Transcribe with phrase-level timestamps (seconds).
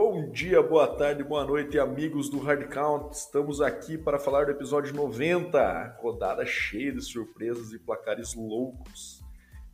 [0.00, 3.16] Bom dia, boa tarde, boa noite, amigos do Hard Count.
[3.16, 9.20] Estamos aqui para falar do episódio 90, rodada cheia de surpresas e placares loucos.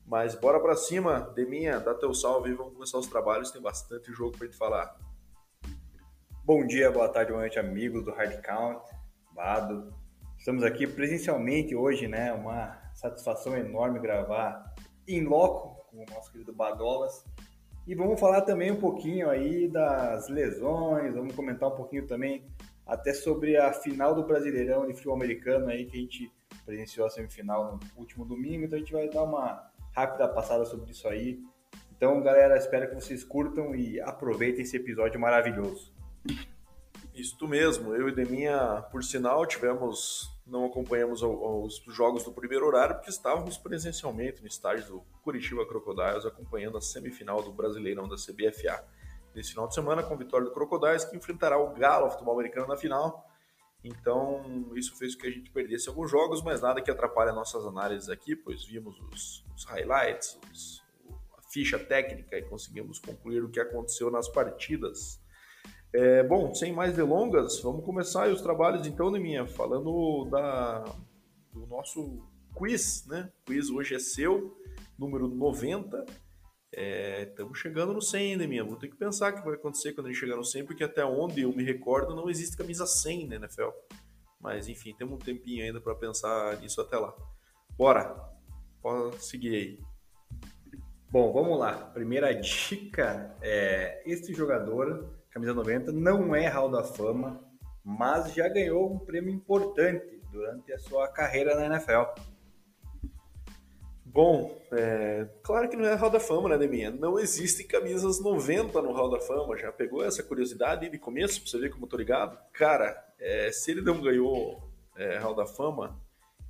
[0.06, 4.10] Mas bora para cima, Deminha, dá teu salve e vamos começar os trabalhos, tem bastante
[4.14, 4.96] jogo para gente falar.
[6.43, 8.82] Bom dia, boa tarde, boa noite, amigos do Hard Count,
[9.30, 9.95] Bado.
[10.38, 12.32] Estamos aqui presencialmente hoje, né?
[12.32, 14.75] Uma satisfação enorme gravar
[15.06, 17.27] em loco com o nosso querido Badolas.
[17.87, 22.47] E vamos falar também um pouquinho aí das lesões, vamos comentar um pouquinho também
[22.87, 26.33] até sobre a final do Brasileirão de futebol americano aí que a gente
[26.65, 30.92] presenciou a semifinal no último domingo, então a gente vai dar uma rápida passada sobre
[30.92, 31.39] isso aí.
[31.97, 35.92] Então, galera, espero que vocês curtam e aproveitem esse episódio maravilhoso.
[37.14, 42.97] Isso mesmo, eu e Deminha, por sinal, tivemos não acompanhamos os jogos do primeiro horário
[42.97, 48.84] porque estávamos presencialmente no estádio do Curitiba Crocodiles acompanhando a semifinal do Brasileirão da CBFA.
[49.34, 52.77] Nesse final de semana, com vitória do Crocodiles, que enfrentará o Galo Futebol Americano na
[52.77, 53.28] final.
[53.83, 57.36] Então, isso fez com que a gente perdesse alguns jogos, mas nada que atrapalhe as
[57.36, 60.83] nossas análises aqui, pois vimos os, os highlights, os,
[61.36, 65.20] a ficha técnica e conseguimos concluir o que aconteceu nas partidas.
[65.95, 70.81] É, bom, sem mais delongas, vamos começar os trabalhos então, Neminha, falando da,
[71.53, 72.20] do nosso
[72.53, 73.31] quiz, né?
[73.42, 74.59] O quiz hoje é seu,
[74.98, 76.05] número 90.
[77.28, 78.64] Estamos é, chegando no 100, Neminha.
[78.64, 80.83] Vou ter que pensar o que vai acontecer quando a gente chegar no 100, porque
[80.83, 83.69] até onde eu me recordo não existe camisa 100 na NFL.
[84.41, 87.14] Mas enfim, temos um tempinho ainda para pensar nisso até lá.
[87.79, 88.17] Bora,
[88.83, 89.79] pode seguir aí.
[91.08, 91.73] Bom, vamos lá.
[91.73, 97.42] Primeira dica é: este jogador camisa 90, não é Hall da Fama,
[97.82, 102.04] mas já ganhou um prêmio importante durante a sua carreira na NFL.
[104.05, 106.92] Bom, é, claro que não é Hall da Fama, né, Deminha?
[106.92, 109.56] Não existem camisas 90 no Hall da Fama.
[109.58, 112.39] Já pegou essa curiosidade de começo, pra você ver como eu tô ligado?
[112.52, 116.00] Cara, é, se ele não ganhou é, Hall da Fama,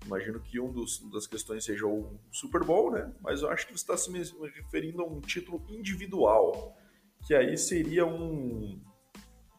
[0.04, 3.10] imagino que um dos, das questões seja o Super Bowl, né?
[3.22, 4.10] Mas eu acho que você está se
[4.54, 6.76] referindo a um título individual
[7.26, 8.80] que aí seria um,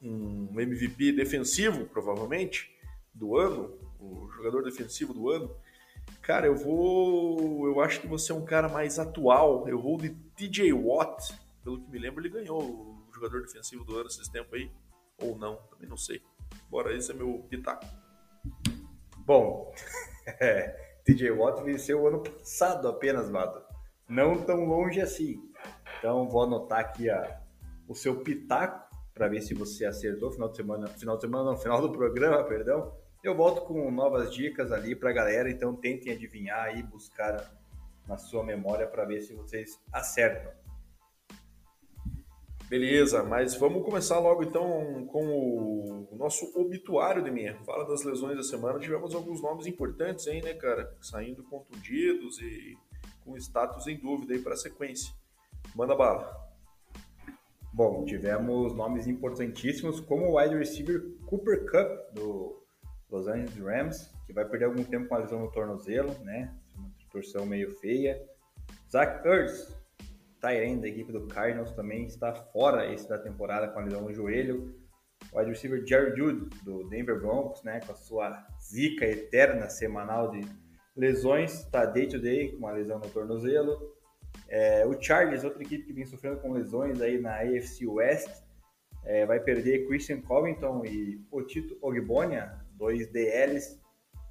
[0.02, 2.72] um MVP defensivo, provavelmente,
[3.14, 5.56] do ano, o jogador defensivo do ano.
[6.22, 7.68] Cara, eu vou.
[7.68, 9.68] Eu acho que você é um cara mais atual.
[9.68, 11.34] Eu vou de TJ Watt.
[11.64, 14.72] Pelo que me lembro, ele ganhou o jogador defensivo do ano esses tempos aí.
[15.20, 16.22] Ou não, também não sei.
[16.70, 17.86] Bora, esse é meu pitaco.
[19.18, 19.74] Bom,
[20.40, 23.64] é, TJ Watt venceu o ano passado apenas, Vado.
[24.08, 25.42] Não tão longe assim.
[25.98, 27.42] Então vou anotar aqui a,
[27.88, 31.58] o seu pitaco para ver se você acertou final de semana, final de semana não,
[31.58, 32.94] final do programa, perdão.
[33.24, 37.52] Eu volto com novas dicas ali para a galera, então tentem adivinhar e buscar
[38.08, 40.52] na sua memória para ver se vocês acertam.
[42.68, 47.56] Beleza, mas vamos começar logo então com o nosso obituário de minha.
[47.64, 48.80] Fala das lesões da semana.
[48.80, 50.96] Tivemos alguns nomes importantes aí, né, cara?
[51.00, 52.76] Saindo contundidos e
[53.24, 55.14] com status em dúvida aí para a sequência.
[55.76, 56.45] Manda bala.
[57.76, 62.66] Bom, tivemos nomes importantíssimos como o wide receiver Cooper Cup do
[63.12, 66.56] Los Angeles Rams, que vai perder algum tempo com a lesão no tornozelo, né?
[66.74, 68.18] Uma torção meio feia.
[68.90, 69.78] Zach Ertz,
[70.40, 74.14] Tyrene da equipe do Cardinals, também está fora esse da temporada com a lesão no
[74.14, 74.74] joelho.
[75.34, 77.82] O wide receiver Jerry Jude do Denver Broncos, né?
[77.86, 80.40] Com a sua zica eterna semanal de
[80.96, 83.95] lesões, está day to day com uma lesão no tornozelo.
[84.48, 88.30] É, o Chargers, outra equipe que vem sofrendo com lesões aí na AFC West,
[89.04, 93.80] é, vai perder Christian Covington e Otito Ogbonia, dois DLs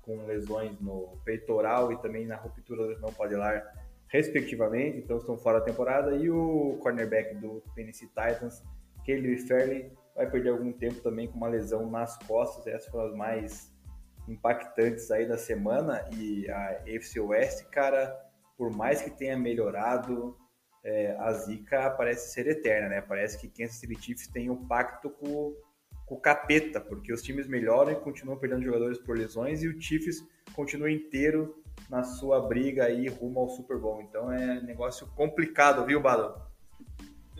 [0.02, 3.64] com lesões no peitoral e também na ruptura do não patelar,
[4.08, 6.14] respectivamente, então estão fora da temporada.
[6.14, 8.62] E o cornerback do Tennessee Titans,
[9.06, 12.66] Caleb Fairley, vai perder algum tempo também com uma lesão nas costas.
[12.66, 13.74] Essas foram as mais
[14.28, 16.04] impactantes aí da semana.
[16.16, 18.14] E a AFC West, cara,
[18.56, 20.36] por mais que tenha melhorado,
[20.82, 23.00] é, a zica parece ser eterna, né?
[23.00, 25.56] Parece que Kansas City Chiefs tem um pacto com,
[26.06, 29.80] com o capeta, porque os times melhoram e continuam perdendo jogadores por lesões e o
[29.80, 34.02] Chiefs continua inteiro na sua briga aí rumo ao Super Bowl.
[34.02, 36.42] Então é negócio complicado, viu, Balão?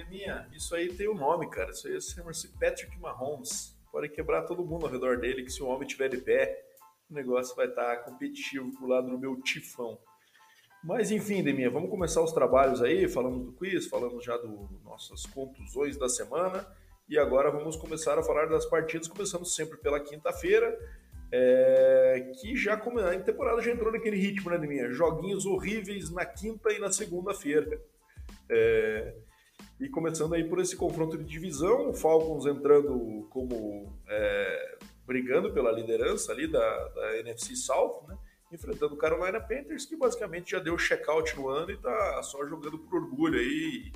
[0.09, 1.71] Minha, isso aí tem o um nome, cara.
[1.71, 3.77] Isso aí chama-se Patrick Mahomes.
[3.91, 6.65] Pode quebrar todo mundo ao redor dele, que se o homem tiver de pé,
[7.11, 9.99] o negócio vai estar competitivo pro lado do meu tifão.
[10.85, 13.09] Mas enfim, Deminha, vamos começar os trabalhos aí.
[13.09, 14.51] Falamos do quiz, falamos já das
[14.85, 16.67] nossas contusões da semana.
[17.09, 20.79] E agora vamos começar a falar das partidas, começando sempre pela quinta-feira.
[21.33, 24.91] É, que já a temporada já entrou naquele ritmo, né, Deminha?
[24.91, 27.81] Joguinhos horríveis na quinta e na segunda-feira.
[28.51, 29.15] É,
[29.81, 35.73] E começando aí por esse confronto de divisão, o Falcons entrando como é, brigando pela
[35.73, 38.17] liderança ali da, da NFC South, né?
[38.55, 42.79] Enfrentando o Carolina Panthers, que basicamente já deu check-out no ano e está só jogando
[42.79, 43.93] por orgulho aí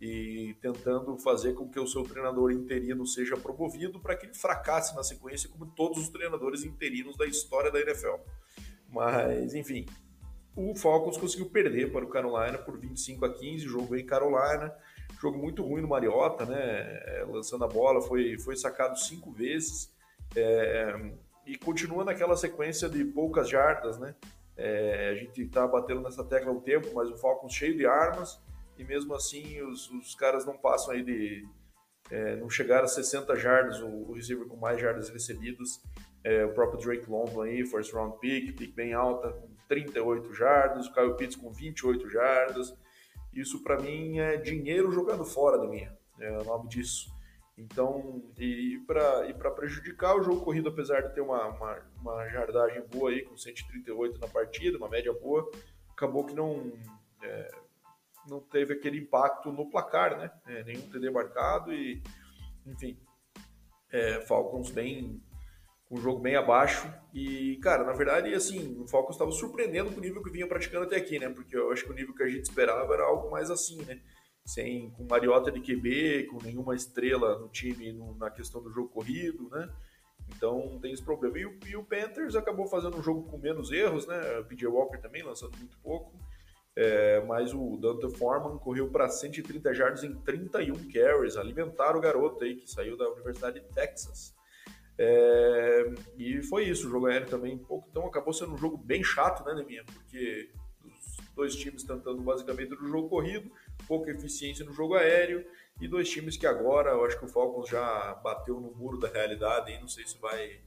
[0.00, 4.94] e, tentando fazer com que o seu treinador interino seja promovido para que ele fracasse
[4.94, 8.16] na sequência, como todos os treinadores interinos da história da NFL.
[8.88, 9.86] Mas, enfim,
[10.54, 14.74] o Falcons conseguiu perder para o Carolina por 25 a 15, jogo em Carolina,
[15.20, 17.24] jogo muito ruim no Mariota, né?
[17.28, 19.92] Lançando a bola, foi, foi sacado cinco vezes.
[20.36, 21.12] É,
[21.46, 24.14] e continua naquela sequência de poucas jardas, né?
[24.56, 28.40] É, a gente está batendo nessa tecla um tempo, mas o Falcons cheio de armas
[28.78, 31.46] e mesmo assim os, os caras não passam aí de.
[32.10, 35.82] É, não chegaram a 60 jardas, o, o receiver com mais jardas recebidas.
[36.22, 40.86] É, o próprio Drake London aí, first round pick, pick bem alta, com 38 jardas,
[40.86, 42.74] o Kyle Pitts com 28 jardas.
[43.32, 45.86] Isso para mim é dinheiro jogando fora de mim,
[46.20, 47.12] é o nome disso.
[47.56, 52.82] Então, e para e prejudicar o jogo corrido, apesar de ter uma, uma, uma, jardagem
[52.88, 55.48] boa aí, com 138 na partida, uma média boa,
[55.92, 56.72] acabou que não,
[57.22, 57.50] é,
[58.28, 60.32] não teve aquele impacto no placar, né?
[60.48, 62.02] É, nenhum TD marcado e,
[62.66, 62.98] enfim,
[63.92, 65.22] é, Falcons bem,
[65.84, 66.92] com um jogo bem abaixo.
[67.12, 70.86] E, cara, na verdade, assim, o Falcons estava surpreendendo com o nível que vinha praticando
[70.86, 71.28] até aqui, né?
[71.28, 74.00] Porque eu acho que o nível que a gente esperava era algo mais assim, né?
[74.44, 78.88] Sem com Mariota de QB, com nenhuma estrela no time no, na questão do jogo
[78.88, 79.68] corrido, né?
[80.28, 81.38] Então tem esse problema.
[81.38, 84.42] E o, e o, Panthers acabou fazendo um jogo com menos erros, né?
[84.48, 86.12] PJ Walker também lançando muito pouco.
[86.76, 92.42] É, mas o Dante Foreman correu para 130 jardas em 31 carries, alimentaram o garoto
[92.42, 94.34] aí que saiu da Universidade de Texas.
[94.98, 99.02] É, e foi isso, o jogo aéreo também pouco, então acabou sendo um jogo bem
[99.04, 99.84] chato, né, Neminha?
[99.84, 100.50] Porque
[100.84, 103.50] os dois times tentando basicamente no jogo corrido,
[103.86, 105.44] pouca eficiência no jogo aéreo
[105.80, 109.08] e dois times que agora eu acho que o Falcons já bateu no muro da
[109.08, 110.60] realidade e não sei se vai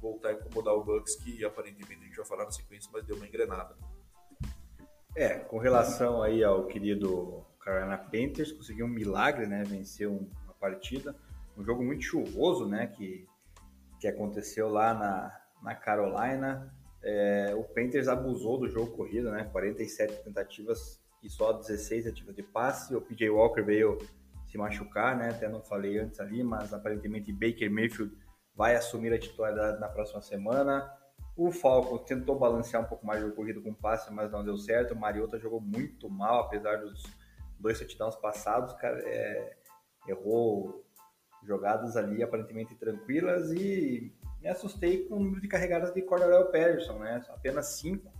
[0.00, 3.16] voltar a incomodar o Bucks, que aparentemente a gente vai falar na sequência, mas deu
[3.16, 3.74] uma engrenada.
[5.16, 9.62] É, com relação aí ao querido Carolina Panthers, conseguiu um milagre, né?
[9.64, 11.14] Vencer uma partida.
[11.56, 12.88] Um jogo muito chuvoso, né?
[12.88, 13.26] Que,
[14.00, 16.74] que aconteceu lá na, na Carolina.
[17.02, 19.44] É, o Panthers abusou do jogo corrido, né?
[19.52, 22.94] 47 tentativas e só 16 ativas de passe.
[22.94, 23.98] O PJ Walker veio
[24.46, 25.30] se machucar, né?
[25.30, 28.16] Até não falei antes ali, mas aparentemente Baker Mayfield
[28.54, 30.88] vai assumir a titularidade na próxima semana.
[31.36, 34.94] O Falcons tentou balancear um pouco mais o corrido com passe, mas não deu certo.
[34.94, 37.02] O Mariota jogou muito mal, apesar dos
[37.58, 39.56] dois touchdowns passados, cara, é,
[40.06, 40.84] errou
[41.42, 46.98] jogadas ali aparentemente tranquilas e me assustei com o número de carregadas de Cordell Patterson,
[46.98, 47.24] né?
[47.30, 48.12] Apenas 5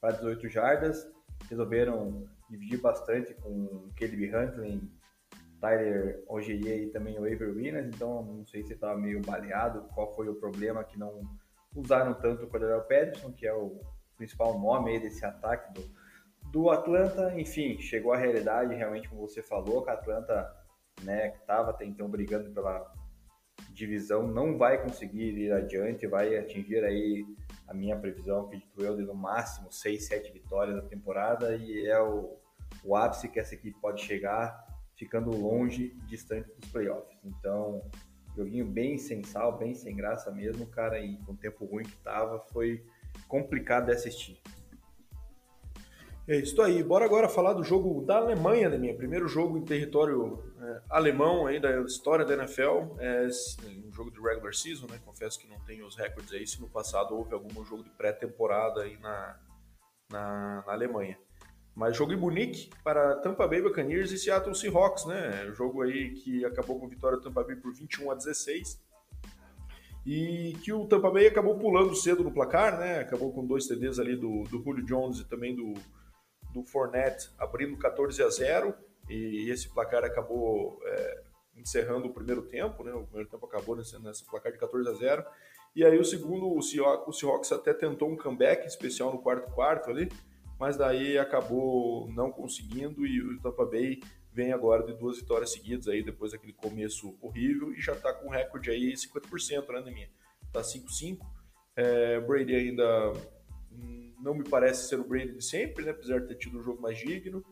[0.00, 1.06] para 18 jardas.
[1.48, 4.90] Resolveram dividir bastante com Caleb Huntley,
[5.60, 10.14] Tyler Ogier e também o Avery Williams, então não sei se estava meio baleado, qual
[10.14, 11.22] foi o problema que não
[11.74, 13.80] usaram tanto o Cordell Patterson, que é o
[14.16, 15.90] principal nome desse ataque do,
[16.50, 17.38] do Atlanta.
[17.38, 20.54] Enfim, chegou a realidade, realmente, como você falou, que a Atlanta
[21.02, 22.92] né, estava até então brigando pela
[23.76, 27.26] divisão, não vai conseguir ir adiante, vai atingir aí
[27.68, 32.00] a minha previsão, acredito eu, de no máximo 6, 7 vitórias na temporada e é
[32.00, 32.36] o,
[32.82, 34.66] o ápice que essa equipe pode chegar,
[34.96, 37.18] ficando longe, distante dos playoffs.
[37.22, 37.82] Então,
[38.34, 41.96] joguinho bem sem sal, bem sem graça mesmo, cara, e com o tempo ruim que
[41.98, 42.82] tava, foi
[43.28, 44.40] complicado de assistir.
[46.28, 46.82] É isso aí.
[46.82, 51.46] Bora agora falar do jogo da Alemanha, né, minha primeiro jogo em território é, alemão
[51.46, 52.96] aí da história da NFL.
[52.98, 53.28] É
[53.86, 55.00] um jogo de regular season, né?
[55.04, 58.82] Confesso que não tenho os recordes aí se no passado houve algum jogo de pré-temporada
[58.82, 59.38] aí na,
[60.10, 61.16] na, na, Alemanha.
[61.76, 65.52] Mas jogo em Munique para Tampa Bay Buccaneers e Seattle Seahawks, né?
[65.52, 68.84] Jogo aí que acabou com vitória do Tampa Bay por 21 a 16
[70.04, 72.98] e que o Tampa Bay acabou pulando cedo no placar, né?
[72.98, 75.74] Acabou com dois TDs ali do, do Julio Jones e também do
[76.56, 78.74] do Fournette abrindo 14 a 0
[79.10, 81.22] e esse placar acabou é,
[81.54, 82.92] encerrando o primeiro tempo, né?
[82.92, 85.24] O primeiro tempo acabou nesse, nesse placar de 14 a 0.
[85.74, 89.52] E aí o segundo, o Seahawks, o Seahawks até tentou um comeback especial no quarto
[89.52, 90.10] quarto ali,
[90.58, 94.00] mas daí acabou não conseguindo e o Tampa Bay
[94.32, 98.28] vem agora de duas vitórias seguidas aí depois daquele começo horrível e já está com
[98.28, 100.10] um recorde aí 50%, né, minha
[100.52, 101.18] Tá 5-5.
[101.76, 103.12] É, Brady ainda
[104.26, 105.92] não me parece ser o Brady de sempre, né?
[105.92, 107.44] apesar de ter tido um jogo mais digno,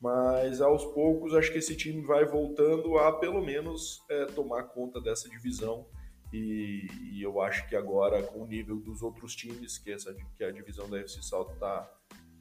[0.00, 5.00] mas aos poucos acho que esse time vai voltando a pelo menos é, tomar conta
[5.00, 5.86] dessa divisão
[6.32, 10.42] e, e, eu acho que agora com o nível dos outros times que essa que
[10.42, 11.88] a divisão da FC South está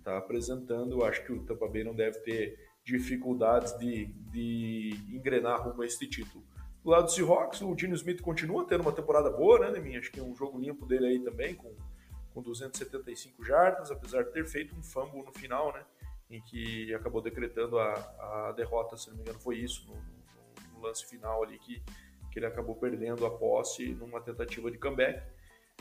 [0.04, 5.62] tá apresentando, eu acho que o Tampa Bay não deve ter dificuldades de, de engrenar
[5.62, 6.44] rumo a este título.
[6.84, 10.00] Do lado do Seahawks, o Dino Smith continua tendo uma temporada boa, né, Neminha?
[10.00, 11.74] Acho que é um jogo limpo dele aí também, com,
[12.36, 15.86] com 275 jardas, apesar de ter feito um fumble no final, né?
[16.30, 20.74] Em que acabou decretando a, a derrota, se não me engano, foi isso, no, no,
[20.74, 21.82] no lance final ali, que,
[22.30, 25.24] que ele acabou perdendo a posse numa tentativa de comeback.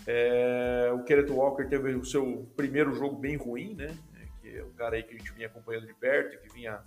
[0.07, 3.99] É, o Kenneth Walker teve o seu primeiro jogo bem ruim, né?
[4.41, 6.81] Que é um cara aí que a gente vinha acompanhando de perto, que vinha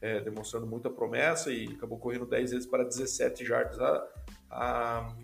[0.00, 3.80] é, demonstrando muita promessa e acabou correndo 10 vezes para 17 jardas.
[3.80, 4.08] A,
[4.50, 5.14] a,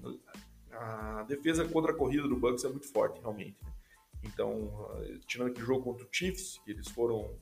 [0.72, 3.56] a, defesa contra a corrida do Bucks é muito forte, realmente.
[3.62, 3.75] Né?
[4.26, 4.90] Então,
[5.26, 7.38] tirando aquele jogo contra o Chiefs, que eles foram.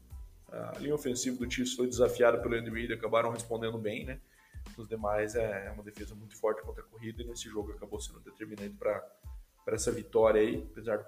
[0.51, 4.21] A linha ofensiva do Chiefs foi desafiada pelo Andy Reid, acabaram respondendo bem, né?
[4.79, 8.01] Os demais é, é uma defesa muito forte contra a corrida e nesse jogo acabou
[8.01, 9.03] sendo determinante para
[9.67, 11.07] essa vitória aí, apesar do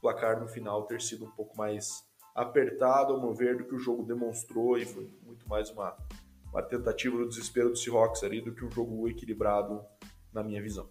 [0.00, 3.78] placar no final ter sido um pouco mais apertado, ao meu ver, do que o
[3.78, 5.96] jogo demonstrou e foi muito mais uma,
[6.50, 9.84] uma tentativa do desespero do Seahawks ali do que um jogo equilibrado
[10.32, 10.88] na minha visão.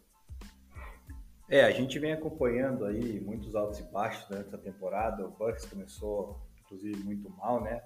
[1.54, 5.24] É, a gente vem acompanhando aí muitos altos e baixos durante essa temporada.
[5.24, 7.84] O Bucks começou, inclusive, muito mal, né?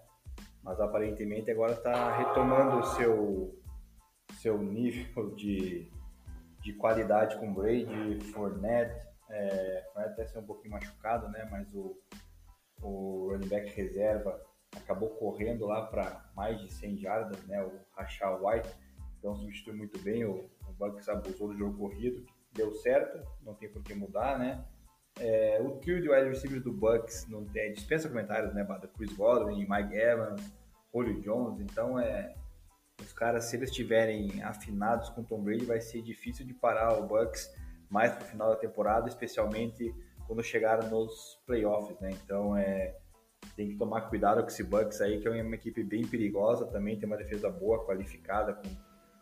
[0.64, 3.62] Mas aparentemente agora está retomando o seu,
[4.40, 5.92] seu nível de,
[6.62, 9.06] de qualidade com Brady, Fournette.
[9.30, 11.46] É, Fournette até ser um pouquinho machucado, né?
[11.52, 12.02] Mas o,
[12.82, 14.42] o running back reserva
[14.78, 17.62] acabou correndo lá para mais de 100 jardas, né?
[17.62, 18.74] O Rashad White,
[19.20, 20.24] então substitui muito bem.
[20.24, 22.26] O, o Bucks abusou do jogo corrido,
[22.58, 24.66] deu certo, não tem por que mudar, né?
[25.20, 28.64] É, o trio de wide receivers do Bucks não tem, dispensa comentários, né?
[28.64, 30.42] Bada Chris Godwin, Mike Evans,
[30.94, 32.36] Julio Jones, então é
[33.02, 37.06] os caras se eles estiverem afinados com Tom Brady vai ser difícil de parar o
[37.06, 37.48] Bucks
[37.90, 39.94] mais pro final da temporada, especialmente
[40.26, 42.12] quando chegaram nos playoffs, né?
[42.12, 42.96] Então é
[43.56, 46.98] tem que tomar cuidado com esse Bucks aí, que é uma equipe bem perigosa, também
[46.98, 48.70] tem uma defesa boa, qualificada, com,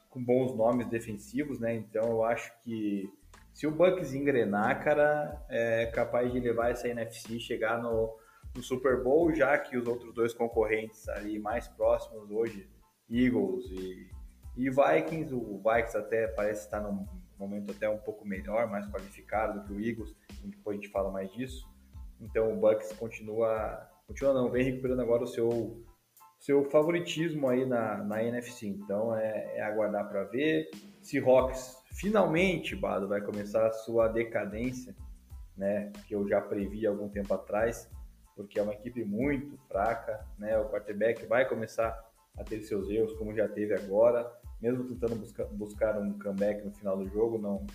[0.10, 1.76] com bons nomes defensivos, né?
[1.76, 3.10] Então eu acho que
[3.56, 8.14] se o Bucks engrenar, cara, é capaz de levar essa NFC chegar no,
[8.54, 12.70] no Super Bowl, já que os outros dois concorrentes ali mais próximos hoje,
[13.10, 14.10] Eagles e,
[14.58, 17.08] e Vikings, o Vikings até parece estar num
[17.40, 21.10] momento até um pouco melhor, mais qualificado do que o Eagles, depois a gente fala
[21.10, 21.66] mais disso.
[22.20, 25.82] Então o Bucks continua, continua não, vem recuperando agora o seu
[26.40, 28.68] seu favoritismo aí na, na NFC.
[28.68, 30.70] Então é, é aguardar para ver.
[31.02, 34.96] Seahawks finalmente, Bado, vai começar a sua decadência,
[35.58, 35.92] né?
[36.08, 37.90] Que eu já previ algum tempo atrás,
[38.36, 40.58] porque é uma equipe muito fraca, né?
[40.58, 41.98] O quarterback vai começar
[42.38, 44.30] a ter seus erros, como já teve agora
[44.62, 47.66] mesmo tentando buscar, buscar um comeback no final do jogo, não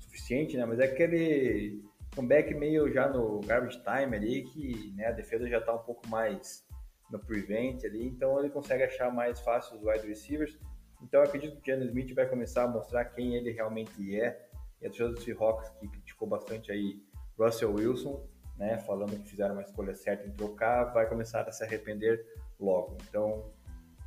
[0.00, 0.64] suficiente, né?
[0.64, 1.82] Mas é aquele
[2.14, 6.08] comeback meio já no garbage time ali, que né, a defesa já está um pouco
[6.08, 6.66] mais
[7.10, 10.58] no prevent ali, então ele consegue achar mais fácil os wide receivers.
[11.02, 14.48] Então eu acredito que o Jalen Smith vai começar a mostrar quem ele realmente é.
[14.80, 17.02] E a torcida do Seahawks, que criticou bastante aí
[17.38, 18.24] Russell Wilson,
[18.56, 22.24] né, falando que fizeram uma escolha certa em trocar, vai começar a se arrepender
[22.58, 22.96] logo.
[23.08, 23.52] Então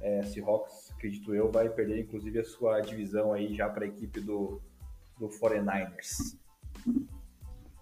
[0.01, 4.19] é, Seahawks, acredito eu, vai perder inclusive a sua divisão aí já para a equipe
[4.19, 4.62] do,
[5.17, 6.38] do 49ers.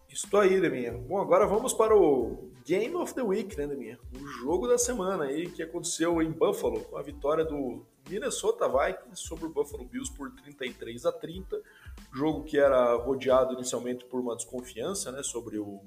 [0.10, 0.94] Isso aí, Deminha.
[0.94, 4.00] Bom, agora vamos para o Game of the Week, né, Deminha?
[4.14, 9.22] O jogo da semana aí que aconteceu em Buffalo, com a vitória do Minnesota Vikings
[9.22, 11.62] sobre o Buffalo Bills por 33 a 30.
[12.12, 15.80] Jogo que era rodeado inicialmente por uma desconfiança, né, sobre o,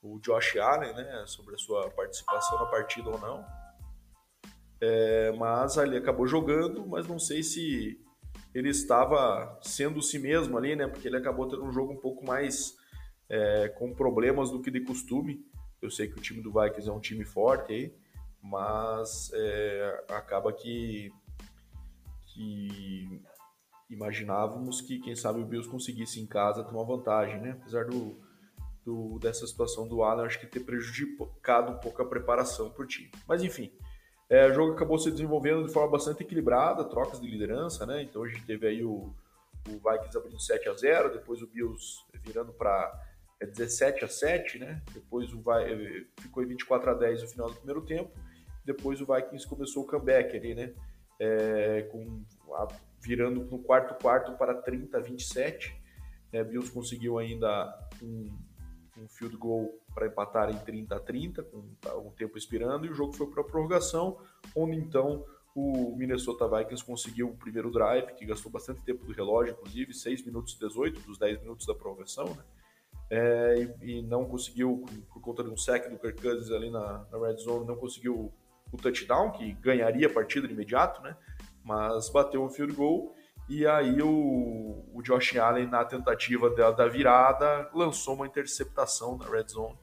[0.00, 3.44] o Josh Allen, né, sobre a sua participação na partida ou não.
[4.80, 8.00] É, mas ali acabou jogando, mas não sei se
[8.54, 10.86] ele estava sendo si mesmo ali, né?
[10.86, 12.76] Porque ele acabou tendo um jogo um pouco mais
[13.32, 15.42] é, com problemas do que de costume.
[15.80, 17.96] Eu sei que o time do Vikings é um time forte aí,
[18.42, 21.10] mas é, acaba que,
[22.26, 23.22] que
[23.88, 27.56] imaginávamos que, quem sabe, o Bills conseguisse em casa ter uma vantagem, né?
[27.58, 28.20] Apesar do,
[28.84, 32.86] do dessa situação do Allen, acho que ter prejudicado um pouco a preparação para o
[32.86, 33.10] time.
[33.26, 33.72] Mas enfim,
[34.28, 38.02] é, o jogo acabou se desenvolvendo de forma bastante equilibrada, trocas de liderança, né?
[38.02, 39.14] Então a gente teve aí o,
[39.68, 43.11] o Vikings abrindo 7 a 0 depois o Bills virando para
[43.42, 44.80] é, 17 a 7 né?
[44.92, 48.10] Depois o é, ficou em 24 a 10 no final do primeiro tempo.
[48.64, 50.72] Depois o Vikings começou o comeback ali, né?
[51.18, 52.22] É, com,
[52.52, 52.68] a,
[53.00, 55.76] virando no quarto quarto para 30 a 27.
[56.32, 58.30] É, Bills conseguiu ainda um,
[58.96, 62.94] um field goal para empatar em 30 a 30, com algum tempo expirando, e o
[62.94, 64.18] jogo foi para a prorrogação,
[64.56, 69.52] onde então o Minnesota Vikings conseguiu o primeiro drive, que gastou bastante tempo do relógio,
[69.52, 72.42] inclusive, 6 minutos e 18 dos 10 minutos da prorrogação, né?
[73.14, 77.04] É, e, e, não conseguiu, por conta de um sec do Kirk Cousins ali na,
[77.12, 78.32] na red zone, não conseguiu
[78.72, 81.14] o touchdown, que ganharia a partida de imediato, né?
[81.62, 83.14] Mas bateu um field goal
[83.50, 89.28] e aí o, o Josh Allen, na tentativa da, da virada, lançou uma interceptação na
[89.28, 89.76] red zone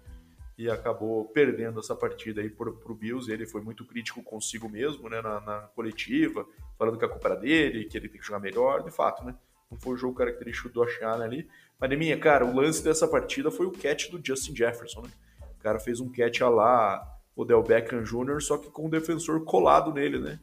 [0.57, 3.31] e acabou perdendo essa partida aí pro, pro Bills.
[3.31, 6.47] Ele foi muito crítico consigo mesmo, né, na, na, coletiva,
[6.79, 9.35] falando que a culpa era dele, que ele tem que jogar melhor, de fato, né?
[9.69, 11.49] Não foi o jogo característico do Josh Allen ali.
[11.79, 15.09] Mas, minha, cara, o lance dessa partida foi o catch do Justin Jefferson, né?
[15.57, 18.89] O cara fez um catch a lá o Del Beckham Jr., só que com o
[18.89, 20.39] defensor colado nele, né?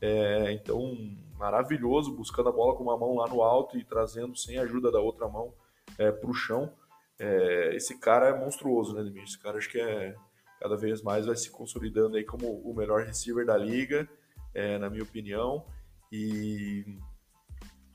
[0.00, 0.96] É, então,
[1.36, 5.00] maravilhoso, buscando a bola com uma mão lá no alto e trazendo sem ajuda da
[5.00, 5.52] outra mão
[5.98, 6.72] é, para o chão.
[7.18, 9.24] É, esse cara é monstruoso, né, Demir?
[9.24, 10.14] Esse cara acho que é
[10.60, 14.08] cada vez mais vai se consolidando aí como o melhor receiver da liga,
[14.54, 15.64] é, na minha opinião,
[16.10, 16.84] e,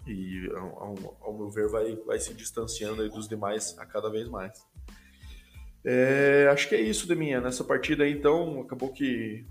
[0.06, 4.66] e ao, ao, meu ver vai, vai se distanciando dos demais a cada vez mais.
[5.86, 7.42] É, acho que é isso, Deminha.
[7.42, 9.46] Nessa partida aí, então, acabou que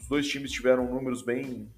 [0.00, 1.68] os dois times tiveram números bem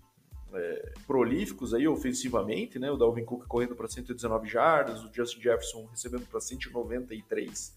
[0.53, 2.91] é, prolíficos aí ofensivamente, né?
[2.91, 7.77] O Dalvin Cook correndo para 119 jardas, o Justin Jefferson recebendo para 193.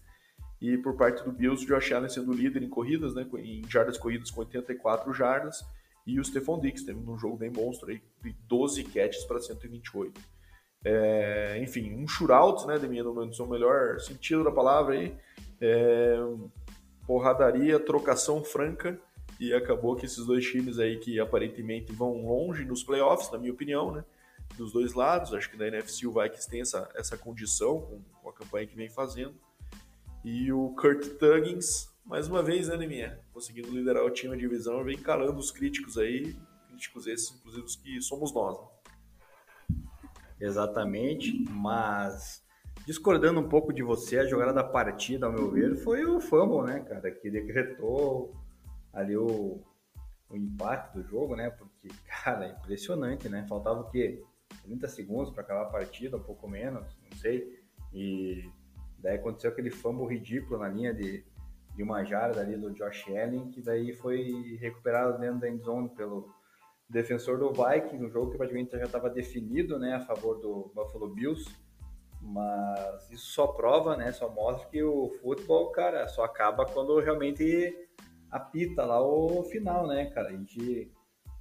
[0.60, 3.26] E por parte do Bills, o Josh Allen sendo líder em corridas, né?
[3.38, 5.64] Em jardas corridas com 84 jardas.
[6.06, 10.20] E o Stephon Diggs teve um jogo bem monstro aí, de 12 catches para 128.
[10.84, 15.14] É, enfim, um shootout, né, Deminha, no seu melhor sentido da palavra aí.
[15.60, 16.16] É,
[17.06, 18.98] porradaria, trocação franca
[19.38, 23.52] e acabou que esses dois times aí que aparentemente vão longe nos playoffs, na minha
[23.52, 24.04] opinião, né?
[24.56, 28.28] Dos dois lados, acho que na NFC o Vikings tem essa, essa condição com, com
[28.28, 29.34] a campanha que vem fazendo.
[30.24, 33.18] E o Kurt Tuggins, mais uma vez, né, Neminha?
[33.32, 36.36] Conseguindo liderar o time de divisão, vem calando os críticos aí,
[36.68, 38.60] críticos esses, inclusive os que somos nós.
[38.60, 38.66] Né?
[40.42, 42.42] Exatamente, mas
[42.84, 46.66] discordando um pouco de você, a jogada da partida, ao meu ver, foi o fumble,
[46.66, 48.34] né, cara, que decretou
[48.92, 49.62] ali o,
[50.28, 51.48] o empate do jogo, né?
[51.50, 51.88] Porque,
[52.24, 53.46] cara, é impressionante, né?
[53.48, 54.20] Faltava o quê?
[54.64, 57.62] 30 segundos para acabar a partida, um pouco menos, não sei.
[57.94, 58.50] E
[58.98, 61.24] daí aconteceu aquele fumble ridículo na linha de,
[61.76, 66.34] de uma jarda ali do Josh Allen, que daí foi recuperado dentro da endzone pelo
[66.92, 71.08] defensor do Vikings, um jogo que praticamente já estava definido, né, a favor do Buffalo
[71.08, 71.50] Bills.
[72.20, 77.76] Mas isso só prova, né, só mostra que o futebol, cara, só acaba quando realmente
[78.30, 80.28] apita lá o final, né, cara?
[80.28, 80.90] A gente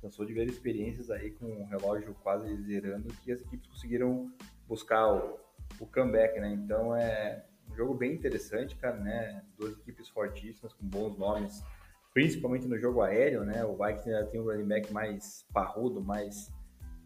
[0.01, 4.31] cansou de ver experiências aí com o relógio quase zerando que as equipes conseguiram
[4.67, 5.39] buscar o,
[5.79, 6.51] o comeback, né?
[6.51, 9.43] Então é um jogo bem interessante, cara, né?
[9.57, 11.63] Duas equipes fortíssimas com bons nomes,
[12.13, 13.63] principalmente no jogo aéreo, né?
[13.65, 16.51] O Vikings ainda tem um running back mais parrudo, mais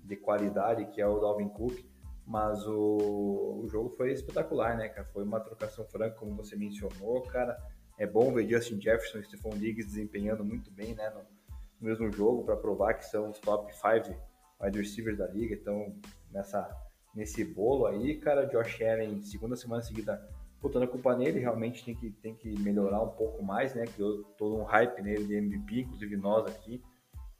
[0.03, 1.83] de qualidade, que é o Dalvin Cook,
[2.25, 5.07] mas o, o jogo foi espetacular, né, cara?
[5.13, 7.57] Foi uma trocação franca, como você mencionou, cara
[7.97, 12.11] é bom ver Justin Jefferson e Stephon Diggs desempenhando muito bem né, no, no mesmo
[12.11, 14.15] jogo para provar que são os top 5
[14.61, 15.55] wide receivers da liga.
[15.55, 15.95] Então,
[16.31, 16.69] nessa,
[17.15, 20.29] nesse bolo aí, cara, Josh Allen, segunda semana seguida,
[20.61, 23.85] botando a culpa nele, realmente tem que, tem que melhorar um pouco mais, né?
[23.85, 26.83] Criou todo um hype nele de MVP, inclusive nós aqui.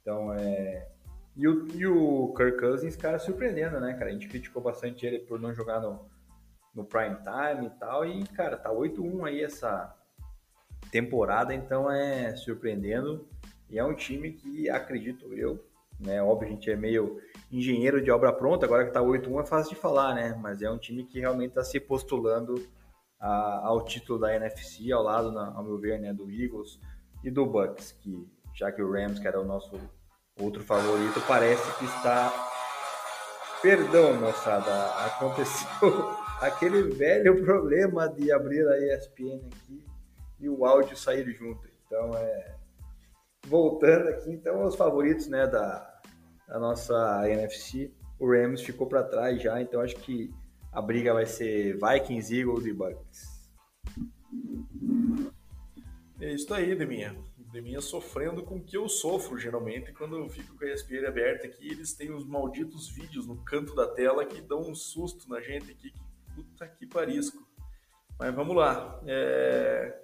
[0.00, 0.88] Então, é.
[1.34, 4.10] E o, e o Kirk Cousins, cara, surpreendendo, né, cara?
[4.10, 6.08] A gente criticou bastante ele por não jogar no,
[6.74, 8.06] no prime time e tal.
[8.06, 9.94] E, cara, tá 8-1 aí essa,
[10.90, 13.26] temporada, então é surpreendendo.
[13.68, 15.64] E é um time que, acredito eu,
[15.98, 16.22] né?
[16.22, 19.74] Óbvio, a gente é meio engenheiro de obra pronta, agora que tá 8-1 é fácil
[19.74, 20.38] de falar, né?
[20.40, 22.54] Mas é um time que realmente está se postulando
[23.18, 26.78] a, ao título da NFC, ao lado, na, ao meu ver, né, do Eagles
[27.24, 29.78] e do Bucks, que já que o Rams, que era o nosso
[30.40, 32.32] outro favorito, parece que está.
[33.62, 39.84] Perdão, moçada, aconteceu aquele velho problema de abrir a ESPN aqui
[40.38, 41.66] e o áudio sair junto.
[41.86, 42.54] Então, é...
[43.46, 46.00] voltando aqui, então, os favoritos né, da,
[46.46, 50.32] da nossa NFC, o Rams ficou para trás já, então acho que
[50.76, 53.50] a briga vai ser Vikings, Eagles e Bucks.
[56.20, 57.16] É isso aí, Deminha.
[57.50, 61.46] Deminha sofrendo com o que eu sofro, geralmente, quando eu fico com a ESPN aberta
[61.46, 65.40] aqui, eles têm os malditos vídeos no canto da tela que dão um susto na
[65.40, 65.94] gente aqui.
[66.34, 67.48] Puta que parisco.
[68.18, 69.00] Mas vamos lá.
[69.06, 69.98] É...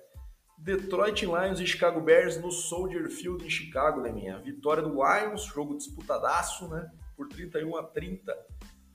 [0.56, 4.38] Detroit Lions e Chicago Bears no Soldier Field em Chicago, né, minha?
[4.38, 6.90] Vitória do Lions, jogo disputadaço, né?
[7.14, 8.35] Por 31 a 30.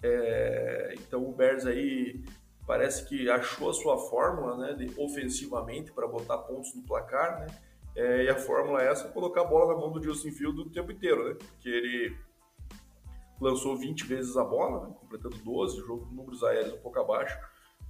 [0.01, 2.23] É, então o Bears aí
[2.65, 7.47] parece que achou a sua fórmula, né, de, ofensivamente para botar pontos no placar, né?
[7.95, 10.69] É, e a fórmula é essa, colocar a bola na mão do Justin Field o
[10.69, 11.36] tempo inteiro, né?
[11.36, 12.15] Porque ele
[13.41, 17.39] lançou 20 vezes a bola, né, completando 12, jogo com números aéreos um pouco abaixo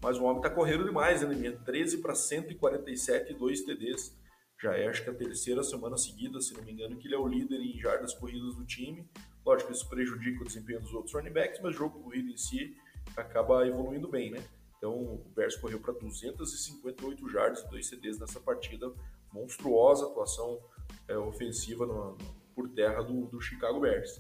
[0.02, 1.52] mas o homem está correndo demais, né, minha?
[1.52, 4.15] 13 para 147 e 2 TDs.
[4.62, 7.20] Já é, acho que a terceira semana seguida, se não me engano, que ele é
[7.20, 9.08] o líder em jardas corridas do time.
[9.48, 12.76] Lógico, isso prejudica o desempenho dos outros running backs, mas o jogo corrido em si
[13.16, 14.44] acaba evoluindo bem, né?
[14.78, 18.92] Então, o Bears correu para 258 jardas e 2 CDs nessa partida.
[19.32, 20.60] Monstruosa atuação
[21.08, 22.18] é, ofensiva no, no,
[22.54, 24.20] por terra do, do Chicago Bears.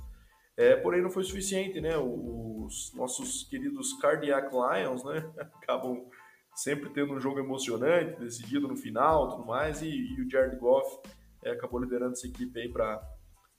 [0.55, 1.97] É, porém, não foi suficiente, né?
[1.97, 5.29] Os nossos queridos Cardiac Lions, né?
[5.61, 6.09] Acabam
[6.55, 10.99] sempre tendo um jogo emocionante, decidido no final, tudo mais, e, e o Jared Goff
[11.43, 13.05] é, acabou liderando essa equipe aí para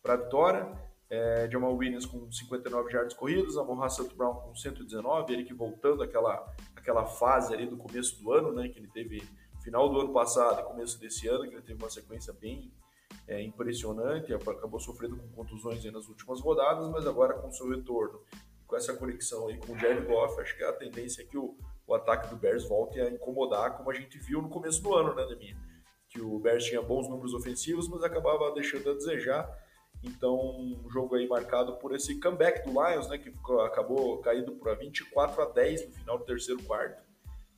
[0.07, 0.88] a vitória.
[1.11, 6.03] É, Jamal Williams com 59 jardas corridas, Amon Hassan Brown com 119, ele que voltando
[6.03, 9.23] àquela, àquela fase ali do começo do ano, né, que ele teve
[9.63, 12.71] final do ano passado e começo desse ano, que ele teve uma sequência bem
[13.27, 18.21] é, impressionante, acabou sofrendo com contusões nas últimas rodadas, mas agora com seu retorno,
[18.67, 21.57] com essa conexão aí com o Jared Goff, acho que a tendência é que o,
[21.87, 25.15] o ataque do Bears volte a incomodar, como a gente viu no começo do ano,
[25.15, 25.57] né, Deminha?
[26.09, 29.47] Que o Bears tinha bons números ofensivos, mas acabava deixando a desejar.
[30.03, 33.33] Então, um jogo aí marcado por esse comeback do Lions, né, que
[33.65, 37.03] acabou caindo para 24 a 10 no final do terceiro quarto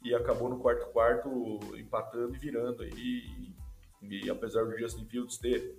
[0.03, 3.55] e acabou no quarto quarto empatando e virando aí.
[4.03, 5.77] E, e apesar do Justin Fields ter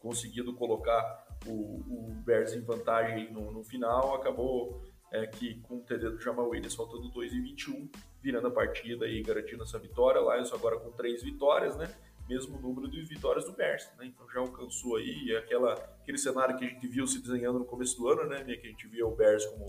[0.00, 5.80] conseguido colocar o, o Bears em vantagem no, no final, acabou é, que com o
[5.80, 7.90] TD do Jamal Williams faltando 2 e 21,
[8.22, 10.20] virando a partida e garantindo essa vitória.
[10.20, 11.94] Lions agora com três vitórias, né?
[12.28, 14.06] Mesmo número de vitórias do Bears, né?
[14.06, 17.96] Então já alcançou aí aquela, aquele cenário que a gente viu se desenhando no começo
[17.96, 18.44] do ano, né?
[18.44, 19.66] Que a gente via o Bears como,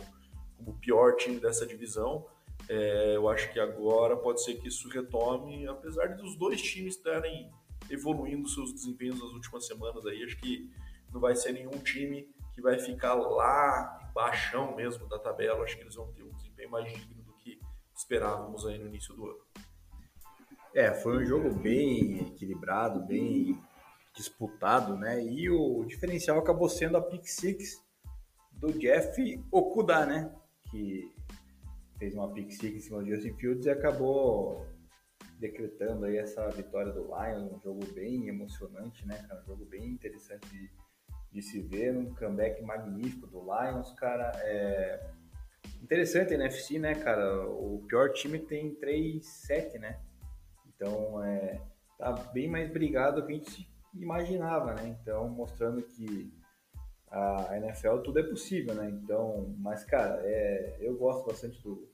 [0.58, 2.26] como o pior time dessa divisão.
[2.68, 7.50] É, eu acho que agora pode ser que isso retome, apesar dos dois times estarem
[7.90, 10.24] evoluindo seus desempenhos nas últimas semanas aí.
[10.24, 10.70] Acho que
[11.12, 15.64] não vai ser nenhum time que vai ficar lá baixão mesmo da tabela.
[15.64, 17.60] Acho que eles vão ter um desempenho mais digno do que
[17.96, 19.40] esperávamos aí no início do ano.
[20.74, 23.60] É, foi um jogo bem equilibrado, bem
[24.14, 25.24] disputado, né?
[25.24, 27.84] E o diferencial acabou sendo a pick six
[28.52, 30.32] do Jeff Okuda, né?
[30.70, 31.12] Que
[31.98, 34.68] fez uma pick six em cima do Justin Fields e acabou
[35.40, 39.42] decretando aí essa vitória do Lions, um jogo bem emocionante, né, cara?
[39.42, 40.70] Um jogo bem interessante de,
[41.32, 44.32] de se ver, um comeback magnífico do Lions, cara.
[44.44, 45.10] É
[45.82, 47.48] interessante a NFC, né, cara?
[47.48, 50.00] O pior time tem 3-7, né?
[50.80, 51.62] Então, é,
[51.98, 54.98] tá bem mais brigado do que a gente imaginava, né?
[55.02, 56.34] Então, mostrando que
[57.12, 58.90] a NFL tudo é possível, né?
[58.90, 61.86] Então, mas, cara, é, eu gosto bastante do,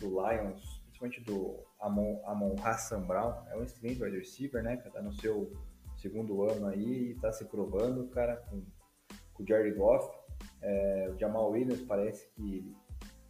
[0.00, 3.34] do Lions, principalmente do Amon, Amon Hassan Brown.
[3.50, 4.78] É um excelente wide receiver, né?
[4.78, 5.52] Tá no seu
[5.98, 8.62] segundo ano aí e tá se provando, cara, com,
[9.34, 10.10] com o Jared Goff.
[10.62, 12.74] É, o Jamal Williams parece que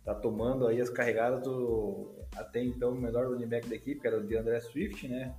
[0.07, 4.07] tá tomando aí as carregadas do até então o melhor running back da equipe, que
[4.07, 5.35] era o de André Swift, né?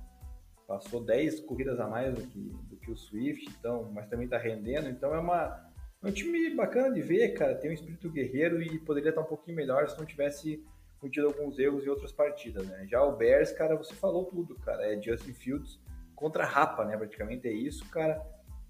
[0.66, 4.36] Passou 10 corridas a mais do que, do que o Swift, então, mas também tá
[4.36, 4.90] rendendo.
[4.90, 5.72] Então é uma,
[6.04, 7.54] é um time bacana de ver, cara.
[7.54, 10.62] Tem um espírito guerreiro e poderia estar um pouquinho melhor se não tivesse
[11.00, 12.86] cometido alguns erros em outras partidas, né?
[12.86, 14.92] Já o Bears, cara, você falou tudo, cara.
[14.92, 15.80] É Justin Fields
[16.14, 16.94] contra Rapa, né?
[16.94, 18.22] Praticamente é isso, cara.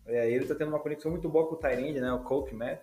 [0.07, 2.13] É, ele tá tendo uma conexão muito boa com o Tyrande, né?
[2.13, 2.83] O Coke Matt.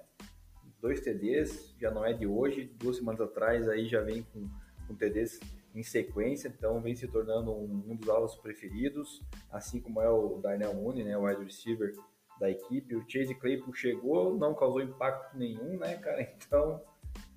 [0.85, 2.71] Dois TDs, já não é de hoje.
[2.77, 4.47] Duas semanas atrás aí já vem com,
[4.87, 5.39] com TDs
[5.73, 9.19] em sequência, então vem se tornando um, um dos alvos preferidos,
[9.51, 11.17] assim como é o Darnell Mooney, né?
[11.17, 11.91] O wide receiver
[12.39, 12.95] da equipe.
[12.95, 16.21] O Chase Claypool chegou, não causou impacto nenhum, né, cara?
[16.37, 16.79] Então,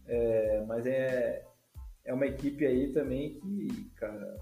[0.06, 1.42] é, mas é,
[2.04, 4.36] é uma equipe aí também que, cara,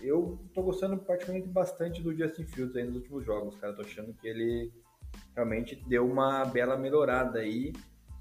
[0.00, 3.74] eu tô gostando particularmente bastante do Justin Fields aí nos últimos jogos, cara.
[3.74, 4.72] Tô achando que ele
[5.34, 7.74] realmente deu uma bela melhorada aí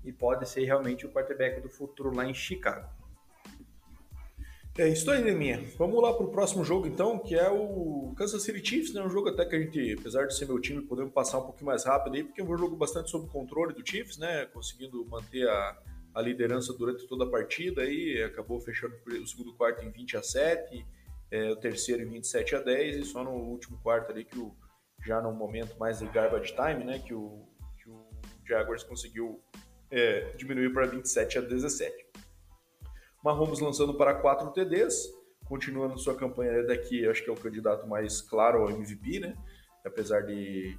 [0.03, 2.87] e pode ser realmente o quarterback do futuro lá em Chicago.
[4.77, 5.61] É isso aí, Neminha.
[5.77, 9.03] Vamos lá para o próximo jogo, então, que é o Kansas City Chiefs, né?
[9.03, 11.65] Um jogo até que a gente, apesar de ser meu time, podemos passar um pouquinho
[11.65, 14.45] mais rápido aí, porque é um jogo bastante sob controle do Chiefs, né?
[14.45, 15.77] Conseguindo manter a,
[16.15, 20.23] a liderança durante toda a partida aí, acabou fechando o segundo quarto em 20 a
[20.23, 20.85] 7,
[21.29, 24.55] é, o terceiro em 27 a 10 e só no último quarto ali que o
[25.05, 27.47] já no momento mais de garbage time, né, que o,
[27.81, 28.05] que o
[28.45, 29.41] Jaguars conseguiu
[29.91, 32.05] é, diminuir para 27 a 17.
[33.23, 35.09] Mahomes lançando para 4 TDs,
[35.45, 39.35] continuando sua campanha daqui, acho que é o candidato mais claro ao MVP, né?
[39.85, 40.77] Apesar de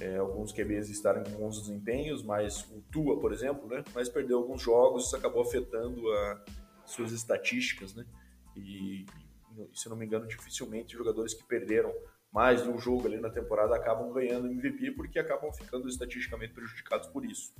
[0.00, 3.84] é, alguns QBs estarem com bons desempenhos, mas o Tua, por exemplo, né?
[3.94, 6.44] Mas perdeu alguns jogos, isso acabou afetando a,
[6.84, 8.04] suas estatísticas, né?
[8.56, 9.06] E,
[9.74, 11.94] se não me engano, dificilmente jogadores que perderam
[12.32, 17.08] mais de um jogo ali na temporada acabam ganhando MVP porque acabam ficando estatisticamente prejudicados
[17.08, 17.54] por isso.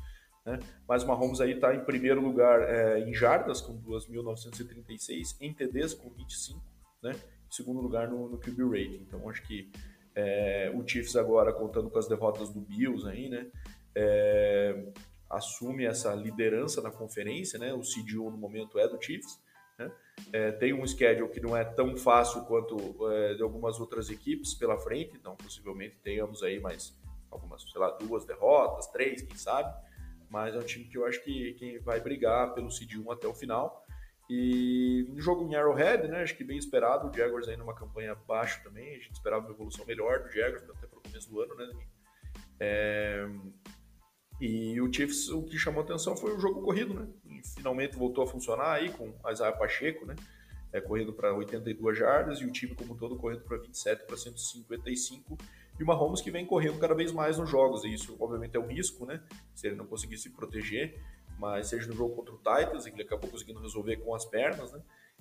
[0.47, 0.61] Né?
[0.89, 6.09] Mas Mahomes aí está em primeiro lugar é, em jardas com 2.936, em TDs com
[6.09, 6.63] 25,
[7.03, 7.13] né?
[7.13, 9.05] Em segundo lugar no, no QB rating.
[9.07, 9.71] Então acho que
[10.19, 13.49] É, o Chiefs agora, contando com as derrotas do Bills aí, né?
[13.95, 14.87] É,
[15.29, 17.75] assume essa liderança na conferência, né?
[17.75, 19.39] O 1 no momento é do Chiefs.
[19.79, 19.93] Né?
[20.33, 22.77] É, tem um schedule que não é tão fácil quanto
[23.11, 26.99] é, de algumas outras equipes pela frente, então possivelmente tenhamos aí mais
[27.31, 29.75] algumas, sei lá, duas derrotas, três, quem sabe.
[30.31, 33.27] Mas é um time que eu acho que quem vai brigar pelo seed 1 até
[33.27, 33.87] o final.
[34.29, 38.15] E no jogo em Arrowhead, né, acho que bem esperado, o Jaguars aí numa campanha
[38.27, 41.41] baixa também, a gente esperava uma evolução melhor do Jaguars até para o começo do
[41.41, 41.71] ano, né,
[42.59, 43.29] é,
[44.41, 48.25] e o Chiefs, o que chamou atenção foi o jogo corrido, né, e finalmente voltou
[48.25, 50.17] a funcionar aí com Isaiah Pacheco, né,
[50.73, 55.39] é, correndo para 82 jardas e o time como todo correndo para 27 para 155
[55.79, 58.61] e o Mahomes que vem correndo cada vez mais nos jogos, e isso obviamente é
[58.61, 59.23] um risco, né,
[59.55, 60.99] se ele não conseguir se proteger,
[61.39, 64.81] mas seja no jogo contra o Titans, ele acabou conseguindo resolver com as pernas, né?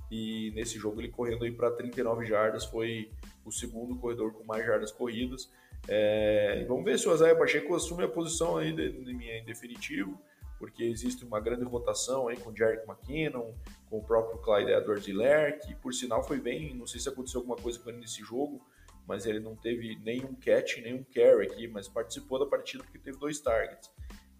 [0.09, 3.11] E nesse jogo ele correndo aí para 39 jardas, foi
[3.43, 5.51] o segundo corredor com mais jardas corridas.
[5.87, 10.19] É, vamos ver se o Azaia Pacheco assume a posição aí de, de, em definitivo,
[10.57, 13.53] porque existe uma grande rotação aí com o Jerick McKinnon,
[13.89, 17.57] com o próprio Clyde Edwards-Helaire, que por sinal foi bem, não sei se aconteceu alguma
[17.57, 18.61] coisa com ele nesse jogo,
[19.07, 23.17] mas ele não teve nenhum catch, nenhum carry aqui, mas participou da partida porque teve
[23.17, 23.91] dois targets.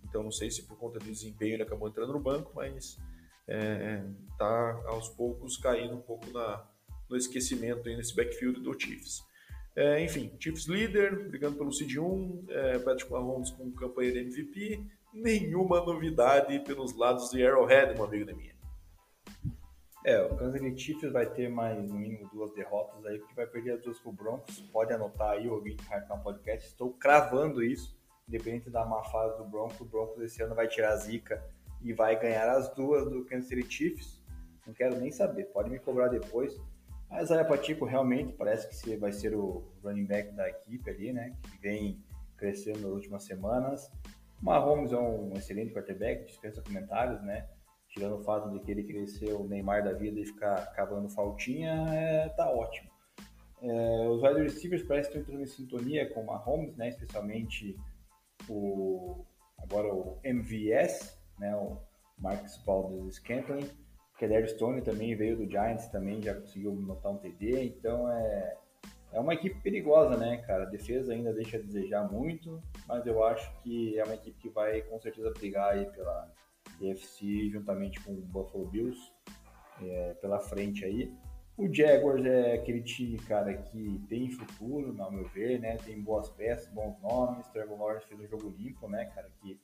[0.04, 2.97] Então não sei se por conta de desempenho ele acabou entrando no banco, mas
[4.32, 6.65] está é, aos poucos caindo um pouco na,
[7.10, 9.23] no esquecimento aí nesse backfield do Chiefs.
[9.75, 14.86] É, enfim, Chiefs líder, brigando pelo seed 1, é, Patrick Mahomes com campanha de MVP,
[15.13, 18.54] nenhuma novidade pelos lados de Arrowhead, meu amigo da minha.
[20.07, 23.47] É, o Kansas City Chiefs vai ter mais no mínimo duas derrotas aí, porque vai
[23.47, 24.59] perder as duas pro Broncos.
[24.71, 26.67] Pode anotar aí, ouvinte Hardcore Podcast.
[26.67, 30.89] Estou cravando isso independente da má fase do Broncos, o Broncos esse ano vai tirar
[30.89, 31.43] a zica
[31.81, 34.23] e vai ganhar as duas do Kansas City Chiefs.
[34.65, 36.55] Não quero nem saber, pode me cobrar depois.
[37.09, 41.35] Mas Isaiah Patico realmente parece que vai ser o running back da equipe ali, né?
[41.41, 42.03] Que vem
[42.37, 43.91] crescendo nas últimas semanas.
[44.39, 47.47] O Mahomes é um excelente quarterback, dispensa comentários, né?
[47.95, 51.71] Tirando o fato de que ele cresceu o Neymar da vida e ficar cavando faltinha,
[51.93, 52.89] é, tá ótimo.
[53.62, 56.89] É, os wide receivers parecem estão entrando em sintonia com o Mahomes, né?
[56.89, 57.77] Especialmente
[58.49, 59.25] o,
[59.58, 61.77] agora o MVS, né, o
[62.17, 63.69] Marcus Valdez Scantling,
[64.17, 68.58] Kedar Stone também veio do Giants, também já conseguiu notar um TD, então é,
[69.13, 70.63] é uma equipe perigosa, né, cara?
[70.63, 74.49] A defesa ainda deixa a desejar muito, mas eu acho que é uma equipe que
[74.49, 76.29] vai com certeza brigar aí pela
[76.81, 79.11] EFC juntamente com o Buffalo Bills
[79.81, 81.11] é, pela frente aí.
[81.57, 85.77] O Jaguars é aquele time, cara, que tem futuro, ao meu ver, né?
[85.77, 87.47] Tem boas peças, bons nomes.
[87.47, 89.57] Trevor Lawrence fez um jogo limpo, né, cara, que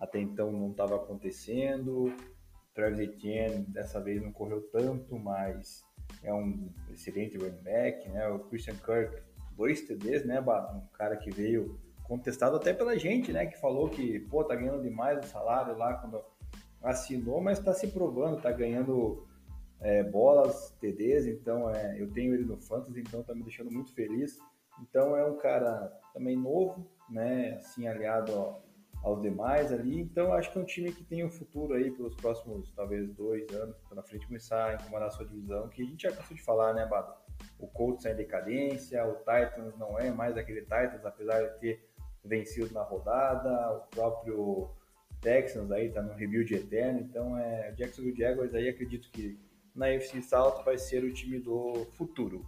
[0.00, 2.14] até então não estava acontecendo.
[2.74, 5.84] Travis Etienne dessa vez não correu tanto, mas
[6.22, 8.28] é um excelente running back, né?
[8.28, 9.20] O Christian Kirk,
[9.56, 13.46] dois TDs, né, Um cara que veio contestado até pela gente, né?
[13.46, 16.22] Que falou que, pô, tá ganhando demais o salário lá quando
[16.82, 19.26] assinou, mas tá se provando, tá ganhando
[19.80, 23.92] é, bolas, TDs, então é, eu tenho ele no Fantasy, então tá me deixando muito
[23.92, 24.38] feliz.
[24.80, 28.64] Então é um cara também novo, né, assim, aliado ao,
[29.02, 32.14] aos demais ali, então acho que é um time que tem um futuro aí pelos
[32.14, 36.02] próximos, talvez, dois anos pela frente, começar a incomodar a sua divisão, que a gente
[36.02, 37.12] já cansou de falar, né, Bado?
[37.58, 41.88] O Colts é em decadência, o Titans não é mais aquele Titans, apesar de ter
[42.24, 44.70] vencido na rodada, o próprio
[45.22, 49.38] Texans aí tá no rebuild eterno, então é, Jacksonville Jaguars aí acredito que
[49.74, 52.44] na FC South vai ser o time do futuro.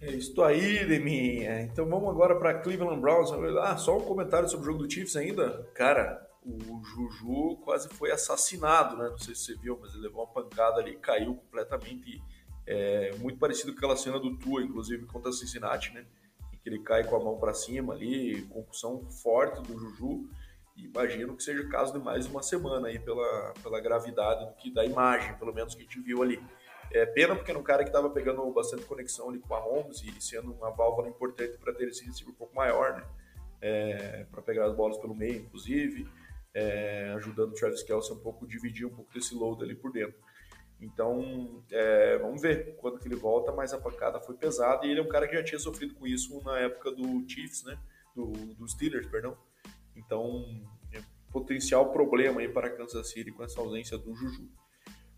[0.00, 1.62] É isso aí, Deminha.
[1.62, 3.30] Então vamos agora para Cleveland Browns.
[3.60, 5.66] Ah, só um comentário sobre o jogo do Chiefs ainda.
[5.74, 9.08] Cara, o Juju quase foi assassinado, né?
[9.08, 12.22] Não sei se você viu, mas ele levou uma pancada ali, caiu completamente.
[12.66, 16.06] É, muito parecido com aquela cena do Tua, inclusive, contra Cincinnati, né?
[16.52, 20.28] Em que ele cai com a mão para cima ali, concussão forte do Juju.
[20.76, 24.72] Imagino que seja o caso de mais uma semana aí pela, pela gravidade do que
[24.72, 26.42] da imagem, pelo menos que a gente viu ali.
[26.92, 30.02] É pena porque era um cara que estava pegando bastante conexão ali com a Holmes
[30.02, 33.04] e sendo uma válvula importante para ter esse receiver um pouco maior, né?
[33.60, 36.06] É, para pegar as bolas pelo meio, inclusive,
[36.52, 40.14] é, ajudando o Travis Kelce um pouco, dividir um pouco desse load ali por dentro.
[40.80, 45.00] Então, é, vamos ver quando que ele volta, mas a pancada foi pesada e ele
[45.00, 47.78] é um cara que já tinha sofrido com isso na época do Chiefs, né?
[48.14, 49.36] Do, do Steelers, perdão.
[49.96, 50.44] Então,
[50.92, 51.00] é
[51.32, 54.48] potencial problema aí para Kansas City com essa ausência do Juju.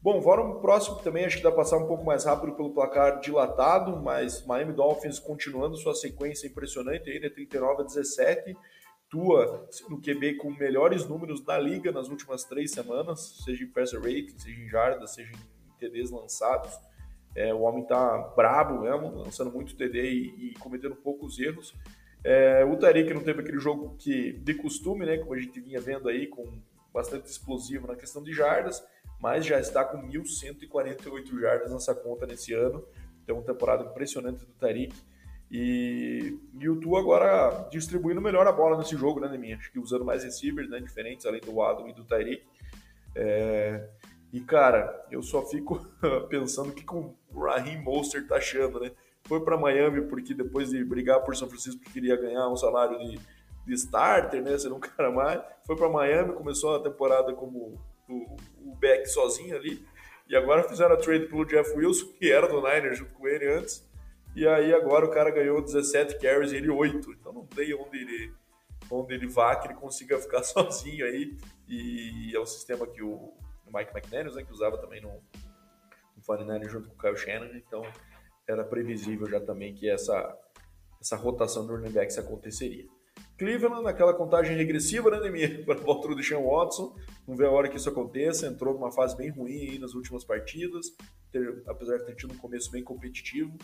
[0.02, 3.18] Bom, vamos próximo também, acho que dá para passar um pouco mais rápido pelo placar
[3.18, 8.56] dilatado, mas Miami Dolphins continuando sua sequência impressionante ainda, 39 a 17.
[9.08, 14.00] Tua no QB com melhores números da liga nas últimas três semanas, seja em passer
[14.00, 16.72] rating, seja em jardas, seja em TDs lançados.
[17.34, 21.74] É, o homem tá brabo mesmo, lançando muito TD e, e cometendo poucos erros.
[22.28, 25.80] É, o Tariq não teve aquele jogo que de costume, né, como a gente vinha
[25.80, 26.44] vendo aí, com
[26.92, 28.84] bastante explosivo na questão de jardas,
[29.20, 32.84] mas já está com 1.148 jardas nessa conta nesse ano.
[33.22, 34.92] Então, uma temporada impressionante do Tariq.
[35.48, 39.56] E, e o Tu agora distribuindo melhor a bola nesse jogo, né, Neminha?
[39.56, 42.42] Acho que usando mais receivers, né, diferentes, além do Adam e do Tyreek.
[43.14, 43.88] É,
[44.32, 45.78] e, cara, eu só fico
[46.28, 48.90] pensando que com o Raheem Mostert tá achando, né?
[49.26, 53.18] Foi para Miami porque depois de brigar por São Francisco queria ganhar um salário de,
[53.66, 54.56] de starter, né?
[54.56, 55.42] Ser um cara mais.
[55.66, 59.84] Foi para Miami, começou a temporada como o, o back sozinho ali.
[60.28, 63.46] E agora fizeram a trade pelo Jeff Wilson, que era do Niners junto com ele
[63.52, 63.86] antes.
[64.34, 67.10] E aí agora o cara ganhou 17 carries e ele 8.
[67.12, 68.32] Então não tem onde ele,
[68.90, 71.36] onde ele vá que ele consiga ficar sozinho aí.
[71.68, 73.32] E é o sistema que o
[73.72, 77.54] Mike McDaniels, né, que usava também no, no 49 junto com o Kyle Shannon.
[77.54, 77.82] Então
[78.48, 80.38] era previsível já também que essa,
[81.00, 82.87] essa rotação do running backs aconteceria.
[83.38, 85.64] Cleveland, naquela contagem regressiva, né, Nemir?
[85.64, 86.94] Para a volta do Deshaun Watson.
[87.26, 88.46] Não vê a hora que isso aconteça.
[88.46, 90.87] Entrou numa fase bem ruim aí nas últimas partidas,
[91.30, 93.56] ter, apesar de ter tido um começo bem competitivo.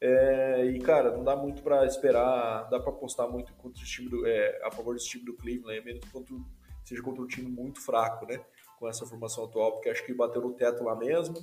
[0.00, 4.08] É, e, cara, não dá muito para esperar, dá para apostar muito contra o time
[4.08, 7.80] do, é, a favor desse time do Cleveland, mesmo que seja contra um time muito
[7.80, 8.40] fraco, né?
[8.78, 11.36] Com essa formação atual, porque acho que bateu no teto lá mesmo.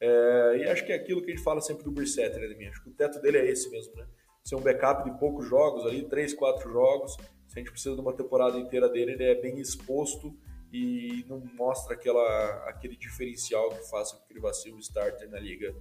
[0.00, 2.70] É, e acho que é aquilo que a gente fala sempre do Brissett, né, Ademir?
[2.70, 4.06] Acho que o teto dele é esse mesmo, né?
[4.44, 7.16] Ser um backup de poucos jogos ali, três, quatro jogos.
[7.48, 10.34] Se a gente precisa de uma temporada inteira dele, ele é bem exposto
[10.72, 15.28] e não mostra aquela, aquele diferencial que faça com que ele vá ser o starter
[15.28, 15.74] na liga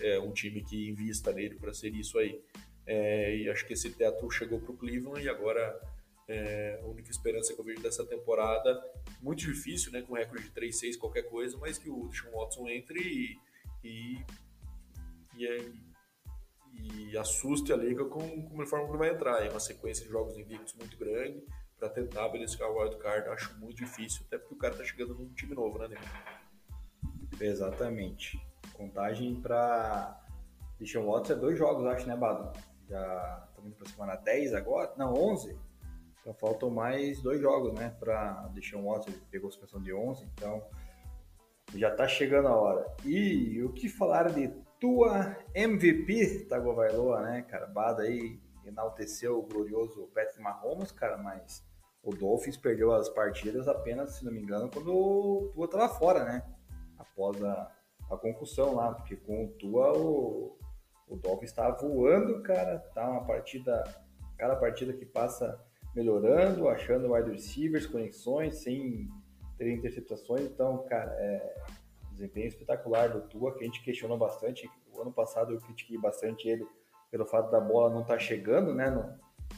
[0.00, 2.40] é, um time que invista nele para ser isso aí.
[2.86, 5.80] É, e acho que esse teto chegou para o Cleveland e agora
[6.28, 8.80] é, a única esperança que eu vejo dessa temporada,
[9.20, 13.00] muito difícil, né, com recorde de 3-6, qualquer coisa, mas que o Deshaun Watson entre
[13.00, 13.38] e,
[13.84, 14.24] e,
[15.36, 15.72] e, é,
[16.74, 19.44] e assuste a liga com, com a forma que vai entrar.
[19.44, 21.44] É uma sequência de jogos invictos muito grande
[21.78, 25.32] para tentar beliscar o wildcard, acho muito difícil, até porque o cara está chegando num
[25.32, 26.42] time novo, né, Neymar?
[27.40, 28.38] Exatamente.
[28.74, 30.22] Contagem para
[30.78, 32.52] Deshaun Watson é dois jogos, acho, né, Bado?
[32.86, 34.92] Já estamos indo para semana 10 agora?
[34.98, 35.58] Não, 11.
[36.20, 39.10] Então faltam mais dois jogos, né, para Deshaun Watson.
[39.10, 40.62] Ele pegou suspensão de 11, então
[41.74, 42.86] já está chegando a hora.
[43.04, 47.66] E o que falar de tua MVP, Tagovailoa, né, cara?
[47.66, 51.64] Bado aí enalteceu o glorioso Patrick Mahomes, cara, mas
[52.02, 56.24] o Dolphins perdeu as partidas apenas, se não me engano, quando o Tua estava fora,
[56.24, 56.42] né?
[56.98, 57.70] Após a
[58.10, 60.58] a concussão lá, porque com o Tua o,
[61.08, 63.84] o Dolphins está voando, cara, tá uma partida,
[64.36, 65.58] cada partida que passa
[65.94, 69.08] melhorando, achando wide receivers, conexões, sem
[69.60, 71.54] ter interceptações, então, cara, é
[72.12, 76.48] desempenho espetacular do Tua, que a gente questionou bastante, o ano passado eu critiquei bastante
[76.48, 76.66] ele
[77.10, 78.90] pelo fato da bola não estar tá chegando, né,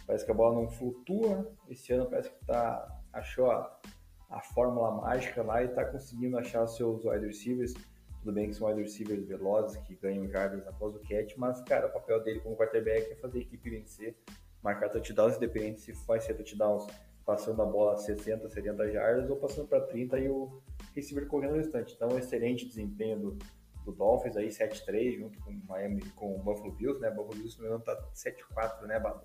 [0.04, 3.80] parece que a bola não flutua, esse ano parece que tá, achou a,
[4.28, 7.72] a fórmula mágica lá e está conseguindo achar os seus wide receivers,
[8.18, 11.86] tudo bem que são wide receivers velozes que ganham jardas após o catch, mas, cara,
[11.86, 14.16] o papel dele como quarterback é fazer a equipe vencer,
[14.60, 16.86] marcar touchdowns, independente se vai ser touchdowns
[17.24, 20.62] passando a bola a 60, 70 jardas ou passando para 30 e o
[20.94, 21.94] receiver correndo o restante.
[21.94, 23.38] Então, excelente desempenho do,
[23.84, 27.10] do Dolphins aí, 7-3, junto com o Miami, com o Buffalo Bills, né?
[27.10, 29.24] Buffalo Bills, se não me engano, tá 7-4, né, Bado?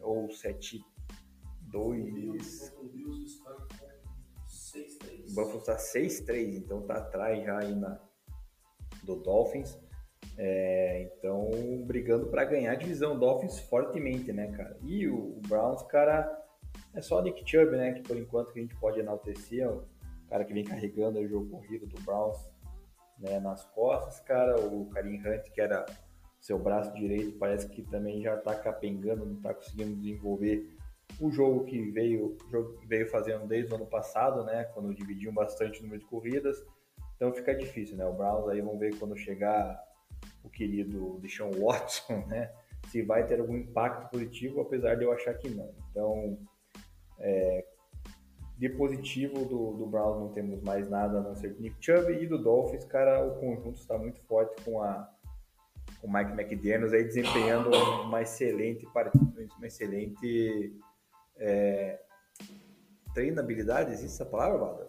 [0.00, 0.82] Ou 7-2.
[1.72, 3.98] O Buffalo Bills está com
[5.28, 8.00] o Buffalo está 6-3, então está atrás já aí na,
[9.02, 9.78] do Dolphins.
[10.36, 11.50] É, então,
[11.84, 14.78] brigando para ganhar a divisão Dolphins fortemente, né, cara?
[14.82, 16.30] E o, o, Browns, cara,
[16.94, 17.92] é só o Nick Chubb, né?
[17.92, 19.84] Que por enquanto que a gente pode enaltecer, é o
[20.28, 22.38] cara que vem carregando o jogo corrido do Browns
[23.18, 24.60] né, nas costas, cara.
[24.60, 25.84] O Karim Hunt, que era
[26.40, 30.76] seu braço direito, parece que também já tá capengando, não tá conseguindo desenvolver
[31.20, 32.36] o jogo que veio,
[32.86, 34.64] veio fazendo desde o ano passado, né?
[34.74, 36.62] Quando dividiam bastante o número de corridas.
[37.16, 38.04] Então fica difícil, né?
[38.06, 39.82] O Browns aí vamos ver quando chegar
[40.44, 42.52] o querido Deshaun Watson, né?
[42.88, 45.74] Se vai ter algum impacto positivo, apesar de eu achar que não.
[45.90, 46.38] Então,
[47.18, 47.64] é,
[48.56, 52.26] de positivo do, do Browns não temos mais nada a não ser Nick Chubb e
[52.26, 55.08] do Dolphins, cara, o conjunto está muito forte com a
[56.00, 57.70] com o Mike McDaniels aí desempenhando
[58.04, 58.86] uma excelente
[59.56, 60.76] uma excelente
[61.36, 62.00] é,
[63.14, 64.88] treinabilidade, existe essa palavra, Bada?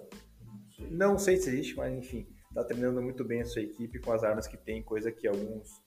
[0.91, 4.23] Não sei se existe, mas enfim, está treinando muito bem a sua equipe com as
[4.23, 5.81] armas que tem, coisa que alguns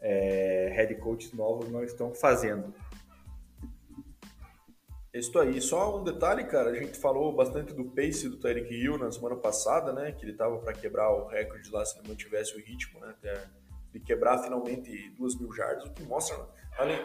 [0.00, 2.72] é, head coaches novos não estão fazendo.
[5.18, 5.60] Isso aí.
[5.60, 9.36] Só um detalhe, cara, a gente falou bastante do pace do Tyreek Hill na semana
[9.36, 10.12] passada, né?
[10.12, 13.10] Que ele tava para quebrar o recorde lá se ele mantivesse o ritmo, né?
[13.10, 13.48] Até
[13.92, 16.36] de quebrar finalmente duas mil jardas, o que mostra,
[16.76, 17.02] além,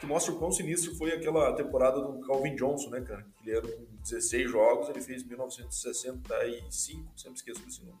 [0.00, 3.24] que mostra o quão sinistro foi aquela temporada do Calvin Johnson, né, cara?
[3.36, 8.00] Que ele era com 16 jogos, ele fez 1965, sempre esqueço desse número.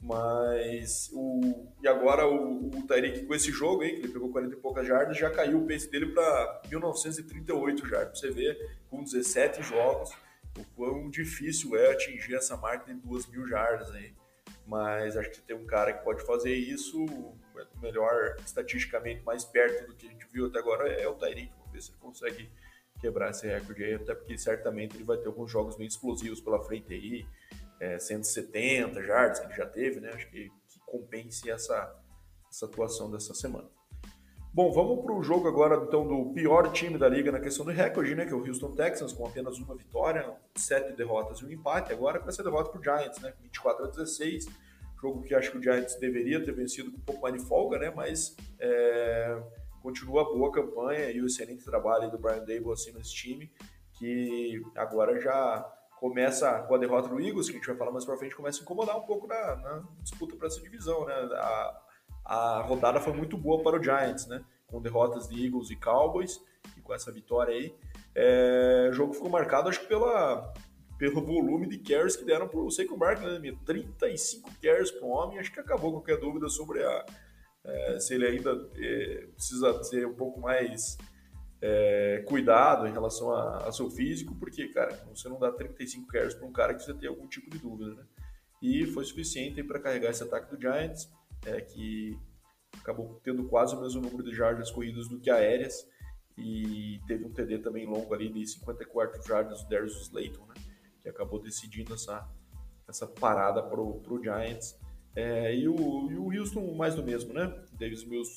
[0.00, 1.66] Mas o.
[1.82, 4.86] E agora o, o Tyreek com esse jogo aí, que ele pegou 40 e poucas
[4.86, 8.20] jardas, já caiu o pace dele para 1938 jardas.
[8.20, 8.54] Você vê,
[8.88, 10.10] com 17 jogos,
[10.56, 14.14] o quão difícil é atingir essa marca de 2 mil jardas aí.
[14.64, 17.04] Mas acho que tem um cara que pode fazer isso,
[17.82, 21.50] melhor estatisticamente, mais perto do que a gente viu até agora, é o Tyreek.
[21.58, 22.50] Vamos ver se ele consegue
[23.00, 26.62] quebrar esse recorde aí, até porque certamente ele vai ter alguns jogos bem explosivos pela
[26.62, 27.26] frente aí
[27.80, 30.10] é, 170 jardas que ele já teve, né?
[30.12, 31.94] Acho que, que compense essa,
[32.50, 33.68] essa atuação dessa semana.
[34.52, 37.70] Bom, vamos para o jogo agora então do pior time da liga na questão do
[37.70, 38.24] recorde, né?
[38.26, 41.92] Que é o Houston Texans, com apenas uma vitória, sete derrotas e um empate.
[41.92, 43.32] Agora com essa derrota para o Giants, né?
[43.42, 44.46] 24 a 16.
[45.00, 47.78] Jogo que acho que o Giants deveria ter vencido com um pouco mais de folga,
[47.78, 47.92] né?
[47.94, 49.40] Mas é,
[49.80, 53.52] continua a boa campanha e o excelente trabalho do Brian Dable assim nesse time,
[53.92, 58.04] que agora já começa com a derrota do Eagles, que a gente vai falar mais
[58.04, 61.14] pra frente, começa a incomodar um pouco na, na disputa para essa divisão, né?
[61.14, 61.82] A,
[62.24, 64.44] a rodada foi muito boa para o Giants, né?
[64.66, 66.40] Com derrotas de Eagles e Cowboys,
[66.76, 67.74] e com essa vitória aí.
[68.14, 70.52] É, o jogo ficou marcado, acho que pela,
[70.98, 73.56] pelo volume de carries que deram para o Saquon Barkley, né?
[73.64, 77.06] 35 carries para o homem, acho que acabou qualquer dúvida sobre a,
[77.64, 80.96] é, se ele ainda é, precisa ser um pouco mais
[81.60, 86.34] é, cuidado em relação a, a, seu físico, porque, cara, você não dá 35 carries
[86.34, 88.04] para um cara que você tem algum tipo de dúvida, né?
[88.62, 91.08] E foi suficiente para carregar esse ataque do Giants,
[91.46, 92.18] é, que
[92.80, 95.86] acabou tendo quase o mesmo número de jardas corridas do que aéreas,
[96.36, 100.54] e teve um TD também longo ali de 54 jardas do Darius Slayton, né?
[101.02, 102.28] Que acabou decidindo essa,
[102.88, 104.78] essa parada para o Giants.
[105.16, 107.52] É, e, o, e o Houston mais do mesmo, né?
[107.72, 108.36] Davis Mills,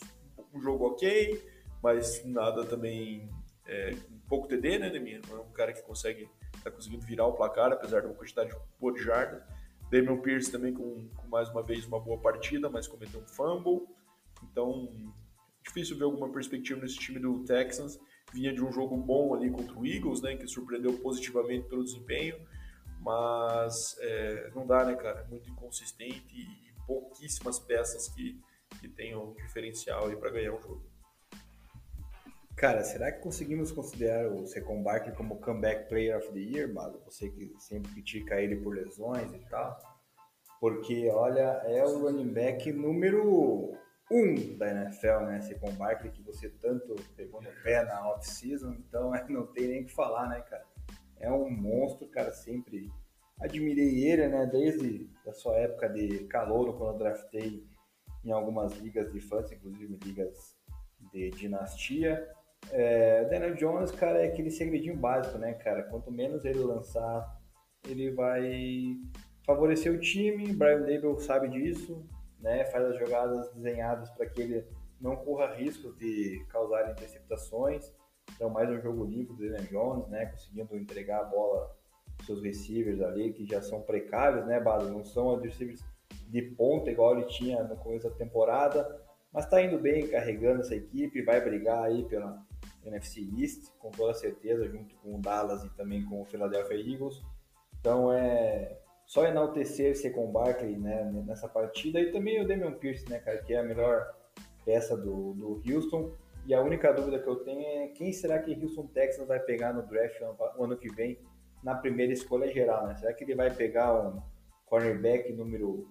[0.52, 1.40] um jogo ok,
[1.82, 3.30] mas nada também.
[3.66, 5.22] É, um pouco TD, né, Demir?
[5.30, 6.30] Não é um cara que consegue
[6.64, 9.44] tá conseguindo virar o placar, apesar de uma quantidade boa de jardas.
[9.92, 13.88] Damian Pierce também com, com, mais uma vez uma boa partida, mas cometeu um fumble.
[14.44, 14.94] Então,
[15.64, 18.00] difícil ver alguma perspectiva nesse time do Texans.
[18.34, 22.40] Vinha de um jogo bom ali contra o Eagles, né, que surpreendeu positivamente pelo desempenho,
[23.02, 25.28] mas é, não dá, né, cara?
[25.30, 28.40] Muito inconsistente e pouquíssimas peças que,
[28.80, 30.91] que tenham diferencial aí para ganhar um jogo.
[32.56, 37.02] Cara, será que conseguimos considerar o Secon Barkley como Comeback Player of the Year, Mago?
[37.06, 39.80] Você que sempre critica ele por lesões e tal.
[40.60, 43.76] Porque, olha, é o running back número
[44.12, 45.42] um da NFL, né?
[45.42, 49.86] Secon Barkley, que você tanto pegou no pé na off-season, então não tem nem o
[49.86, 50.66] que falar, né, cara?
[51.18, 52.92] É um monstro, cara, sempre
[53.40, 54.46] admirei ele, né?
[54.46, 57.66] Desde a sua época de calor, quando eu draftei
[58.24, 60.56] em algumas ligas de fãs, inclusive ligas
[61.12, 62.30] de dinastia.
[62.70, 65.84] É, Daniel Jones, cara, é aquele segredinho básico, né, cara?
[65.84, 67.42] Quanto menos ele lançar,
[67.88, 68.98] ele vai
[69.46, 70.54] favorecer o time.
[70.54, 72.06] Brian Dable sabe disso,
[72.40, 72.66] né?
[72.66, 74.66] Faz as jogadas desenhadas para que ele
[75.00, 77.92] não corra risco de causar interceptações.
[78.36, 80.28] Então, mais um jogo limpo do Daniel Jones, né?
[80.28, 81.76] Conseguindo entregar a bola
[82.16, 84.90] para seus receivers ali, que já são precários, né, Bado?
[84.90, 85.84] Não são receivers
[86.28, 89.02] de ponta igual ele tinha no começo da temporada,
[89.34, 92.42] mas está indo bem, carregando essa equipe, vai brigar aí pela
[92.86, 97.22] NFC East, com toda certeza, junto com o Dallas e também com o Philadelphia Eagles.
[97.80, 103.20] Então é só enaltecer com Barkley né, nessa partida e também o Damian Pierce, né,
[103.20, 104.14] cara, que é a melhor
[104.66, 106.12] peça do, do Houston.
[106.46, 109.74] E a única dúvida que eu tenho é quem será que Houston Texans vai pegar
[109.74, 110.20] no draft
[110.58, 111.20] o ano que vem
[111.64, 112.96] na primeira escolha geral, né?
[112.96, 114.22] Será que ele vai pegar um
[114.66, 115.88] cornerback número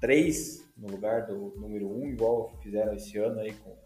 [0.00, 3.76] 3 no lugar do número 1, igual fizeram esse ano aí com,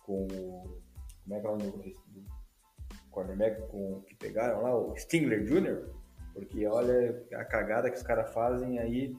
[0.00, 0.80] com
[1.28, 2.24] como é que é o nome do,
[3.10, 5.90] cornerback com, que pegaram lá, o Stingler Jr.,
[6.32, 9.14] porque olha a cagada que os caras fazem aí,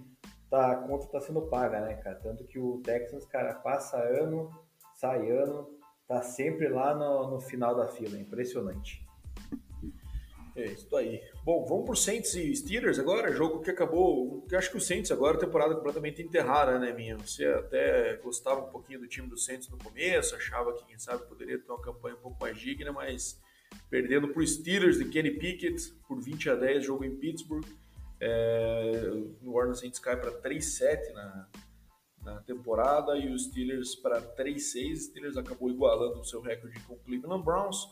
[0.50, 2.16] tá, a conta tá sendo paga, né, cara?
[2.16, 4.50] Tanto que o Texans, cara, passa ano,
[4.96, 5.70] sai ano,
[6.08, 9.06] tá sempre lá no, no final da fila, impressionante.
[10.56, 11.22] É isso aí.
[11.44, 14.42] Bom, vamos pro Saints e Steelers agora, jogo que acabou.
[14.48, 17.18] Que acho que o Saints agora a temporada completamente enterrada, né, minha?
[17.18, 21.26] Você até gostava um pouquinho do time do Saints no começo, achava que quem sabe
[21.28, 23.40] poderia ter uma campanha um pouco mais digna, mas
[23.90, 27.66] perdendo pro Steelers de Kenny Pickett por 20 a 10, jogo em Pittsburgh.
[28.20, 29.12] É,
[29.44, 31.48] o Orlando Saints cai para 3-7 na,
[32.22, 34.96] na temporada e os Steelers para 3-6.
[34.98, 37.88] Steelers acabou igualando o seu recorde com o Cleveland Browns.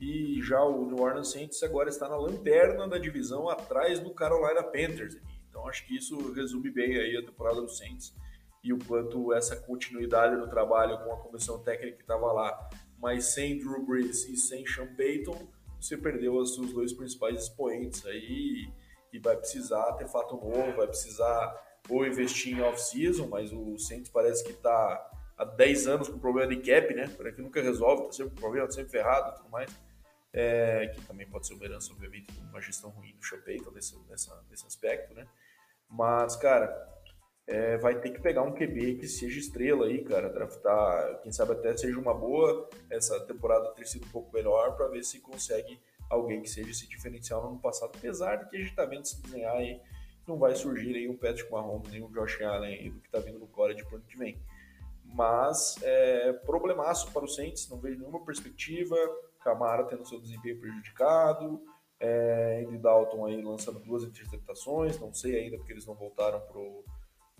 [0.00, 4.62] E já o New Orleans Saints agora está na lanterna da divisão atrás do Carolina
[4.62, 5.18] Panthers.
[5.48, 8.14] Então acho que isso resume bem aí a temporada do Saints.
[8.62, 13.24] e o quanto essa continuidade do trabalho com a comissão técnica que estava lá, mas
[13.24, 15.48] sem Drew Brees e sem Sean Payton,
[15.80, 18.70] você perdeu os seus dois principais expoentes aí
[19.12, 24.10] e vai precisar ter fato novo, vai precisar ou investir em off-season, mas o Saints
[24.10, 27.10] parece que está há 10 anos com problema de cap, né?
[27.16, 29.70] Parece que nunca resolve, tá sempre com problema, tá sempre ferrado e tudo mais.
[30.32, 33.70] É, que também pode ser uma herança, obviamente, de uma gestão ruim do Sean Payton
[33.72, 35.26] nesse, nessa, nesse aspecto, né?
[35.88, 36.70] Mas, cara,
[37.48, 41.52] é, vai ter que pegar um QB que seja estrela aí, cara, draftar, quem sabe
[41.52, 45.80] até seja uma boa, essa temporada ter sido um pouco melhor para ver se consegue
[46.08, 49.04] alguém que seja esse diferencial no ano passado, apesar de que a gente tá vendo
[49.04, 49.80] se desenhar aí,
[50.26, 53.18] não vai surgir aí um Patrick Mahomes, nem um Josh Allen aí do que tá
[53.18, 54.40] vindo no college pro ano que vem.
[55.04, 58.96] Mas é problemaço para o Saints, não vejo nenhuma perspectiva,
[59.40, 61.62] Camara tendo seu desempenho prejudicado,
[61.98, 66.84] é, Andy Dalton aí lançando duas interceptações, não sei ainda porque eles não voltaram pro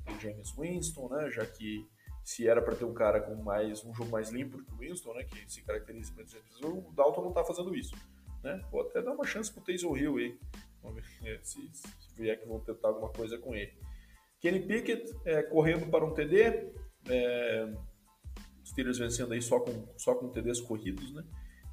[0.08, 1.30] o James Winston, né?
[1.30, 1.88] Já que
[2.24, 5.14] se era para ter um cara com mais um jogo mais limpo que o Winston,
[5.14, 5.24] né?
[5.24, 7.94] Que se caracteriza por o Dalton não está fazendo isso,
[8.42, 8.62] né?
[8.70, 10.38] Vou até dar uma chance pro Taysom Hill aí,
[10.82, 13.72] vamos ver se, se vier que vão tentar alguma coisa com ele.
[14.40, 16.72] Kenny Pickett é, correndo para um TD,
[17.08, 17.74] é,
[18.64, 21.24] Steelers vencendo aí só com só com TDs corridos, né?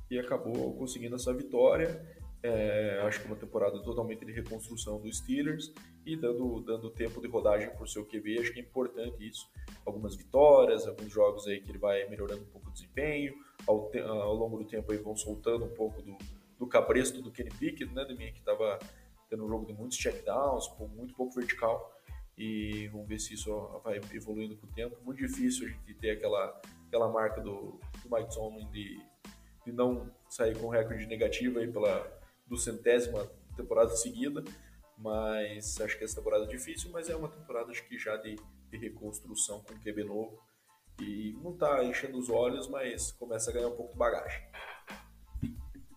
[0.09, 2.01] E acabou conseguindo essa vitória.
[2.43, 5.73] É, acho que uma temporada totalmente de reconstrução dos Steelers
[6.05, 9.49] e dando, dando tempo de rodagem por seu QB, acho que é importante isso.
[9.85, 13.33] Algumas vitórias, alguns jogos aí que ele vai melhorando um pouco o desempenho,
[13.67, 16.15] ao, te, ao longo do tempo aí vão soltando um pouco do,
[16.59, 18.79] do cabresto do Kenny Pickett, né, de mim que estava
[19.29, 21.93] tendo um jogo de muitos checkdowns, muito pouco vertical,
[22.37, 23.51] e vamos ver se isso
[23.83, 24.95] vai evoluindo com o tempo.
[25.03, 29.01] Muito difícil a gente ter aquela, aquela marca do, do Mike Tomlin de,
[29.67, 32.09] de não sair com recorde negativo aí pela
[32.45, 34.41] do centésima temporada seguida,
[34.97, 38.37] mas acho que essa temporada é difícil, mas é uma temporada acho que já de,
[38.69, 40.39] de reconstrução com o QB novo
[41.01, 44.41] e não está enchendo os olhos, mas começa a ganhar um pouco de bagagem.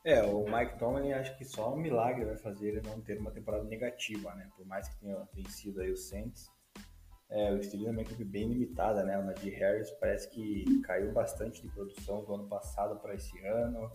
[0.03, 3.31] É, o Mike Tomlin acho que só um milagre vai fazer ele não ter uma
[3.31, 4.51] temporada negativa, né?
[4.57, 6.51] Por mais que tenha vencido aí o Saints,
[7.31, 9.17] é, o Steelers é uma equipe bem limitada, né?
[9.17, 13.91] O Najee Harris parece que caiu bastante de produção do ano passado para esse ano.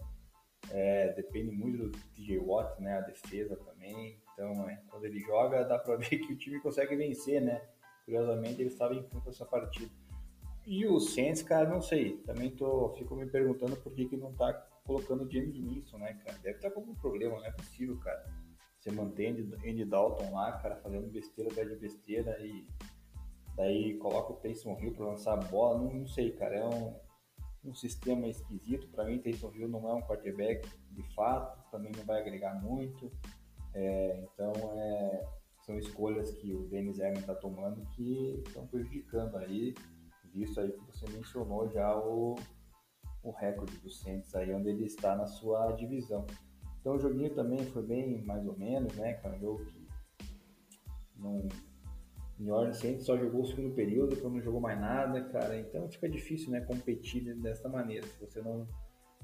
[0.71, 2.97] É, depende muito do TJ Watt, né?
[2.97, 4.17] A defesa também.
[4.33, 7.61] Então, é, quando ele joga, dá pra ver que o time consegue vencer, né?
[8.05, 9.91] Curiosamente, ele estava em campo essa partida.
[10.65, 12.17] E o Saints, cara, não sei.
[12.19, 14.53] Também tô, fico me perguntando por que, que não tá
[14.85, 16.37] colocando o James Winston, né, cara?
[16.37, 18.25] Deve estar tá com algum problema, não é possível, cara.
[18.79, 22.65] Você mantém Andy Dalton lá, cara, fazendo besteira atrás de besteira e
[23.55, 25.79] daí coloca o Taysom Hill para lançar a bola.
[25.79, 26.55] Não, não sei, cara.
[26.55, 26.93] É um,
[27.65, 28.87] um sistema esquisito.
[28.89, 33.11] Para mim, Taysom Hill não é um quarterback de fato, também não vai agregar muito.
[33.73, 35.25] É, então, é,
[35.65, 39.73] são escolhas que o Dennis Egan está tomando que estão prejudicando aí,
[40.31, 42.35] visto aí que você mencionou já o,
[43.23, 46.25] o recorde do Saints aí, onde ele está na sua divisão.
[46.79, 49.35] Então, o joguinho também foi bem mais ou menos, né, cara?
[49.35, 49.87] Um jogo que
[51.17, 51.47] não
[52.39, 55.57] New Orleans Saints só jogou o segundo período, depois não jogou mais nada, cara.
[55.57, 58.05] Então fica difícil, né, competir dessa maneira.
[58.07, 58.67] Se você não,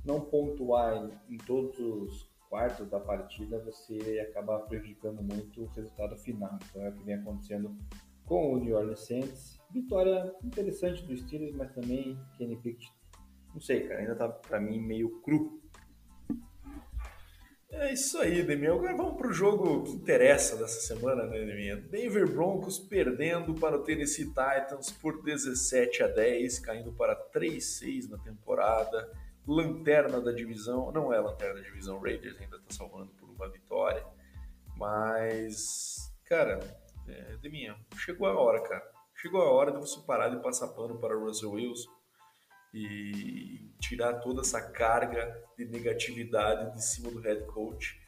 [0.06, 6.58] não pontuar em, todos os quartos da partida, você acaba prejudicando muito o resultado final.
[6.70, 7.76] Então é o que vem acontecendo
[8.26, 9.60] com o New Orleans Saints.
[9.72, 12.92] Vitória interessante do Steelers, mas também Kenny Pickett,
[13.54, 15.61] não sei, cara, ainda tá para mim meio cru
[17.72, 18.76] é isso aí, Demian.
[18.76, 21.78] Agora vamos para o jogo que interessa dessa semana, né, Demian?
[21.90, 28.18] Denver Broncos perdendo para o Tennessee Titans por 17 a 10, caindo para 3-6 na
[28.18, 29.12] temporada.
[29.48, 34.06] Lanterna da divisão, não é lanterna da divisão, Raiders ainda está salvando por uma vitória.
[34.78, 36.60] Mas, cara,
[37.08, 38.84] é, Demian, chegou a hora, cara.
[39.16, 42.01] Chegou a hora de você parar de passar pano para o Russell Wilson
[42.74, 48.00] e tirar toda essa carga de negatividade de cima do head coach.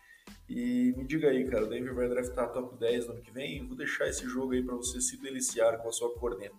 [0.48, 3.66] E me diga aí, cara, o Denver vai draftar top 10 no ano que vem?
[3.68, 6.56] Vou deixar esse jogo aí para você se deliciar com a sua corneta.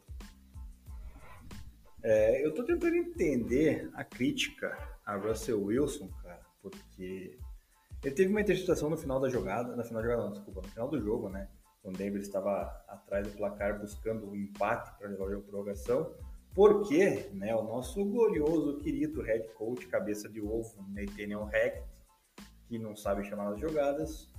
[2.02, 4.76] É, eu tô tentando entender a crítica
[5.06, 7.38] a Russell Wilson, cara, porque
[8.02, 10.68] ele teve uma interceptação no final da jogada, na final da jogada, não, desculpa, no
[10.68, 11.48] final do jogo, né?
[11.82, 16.14] Quando o Denver estava atrás do placar buscando o empate para levar o jogo prorrogação
[16.54, 21.84] porque né, o nosso glorioso, querido head coach, cabeça de ovo, Nathaniel Hackett,
[22.68, 24.32] que não sabe chamar as jogadas,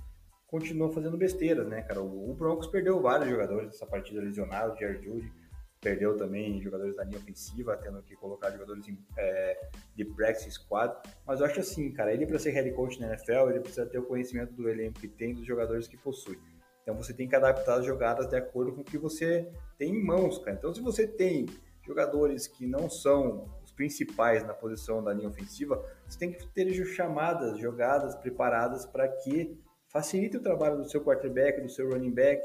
[0.46, 2.00] continua fazendo besteiras, né, cara?
[2.00, 5.32] O Broncos perdeu vários jogadores dessa partida lesionados, o Jared Judy
[5.80, 10.92] perdeu também jogadores da linha ofensiva, tendo que colocar jogadores em, é, de practice squad.
[11.24, 13.98] Mas eu acho assim, cara, ele para ser head coach na NFL, ele precisa ter
[13.98, 16.38] o conhecimento do elenco que tem, dos jogadores que possui.
[16.82, 20.02] Então você tem que adaptar as jogadas de acordo com o que você tem em
[20.02, 20.56] mãos, cara.
[20.56, 21.46] Então se você tem
[21.86, 26.72] jogadores que não são os principais na posição da linha ofensiva, você tem que ter
[26.86, 29.58] chamadas, jogadas preparadas para que
[29.88, 32.42] facilite o trabalho do seu quarterback, do seu running back,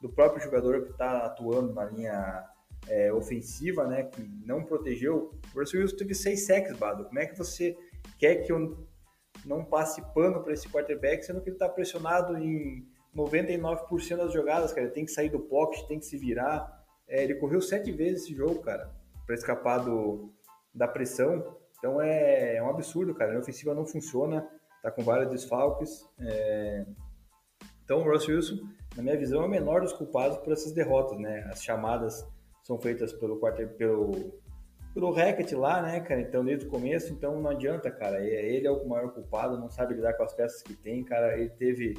[0.00, 2.44] do próprio jogador que está atuando na linha
[2.88, 5.32] é, ofensiva, né, que não protegeu.
[5.54, 7.04] O Russell Wilson teve seis sacks, Bado.
[7.04, 7.76] Como é que você
[8.18, 8.86] quer que eu
[9.44, 14.72] não passe pano para esse quarterback, sendo que ele está pressionado em 99% das jogadas,
[14.72, 14.86] cara.
[14.86, 16.75] Ele tem que sair do pocket, tem que se virar.
[17.08, 18.90] É, ele correu sete vezes esse jogo, cara,
[19.24, 20.32] para escapar do,
[20.74, 21.56] da pressão.
[21.78, 23.36] Então é, é, um absurdo, cara.
[23.36, 24.46] A ofensiva não funciona,
[24.82, 26.04] tá com vários desfalques.
[26.20, 26.84] É...
[27.84, 28.56] Então o Russell Wilson,
[28.96, 31.48] na minha visão, é o menor dos culpados por essas derrotas, né?
[31.50, 32.26] As chamadas
[32.62, 34.34] são feitas pelo quarter, pelo
[34.96, 36.22] pelo Hackett lá, né, cara?
[36.22, 38.18] Então, desde o começo, então não adianta, cara.
[38.18, 41.38] Ele é o maior culpado, não sabe lidar com as peças que tem, cara.
[41.38, 41.94] Ele teve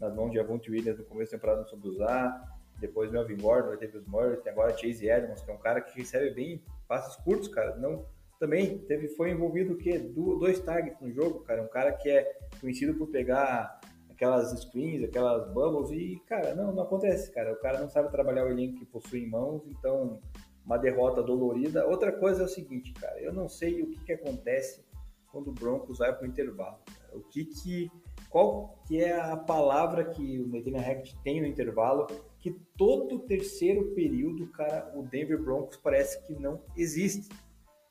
[0.00, 2.57] nas mãos de Avonte Williams no começo da temporada, não soube usar.
[2.78, 5.98] Depois Melvin Gordon, teve os Murray, tem agora Chase Edmonds, que é um cara que
[5.98, 7.76] recebe bem passes curtos, cara.
[7.76, 8.04] Não,
[8.38, 9.98] também teve, foi envolvido o quê?
[9.98, 11.62] Do, dois targets no jogo, cara.
[11.62, 16.82] Um cara que é conhecido por pegar aquelas screens, aquelas bubbles e, cara, não, não
[16.82, 17.52] acontece, cara.
[17.52, 20.20] O cara não sabe trabalhar o elenco que possui em mãos, então
[20.64, 21.86] uma derrota dolorida.
[21.86, 24.84] Outra coisa é o seguinte, cara, eu não sei o que, que acontece
[25.32, 26.78] quando o Broncos vai para o intervalo.
[26.86, 27.16] Cara.
[27.16, 27.90] O que que
[28.28, 32.06] qual que é a palavra que o Nathaniel Hackett tem no intervalo
[32.40, 37.28] que todo terceiro período, cara, o Denver Broncos parece que não existe.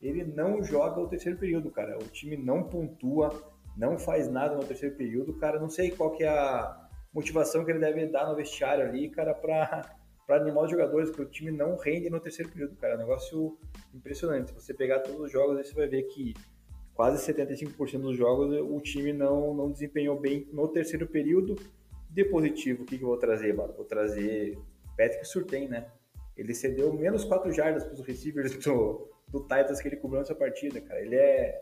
[0.02, 1.98] Ele não joga o terceiro período, cara.
[1.98, 3.30] O time não pontua,
[3.76, 5.60] não faz nada no terceiro período, cara.
[5.60, 9.34] Não sei qual que é a motivação que ele deve dar no vestiário ali, cara,
[9.34, 9.90] para
[10.30, 12.94] animar os jogadores, porque o time não rende no terceiro período, cara.
[12.94, 13.58] É um negócio
[13.94, 14.50] impressionante.
[14.50, 16.34] Se você pegar todos os jogos, aí você vai ver que
[16.94, 21.56] quase 75% dos jogos o time não, não desempenhou bem no terceiro período.
[22.18, 23.74] De positivo, o que, que eu vou trazer, mano?
[23.74, 24.58] Vou trazer
[24.98, 25.86] Patrick Surtain, né?
[26.36, 30.34] Ele cedeu menos 4 jardas para os receivers do, do Titans que ele cobrou nessa
[30.34, 31.00] partida, cara.
[31.00, 31.62] Ele é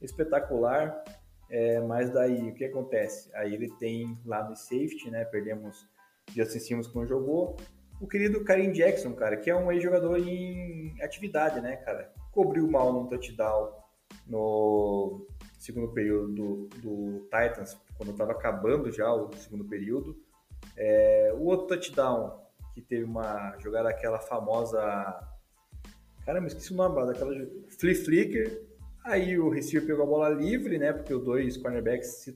[0.00, 1.04] espetacular,
[1.50, 3.28] é, mas daí o que acontece?
[3.34, 5.26] Aí ele tem lá no safety, né?
[5.26, 5.86] Perdemos
[6.34, 7.56] Justin que não jogou
[8.00, 12.10] o querido Karim Jackson, cara, que é um ex-jogador em atividade, né, cara?
[12.30, 13.74] Cobriu mal num touchdown
[14.26, 15.26] no
[15.58, 20.16] segundo período do, do Titans, quando estava acabando já o segundo período.
[20.76, 22.40] É, o outro touchdown,
[22.74, 24.80] que teve uma jogada aquela famosa.
[26.24, 27.32] Caramba, esqueci o nome daquela.
[27.78, 28.62] Flea Flicker.
[29.04, 30.92] Aí o receiver pegou a bola livre, né?
[30.92, 32.32] Porque os dois cornerbacks se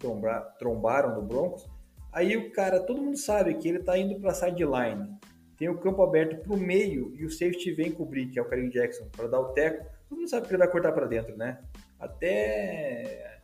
[0.58, 1.68] trombaram no Broncos.
[2.12, 5.16] Aí o cara, todo mundo sabe que ele tá indo para sideline
[5.56, 8.44] tem o campo aberto para o meio e o safety vem cobrir, que é o
[8.44, 9.86] Karim Jackson, para dar o teco.
[10.08, 11.58] Todo mundo sabe que ele vai cortar para dentro, né?
[11.98, 13.35] Até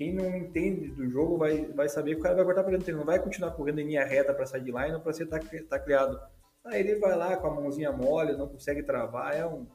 [0.00, 2.88] quem não entende do jogo vai, vai saber que o cara vai cortar para dentro.
[2.88, 6.18] Ele não vai continuar correndo em linha reta para sideline ou para ser tacleado.
[6.64, 9.66] Aí ele vai lá com a mãozinha mole, não consegue travar, é um,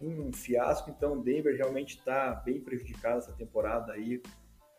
[0.00, 0.90] um fiasco.
[0.90, 4.20] Então, Denver realmente está bem prejudicado essa temporada aí.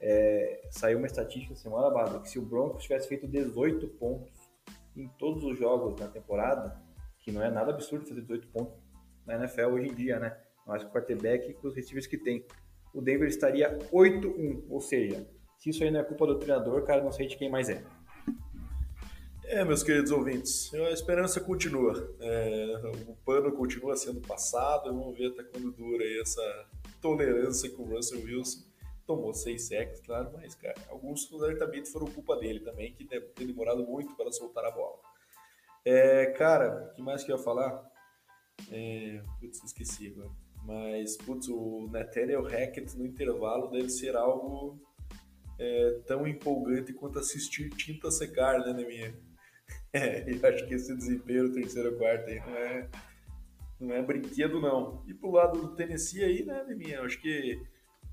[0.01, 4.51] É, saiu uma estatística semana passada que se o Broncos tivesse feito 18 pontos
[4.93, 6.77] em todos os jogos na temporada,
[7.17, 8.77] que não é nada absurdo fazer 18 pontos
[9.25, 10.37] na NFL hoje em dia, né?
[10.67, 12.45] Mas com o quarterback e com os receivers que tem.
[12.93, 15.27] O Denver estaria 8-1, ou seja,
[15.57, 17.83] se isso aí não é culpa do treinador, cara, não sei de quem mais é.
[19.45, 22.15] É, meus queridos ouvintes, a esperança continua.
[22.21, 24.93] É, o pano continua sendo passado.
[24.93, 26.69] Vamos ver até quando dura essa
[27.01, 28.71] tolerância com o Russell Wilson
[29.05, 33.45] tomou seis sacks, claro, mas, cara, alguns certamente foram culpa dele também, que deve ter
[33.45, 34.99] demorado muito para soltar a bola.
[35.83, 37.83] É, cara, o que mais que eu ia falar?
[38.71, 40.31] É, putz, esqueci agora.
[40.63, 44.79] Mas, putz, o Nathaniel Hackett no intervalo deve ser algo
[45.59, 49.13] é, tão empolgante quanto assistir tinta secar, né, Neminha?
[49.93, 52.89] É, eu acho que esse desempenho terceiro quarto aí não é,
[53.77, 55.03] não é brinquedo, não.
[55.05, 56.97] E pro lado do Tennessee aí, né, Neminha?
[56.97, 57.61] Eu acho que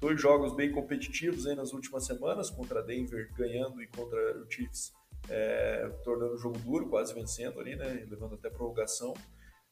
[0.00, 4.92] dois jogos bem competitivos aí nas últimas semanas, contra Denver ganhando e contra o Chiefs
[5.28, 9.14] é, tornando o jogo duro, quase vencendo ali, né, levando até prorrogação.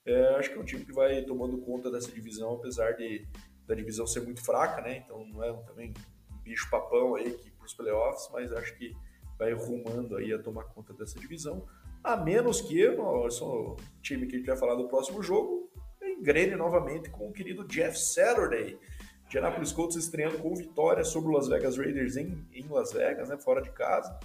[0.06, 3.26] É, acho que é um time que vai tomando conta dessa divisão, apesar de
[3.66, 5.92] da divisão ser muito fraca, né, então não é também
[6.30, 8.96] um bicho papão aí que para os playoffs, mas acho que
[9.36, 11.66] vai rumando aí a tomar conta dessa divisão,
[12.02, 15.68] a menos que o time que a gente vai falar do próximo jogo
[16.00, 18.78] engrene novamente com o querido Jeff Saturday,
[19.26, 23.36] Indianapolis Colts estreando com vitória sobre o Las Vegas Raiders em, em Las Vegas, né,
[23.36, 24.16] fora de casa.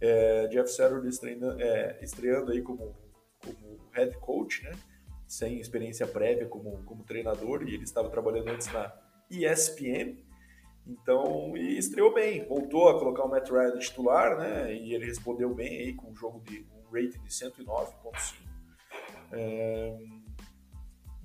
[0.00, 2.96] É, Jeff Saturday estreando, é, estreando aí como,
[3.42, 4.72] como head coach, né,
[5.26, 8.92] sem experiência prévia como, como treinador, e ele estava trabalhando antes na
[9.30, 10.24] ESPN.
[10.86, 14.72] Então, e estreou bem, voltou a colocar o Matt Ryan de titular, né?
[14.72, 18.46] E ele respondeu bem aí com um jogo de um rating de 109.5.
[19.32, 19.98] É,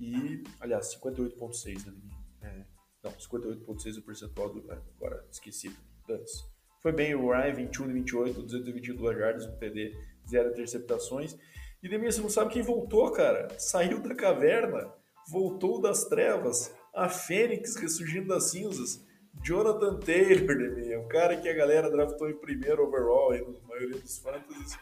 [0.00, 1.94] e, aliás, 58.6, né?
[2.42, 2.64] É,
[3.04, 4.70] não, 58.6 é o percentual do.
[4.70, 5.72] Agora esqueci.
[6.06, 6.44] Dance.
[6.80, 9.96] Foi bem o Ryan, 21 e 28, 222 jardas, um TD,
[10.28, 11.38] zero interceptações.
[11.82, 13.48] E Demir, você não sabe quem voltou, cara?
[13.58, 14.94] Saiu da caverna,
[15.28, 19.04] voltou das trevas, a Fênix ressurgindo das cinzas.
[19.42, 23.98] Jonathan Taylor, Demir, o cara que a galera draftou em primeiro overall aí, na maioria
[23.98, 24.78] dos fantasies,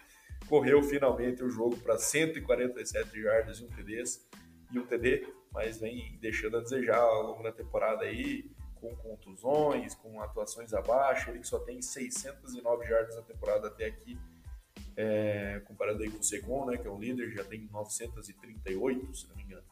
[0.46, 4.05] correu finalmente o jogo para 147 jardas e um TD,
[4.70, 9.94] e um TD, mas vem deixando a desejar ao longo da temporada aí com contusões,
[9.94, 14.18] com atuações abaixo, ele que só tem 609 jardas na temporada até aqui,
[14.97, 19.29] é, comparado aí com o Secon, né, que é o líder, já tem 938, se
[19.29, 19.64] não me engano.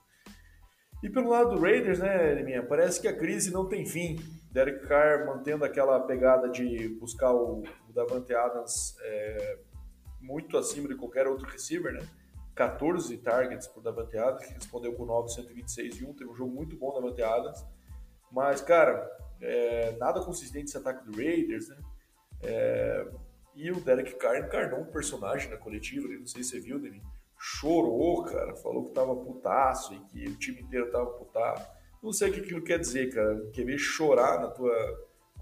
[1.02, 4.16] E pelo lado do Raiders, né, Liminha, parece que a crise não tem fim.
[4.50, 9.58] Derek Carr mantendo aquela pegada de buscar o, o Davante Adams é,
[10.20, 12.00] muito acima de qualquer outro receiver, né?
[12.56, 16.14] 14 targets por Davante Adams, que respondeu com 9, 126 e 1.
[16.14, 17.64] Teve um jogo muito bom da Davante Adams.
[18.32, 19.08] Mas, cara,
[19.40, 21.76] é, nada consistente esse ataque do Raiders, né?
[22.42, 23.08] É,
[23.58, 27.02] e o Derek Carr encarnou um personagem na coletiva, não sei se você viu, ele
[27.36, 31.68] chorou, cara, falou que tava putaço e que o time inteiro tava putaço.
[32.00, 33.50] Não sei o que aquilo quer dizer, cara.
[33.52, 34.72] Quer ver chorar na tua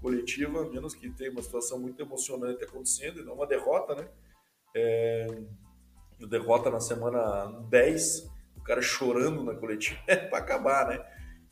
[0.01, 4.09] coletiva, menos que tenha uma situação muito emocionante acontecendo, e não uma derrota, né?
[4.75, 5.27] É,
[6.27, 11.05] derrota na semana 10, o cara chorando na coletiva, é pra acabar, né?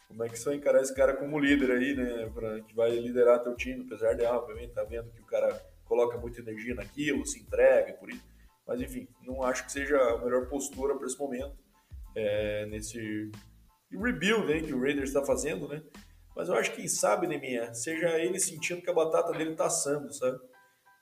[0.08, 2.32] Como é que você vai encarar esse cara como líder aí, né?
[2.34, 5.75] Pra, que vai liderar teu time, apesar de, ah, obviamente, tá vendo que o cara
[5.86, 8.26] coloca muita energia naquilo, se entrega por isso.
[8.68, 11.56] Mas, enfim, não acho que seja a melhor postura para esse momento,
[12.16, 13.32] é, nesse
[13.92, 15.84] rebuild né, que o Raiders está fazendo, né?
[16.36, 19.68] Mas eu acho que, quem sabe, Neminha, seja ele sentindo que a batata dele está
[19.68, 20.38] assando, sabe?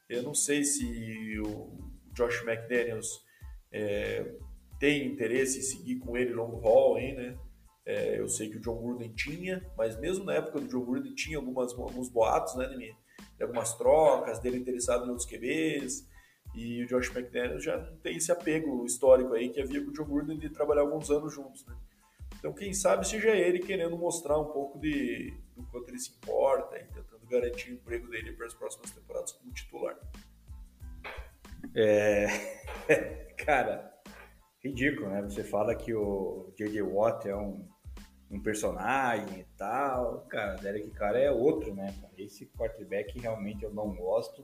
[0.07, 1.75] Eu não sei se o
[2.13, 3.23] Josh McDaniels
[3.71, 4.35] é,
[4.79, 7.37] tem interesse em seguir com ele long haul, hein, né?
[7.85, 11.13] É, eu sei que o John Gruden tinha, mas mesmo na época do John Gruden
[11.15, 12.95] tinha algumas, alguns boatos, né, de,
[13.43, 16.07] algumas trocas, dele interessado em outros QBs,
[16.53, 19.93] e o Josh McDaniels já não tem esse apego histórico aí que havia com o
[19.93, 21.75] John Gruden de trabalhar alguns anos juntos, né?
[22.37, 26.77] Então, quem sabe seja ele querendo mostrar um pouco de, do quanto ele se importa
[26.77, 29.97] e tentando garantir o emprego dele para as próximas temporadas como titular.
[31.73, 32.27] É,
[33.39, 33.93] cara,
[34.61, 35.21] ridículo, né?
[35.21, 36.81] Você fala que o J.J.
[36.81, 37.65] Watt é um
[38.33, 40.25] um personagem e tal.
[40.27, 41.93] Cara, Derek Carr é outro, né?
[42.17, 44.43] Esse quarterback realmente eu não gosto.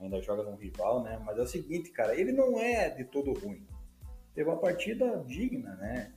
[0.00, 1.20] Ainda joga num rival, né?
[1.24, 3.66] Mas é o seguinte, cara, ele não é de todo ruim.
[4.34, 6.12] Teve uma partida digna, né?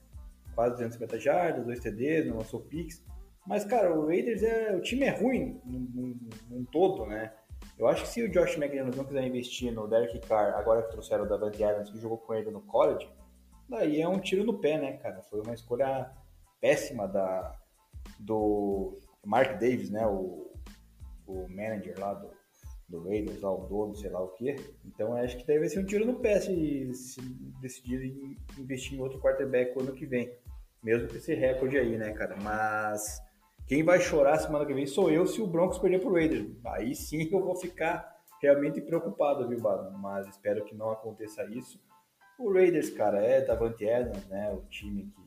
[0.55, 3.03] Quase 250 jardas, dois TDs, não lançou picks.
[3.45, 4.76] Mas, cara, o Raiders é.
[4.76, 6.18] O time é ruim num,
[6.49, 7.34] num todo, né?
[7.78, 10.91] Eu acho que se o Josh McDaniels não quiser investir no Derek Carr, agora que
[10.91, 13.09] trouxeram o Davante Adams, que jogou com ele no college,
[13.68, 15.22] daí é um tiro no pé, né, cara?
[15.24, 16.12] Foi uma escolha
[16.62, 17.55] péssima da,
[18.20, 20.05] do Mark Davis, né?
[20.07, 20.49] O,
[21.28, 22.30] o manager lá do,
[22.88, 24.55] do Raiders, lá, o dono, sei lá o que.
[24.86, 27.22] Então acho que deve ser um tiro no pé se, se
[27.62, 30.32] decidir investir em outro quarterback ano que vem.
[30.84, 32.36] Mesmo com esse recorde aí, né, cara?
[32.41, 33.22] Mas
[33.68, 36.47] quem vai chorar semana que vem sou eu se o Broncos perder pro Raiders.
[36.66, 39.91] Aí sim eu vou ficar realmente preocupado, viu, Bado?
[39.97, 41.80] Mas espero que não aconteça isso.
[42.39, 44.51] O Raiders, cara, é Davante Adams, né?
[44.51, 45.20] O time que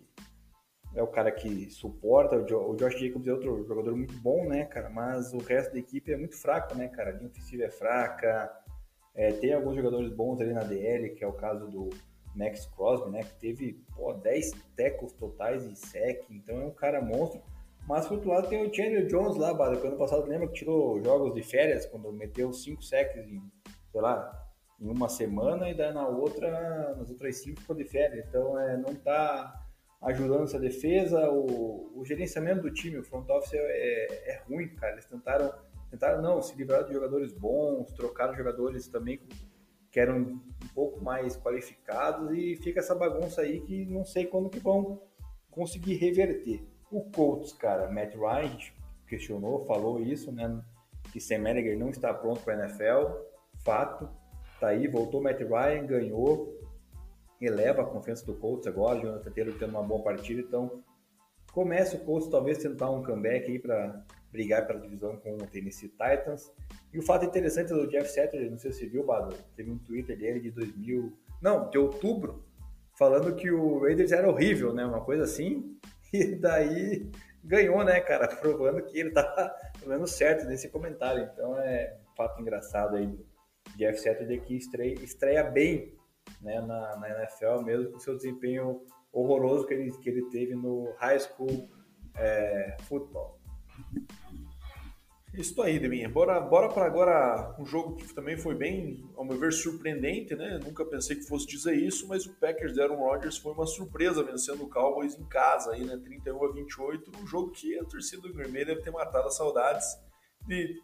[0.95, 2.37] é o cara que suporta.
[2.37, 4.89] O Josh Jacobs é outro jogador muito bom, né, cara?
[4.89, 7.11] Mas o resto da equipe é muito fraco, né, cara?
[7.11, 8.51] A linha ofensiva é fraca.
[9.15, 11.91] É, tem alguns jogadores bons ali na DL, que é o caso do
[12.35, 13.23] Max Crosby, né?
[13.23, 17.43] Que teve pô, 10 tackles totais em sec, então é um cara monstro.
[17.87, 20.55] Mas por outro lado tem o Chandler Jones lá, Bada, que ano passado lembra que
[20.55, 23.43] tirou jogos de férias, quando meteu 5 sacks em,
[23.93, 24.33] sei lá,
[24.81, 28.27] em uma semana e daí na outra, nas outras 5 ficou de férias.
[28.27, 29.64] Então é, não tá
[30.05, 34.93] ajudando essa defesa, o, o, gerenciamento do time, o front office é, é, ruim, cara.
[34.93, 35.53] Eles tentaram,
[35.91, 39.21] tentaram não, se livrar de jogadores bons, trocaram jogadores também
[39.91, 44.51] que eram um pouco mais qualificados e fica essa bagunça aí que não sei quando
[44.51, 45.01] que vão
[45.51, 46.63] conseguir reverter.
[46.91, 48.59] O Colts, cara, Matt Ryan
[49.07, 50.61] questionou, falou isso, né?
[51.13, 53.07] Que Sam Manager não está pronto para a NFL,
[53.65, 54.09] fato.
[54.61, 56.59] Tá aí, voltou Matt Ryan, ganhou,
[57.47, 60.83] eleva a confiança do Colts agora, o Jonathan Taylor tendo uma boa partida, então
[61.53, 65.89] começa o Colts talvez tentar um comeback aí para brigar pela divisão com o Tennessee
[65.89, 66.53] Titans.
[66.93, 69.79] E o fato interessante do Jeff Saturday, não sei se você viu, Bado, teve um
[69.79, 72.45] Twitter dele de 2000, não, de outubro,
[72.99, 75.79] falando que o Raiders era horrível, né, uma coisa assim,
[76.13, 77.09] e daí
[77.45, 81.31] ganhou, né, cara, provando que ele tá falando certo nesse comentário.
[81.33, 83.25] Então é um fato engraçado aí do
[83.77, 85.94] Jeff Saturday que estreia, estreia bem
[86.45, 88.83] né, na, na NFL, mesmo com seu desempenho
[89.13, 91.69] horroroso que ele, que ele teve no high school
[92.17, 93.41] é, futebol.
[95.33, 96.09] Isso aí, Deminha.
[96.09, 100.61] Bora, bora para agora um jogo que também foi bem, ao meu ver, surpreendente, né?
[100.65, 104.23] Nunca pensei que fosse dizer isso, mas o Packers de Aaron Rodgers foi uma surpresa
[104.23, 105.97] vencendo o Cowboys em casa, aí, né?
[105.97, 109.37] 31 a 28, um jogo que a torcida do Green Bay deve ter matado as
[109.37, 109.85] saudades
[110.47, 110.81] de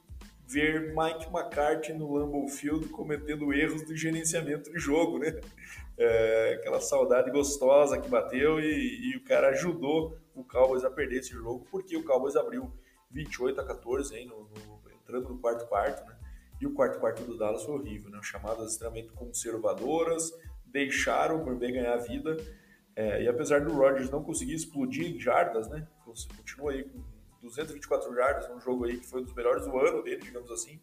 [0.50, 5.40] ver Mike McCarthy no Lambeau Field cometendo erros de gerenciamento de jogo, né?
[5.96, 11.20] É, aquela saudade gostosa que bateu e, e o cara ajudou o Cowboys a perder
[11.20, 12.72] esse jogo, porque o Cowboys abriu
[13.10, 16.16] 28 a 14, aí, no, no, entrando no quarto quarto, né?
[16.60, 18.18] E o quarto quarto do Dallas foi horrível, né?
[18.22, 20.32] Chamadas extremamente conservadoras,
[20.66, 22.36] deixaram o Green ganhar vida.
[22.96, 25.86] É, e apesar do Rodgers não conseguir explodir em jardas, né?
[26.04, 27.02] Continua aí com
[27.42, 30.80] 224 jardas, um jogo aí que foi um dos melhores do ano dele, digamos assim.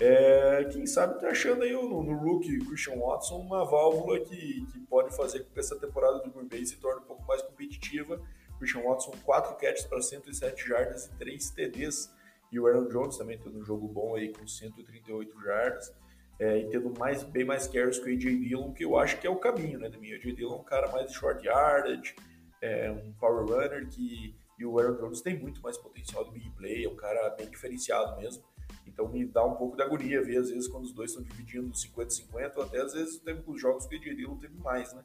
[0.00, 4.80] É, quem sabe tá achando aí no, no rookie Christian Watson uma válvula que, que
[4.86, 8.22] pode fazer com que essa temporada do Green Bay se torne um pouco mais competitiva
[8.58, 12.14] Christian Watson, 4 catches para 107 jardas e 3 TDs.
[12.50, 15.94] E o Aaron Jones também tendo um jogo bom aí com 138 jardas.
[16.40, 19.26] É, e tendo mais, bem mais carries que o AJ Dillon, que eu acho que
[19.26, 20.12] é o caminho, né, Demi?
[20.12, 22.14] O AJ Dillon é um cara mais short yardage,
[22.62, 26.50] é um power runner, que, e o Aaron Jones tem muito mais potencial de big
[26.50, 28.42] play, é um cara bem diferenciado mesmo.
[28.86, 31.70] Então me dá um pouco de agonia ver, às vezes, quando os dois estão dividindo
[31.70, 35.04] 50-50, ou até às vezes tem os jogos que o AJ Dillon teve mais, né?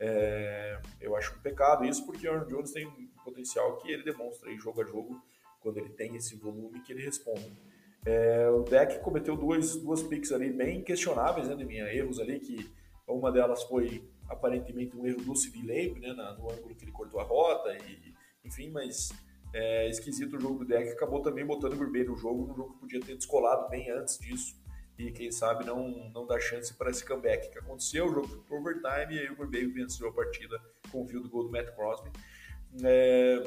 [0.00, 4.02] É, eu acho um pecado isso, porque o Aaron Jones tem um potencial que ele
[4.02, 5.22] demonstra aí, jogo a jogo,
[5.60, 7.56] quando ele tem esse volume que ele responde.
[8.04, 12.70] É, o deck cometeu duas, duas picks ali bem questionáveis, né, minha erros ali, que
[13.06, 17.20] uma delas foi aparentemente um erro do Sid Lamb, né, no ângulo que ele cortou
[17.20, 18.09] a rota, e,
[18.50, 19.10] enfim, mas
[19.54, 22.72] é, esquisito o jogo do deck, acabou também botando o Green no jogo, um jogo
[22.74, 24.60] que podia ter descolado bem antes disso,
[24.98, 28.06] e quem sabe não, não dá chance para esse comeback que aconteceu.
[28.06, 30.60] O jogo foi pro overtime e aí o Bay venceu a partida
[30.92, 32.10] com o field goal do Matt Crosby.
[32.84, 33.42] É,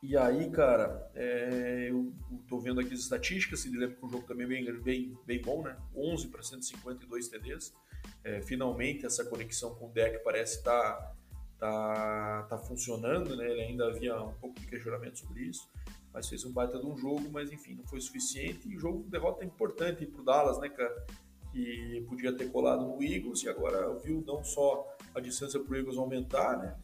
[0.00, 2.12] e aí, cara, é, eu
[2.48, 5.42] tô vendo aqui as estatísticas, se lembra que o jogo também é bem, bem, bem
[5.42, 5.76] bom, né?
[5.96, 7.74] 11 para 152 TDs.
[8.22, 11.16] É, finalmente essa conexão com o deck parece estar tá,
[11.58, 13.50] tá, tá funcionando, né?
[13.50, 15.68] Ele ainda havia um pouco de questionamento sobre isso
[16.16, 18.66] mas fez um baita de um jogo, mas enfim, não foi suficiente.
[18.66, 21.06] E o jogo derrota importante para o Dallas, né, cara?
[21.52, 25.76] Que podia ter colado no Eagles e agora viu não só a distância para o
[25.76, 26.74] Eagles aumentar, né?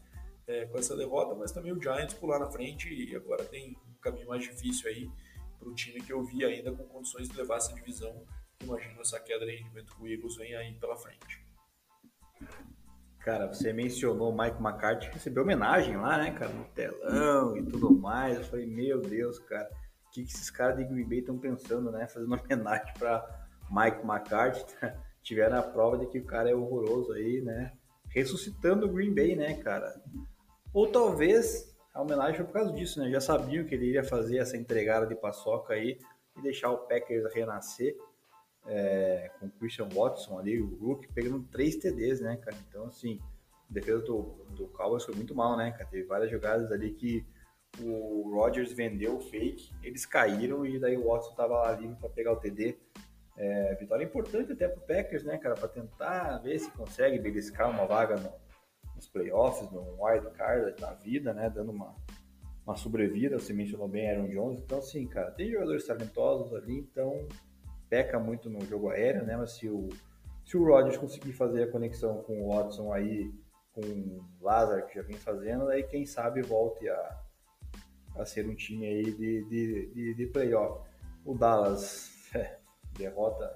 [0.45, 3.99] É, com essa derrota, mas também o Giants pular na frente e agora tem um
[3.99, 5.09] caminho mais difícil aí
[5.57, 8.23] para o time que eu vi ainda com condições de levar essa divisão.
[8.61, 11.43] Imagino essa queda de rendimento que o Eagles vem aí pela frente.
[13.23, 17.89] Cara, você mencionou o Mike McCarthy, recebeu homenagem lá, né, cara, no telão e tudo
[17.89, 18.37] mais.
[18.37, 19.69] Eu falei, meu Deus, cara,
[20.07, 23.25] o que, que esses caras de Green Bay estão pensando, né, fazendo homenagem para
[23.71, 24.65] Mike McCarthy?
[25.23, 27.71] Tiveram a prova de que o cara é horroroso aí, né,
[28.09, 29.93] ressuscitando o Green Bay, né, cara.
[30.73, 34.39] Ou talvez a homenagem foi por causa disso, né, já sabiam que ele iria fazer
[34.39, 35.97] essa entregada de paçoca aí
[36.37, 37.95] e deixar o Packers renascer
[38.65, 42.57] é, com o Christian Watson ali, o Rook, pegando três TDs, né, cara?
[42.67, 43.19] Então, assim,
[43.69, 45.85] a defesa do, do Cowboys foi muito mal, né, cara?
[45.85, 47.25] Teve várias jogadas ali que
[47.81, 52.09] o Rodgers vendeu o fake, eles caíram e daí o Watson tava lá livre para
[52.09, 52.77] pegar o TD.
[53.35, 55.55] É, vitória importante até pro Packers, né, cara?
[55.55, 58.31] Para tentar ver se consegue beliscar uma vaga no,
[58.95, 61.49] nos playoffs, no wild card na vida, né?
[61.49, 61.95] Dando uma,
[62.63, 63.39] uma sobrevida.
[63.39, 64.59] Você mencionou bem Aaron Jones.
[64.59, 67.27] Então, assim, cara, tem jogadores talentosos ali, então
[67.93, 69.37] peca muito no jogo aéreo, né?
[69.37, 69.87] Mas se o,
[70.43, 73.31] se o Rodgers conseguir fazer a conexão com o Watson aí,
[73.71, 77.21] com o Lazar, que já vem fazendo, aí quem sabe volte a,
[78.15, 80.89] a ser um time aí de, de, de, de playoff.
[81.23, 82.57] O Dallas, é,
[82.97, 83.47] derrota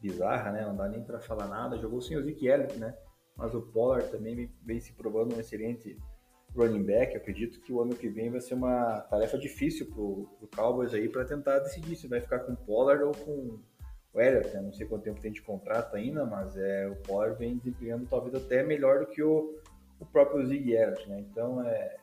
[0.00, 0.64] bizarra, né?
[0.64, 1.76] Não dá nem para falar nada.
[1.76, 2.96] Jogou sem o Zeke Elliott, né?
[3.36, 5.98] Mas o Pollard também vem se provando um excelente
[6.56, 7.16] running back.
[7.16, 11.08] acredito que o ano que vem vai ser uma tarefa difícil pro, pro Cowboys aí
[11.08, 13.60] para tentar decidir se vai ficar com o Pollard ou com
[14.12, 14.54] o Elliott.
[14.54, 14.62] Né?
[14.62, 18.34] Não sei quanto tempo tem de contrato ainda, mas é, o Pollard vem desempenhando talvez
[18.34, 19.54] até melhor do que o,
[20.00, 21.20] o próprio Zig Elliott, né?
[21.20, 21.96] Então é,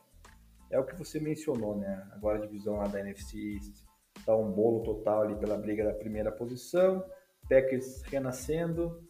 [0.70, 2.06] é o que você mencionou, né?
[2.12, 3.82] Agora a divisão lá da NFC East
[4.24, 7.04] tá um bolo total ali pela briga da primeira posição,
[7.48, 9.02] Packers renascendo,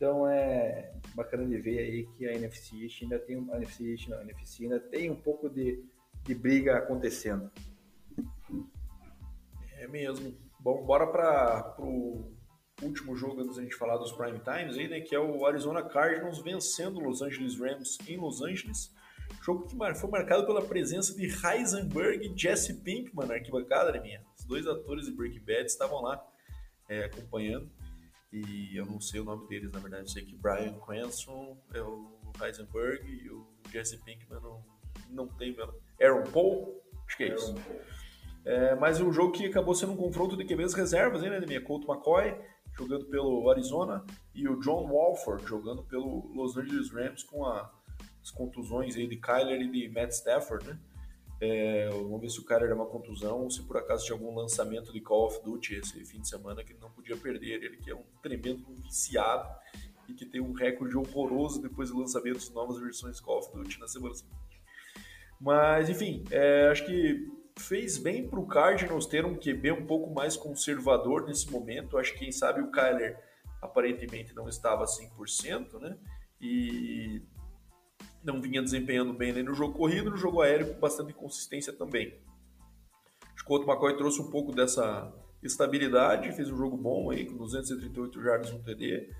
[0.00, 4.08] então é bacana de ver aí que a NFC East ainda tem a NFC East,
[4.08, 5.84] não, a NFC ainda tem um pouco de,
[6.22, 7.50] de briga acontecendo.
[9.74, 10.34] É mesmo.
[10.58, 12.32] Bom, bora para o
[12.80, 15.82] último jogo antes da gente falar dos prime times aí, né, que é o Arizona
[15.82, 18.94] Cardinals vencendo o Los Angeles Rams em Los Angeles.
[19.42, 24.24] Jogo que foi marcado pela presença de Heisenberg e Jesse Pinkman na arquibancada, né, minha?
[24.38, 26.26] Os dois atores de Breaking Bad estavam lá
[26.88, 27.70] é, acompanhando.
[28.32, 30.04] E eu não sei o nome deles, na verdade.
[30.04, 32.10] Eu sei que Brian Cranston é o
[32.40, 34.64] Heisenberg e o Jesse Pinkman não,
[35.08, 35.56] não tem.
[36.00, 36.80] Aaron Paul?
[37.06, 37.54] Acho que é isso.
[38.44, 41.84] É, mas um jogo que acabou sendo um confronto de QBs reservas, né, minha Colt
[41.86, 42.38] McCoy
[42.72, 44.04] jogando pelo Arizona
[44.34, 47.70] e o John Walford jogando pelo Los Angeles Rams com a,
[48.22, 50.78] as contusões aí de Kyler e de Matt Stafford, né?
[51.40, 54.34] É, vamos ver se o cara era uma contusão ou se por acaso tinha algum
[54.34, 57.62] lançamento de Call of Duty esse fim de semana que ele não podia perder.
[57.64, 59.48] Ele que é um tremendo viciado
[60.06, 63.80] e que tem um recorde horroroso depois do lançamento de novas versões Call of Duty
[63.80, 64.60] na semana seguinte.
[65.40, 67.26] Mas, enfim, é, acho que
[67.58, 71.96] fez bem para o Cardinals ter um QB um pouco mais conservador nesse momento.
[71.96, 73.18] Acho que, quem sabe, o Kyler
[73.62, 75.96] aparentemente não estava 100%, né?
[76.40, 76.89] E
[78.22, 82.14] não vinha desempenhando bem nem no jogo corrido, no jogo aéreo com bastante inconsistência também.
[83.34, 85.12] Acho que o Otto McCoy trouxe um pouco dessa
[85.42, 89.10] estabilidade, fez um jogo bom aí, com 238 jardas no TD.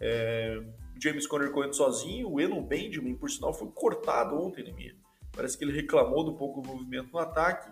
[0.00, 0.60] É,
[1.00, 4.96] James Conner correndo sozinho, o Enon Benjamin, por sinal, foi cortado ontem, né, minha?
[5.32, 7.70] Parece que ele reclamou do pouco movimento no ataque,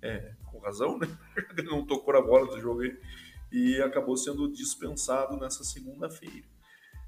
[0.00, 1.08] é, com razão, né?
[1.56, 2.96] Ele não tocou na bola do jogo aí,
[3.50, 6.46] e acabou sendo dispensado nessa segunda-feira.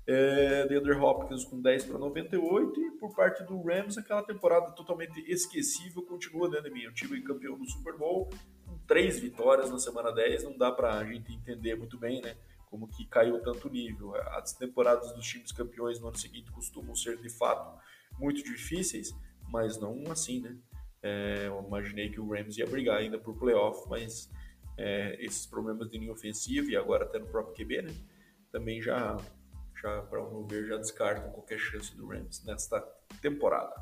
[0.07, 5.21] É, DeAndre Hopkins com 10 para 98 e por parte do Rams aquela temporada totalmente
[5.31, 6.87] esquecível continua dentro de mim.
[6.87, 8.29] O time campeão do Super Bowl
[8.67, 12.37] com três vitórias na semana 10, não dá para a gente entender muito bem, né?
[12.71, 14.15] Como que caiu tanto nível.
[14.33, 17.79] As temporadas dos times campeões no ano seguinte costumam ser de fato
[18.19, 19.15] muito difíceis,
[19.49, 20.57] mas não assim, né?
[21.03, 24.31] É, eu imaginei que o Rams ia brigar ainda por playoff, mas
[24.77, 27.95] é, esses problemas de linha ofensiva e agora até no próprio QB, né?
[28.53, 29.17] Também já
[29.81, 32.81] já para o meu ver, já descartam qualquer chance do Rams nesta
[33.21, 33.75] temporada.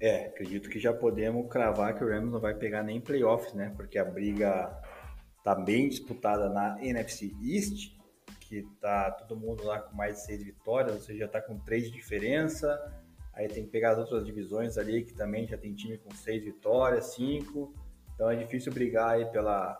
[0.00, 3.72] É, acredito que já podemos cravar que o Rams não vai pegar nem playoffs, né?
[3.76, 4.80] Porque a briga
[5.42, 7.96] tá bem disputada na NFC East,
[8.40, 11.84] que tá todo mundo lá com mais de seis vitórias, você já tá com três
[11.84, 12.78] de diferença.
[13.32, 16.44] Aí tem que pegar as outras divisões ali, que também já tem time com seis
[16.44, 17.74] vitórias, cinco.
[18.14, 19.74] Então é difícil brigar aí pela,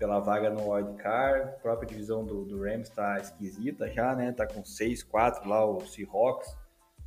[0.00, 1.42] pela vaga no wildcard.
[1.42, 4.32] A própria divisão do, do Rams está esquisita já, né?
[4.32, 6.56] Tá com 6, 4 lá o Seahawks.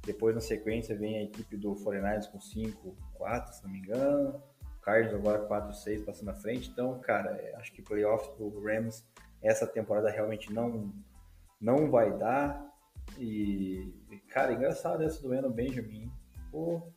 [0.06, 4.42] Depois na sequência vem a equipe do 49ers com 5, 4, se não me engano.
[4.84, 6.70] Cardinals agora 4, 6 passando na frente.
[6.70, 9.04] Então, cara, é, acho que playoffs pro Rams
[9.42, 10.94] essa temporada realmente não
[11.60, 12.64] não vai dar.
[13.18, 13.92] E,
[14.30, 16.12] cara, engraçado essa do Eno Benjamin.
[16.52, 16.94] Pô,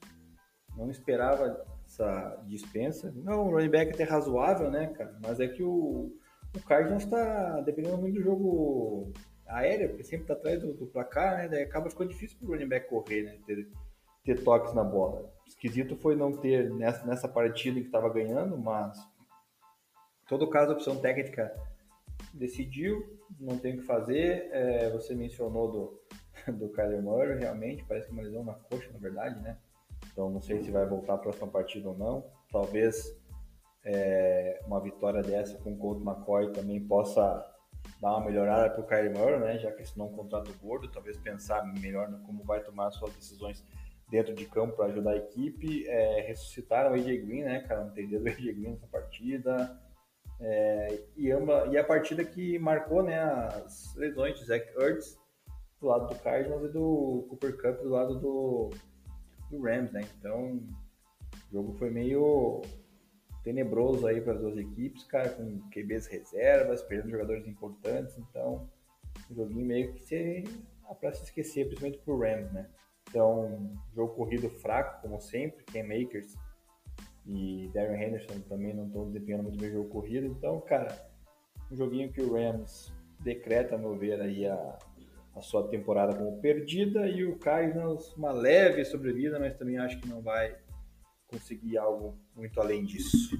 [0.77, 1.65] não esperava
[1.97, 3.13] essa dispensa.
[3.17, 5.17] Não, o running back até razoável, né, cara?
[5.23, 6.13] Mas é que o,
[6.55, 9.13] o Cardinals está dependendo muito do jogo
[9.47, 11.49] aéreo, porque sempre tá atrás do, do, placar, né?
[11.49, 13.39] Daí acaba ficando difícil pro running back correr, né?
[13.47, 13.69] Ter,
[14.25, 15.33] ter toques na bola.
[15.47, 20.75] Esquisito foi não ter nessa, nessa partida que estava ganhando, mas em todo caso a
[20.75, 21.55] opção técnica
[22.35, 24.49] decidiu, não tem o que fazer.
[24.53, 28.99] É, você mencionou do, do Kyler Murray, realmente, parece que uma lesão na coxa, na
[28.99, 29.57] verdade, né?
[30.17, 32.25] Então não sei se vai voltar a próxima partida ou não.
[32.51, 33.15] Talvez
[33.85, 37.47] é, uma vitória dessa com o Colt McCoy também possa
[38.01, 39.59] dar uma melhorada para o Kyrie Murray, né?
[39.59, 43.63] Já que é um contrato gordo, talvez pensar melhor no como vai tomar suas decisões
[44.09, 45.87] dentro de campo para ajudar a equipe.
[45.87, 47.85] É, ressuscitaram o AJ Green, né, cara?
[47.85, 49.79] Não tem dedo do AJ Green nessa partida.
[50.41, 55.19] É, e, amba, e a partida que marcou né, as lesões de Zach Ertz
[55.79, 58.71] do lado do Cardinals e do Cooper Cup do lado do,
[59.51, 60.03] do Rams, né?
[60.19, 60.61] Então,
[61.49, 62.63] o jogo foi meio
[63.43, 68.69] tenebroso aí para as duas equipes, cara, com QBs reservas, perdendo jogadores importantes, então,
[69.31, 70.45] um joguinho meio que se,
[70.89, 72.69] ah, para se esquecer, principalmente pro Rams, né?
[73.09, 76.35] Então, jogo corrido fraco, como sempre, Ken Makers
[77.25, 80.89] e Darren Henderson também não estão desempenhando muito bem o jogo corrido, então, cara,
[81.71, 84.79] um joguinho que o Rams decreta, a meu ver, aí a,
[85.37, 90.09] a sua temporada como perdida e o Cardinals uma leve sobrevida, mas também acho que
[90.09, 90.57] não vai
[91.29, 93.37] conseguir algo muito além disso.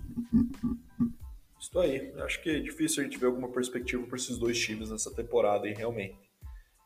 [1.59, 2.13] Isso aí.
[2.19, 5.67] Acho que é difícil a gente ver alguma perspectiva para esses dois times nessa temporada,
[5.67, 6.19] hein, realmente.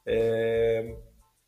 [0.06, 0.96] É...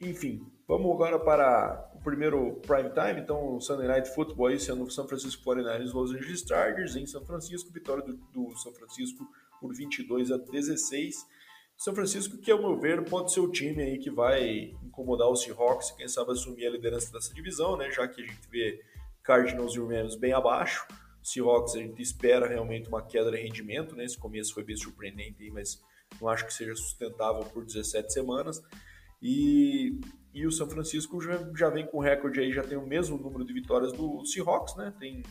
[0.00, 3.20] Enfim, vamos agora para o primeiro prime time.
[3.20, 7.06] Então, o Sunday Night Football aí sendo São Francisco 49ers e Los Angeles Chargers em
[7.06, 7.72] São Francisco.
[7.72, 9.24] Vitória do, do São Francisco
[9.60, 11.14] por 22 a 16.
[11.82, 15.42] São Francisco, que ao meu ver pode ser o time aí que vai incomodar os
[15.42, 17.90] Seahawks e quem sabe assumir a liderança dessa divisão, né?
[17.90, 18.80] Já que a gente vê
[19.20, 20.86] Cardinals e Rams bem abaixo.
[21.24, 24.04] Seahawks a gente espera realmente uma queda de rendimento, né?
[24.04, 25.82] Esse começo foi bem surpreendente, mas
[26.20, 28.62] não acho que seja sustentável por 17 semanas.
[29.20, 29.98] E,
[30.32, 33.44] e o São Francisco já, já vem com recorde aí, já tem o mesmo número
[33.44, 34.94] de vitórias do Seahawks, né?
[35.00, 35.24] Tem,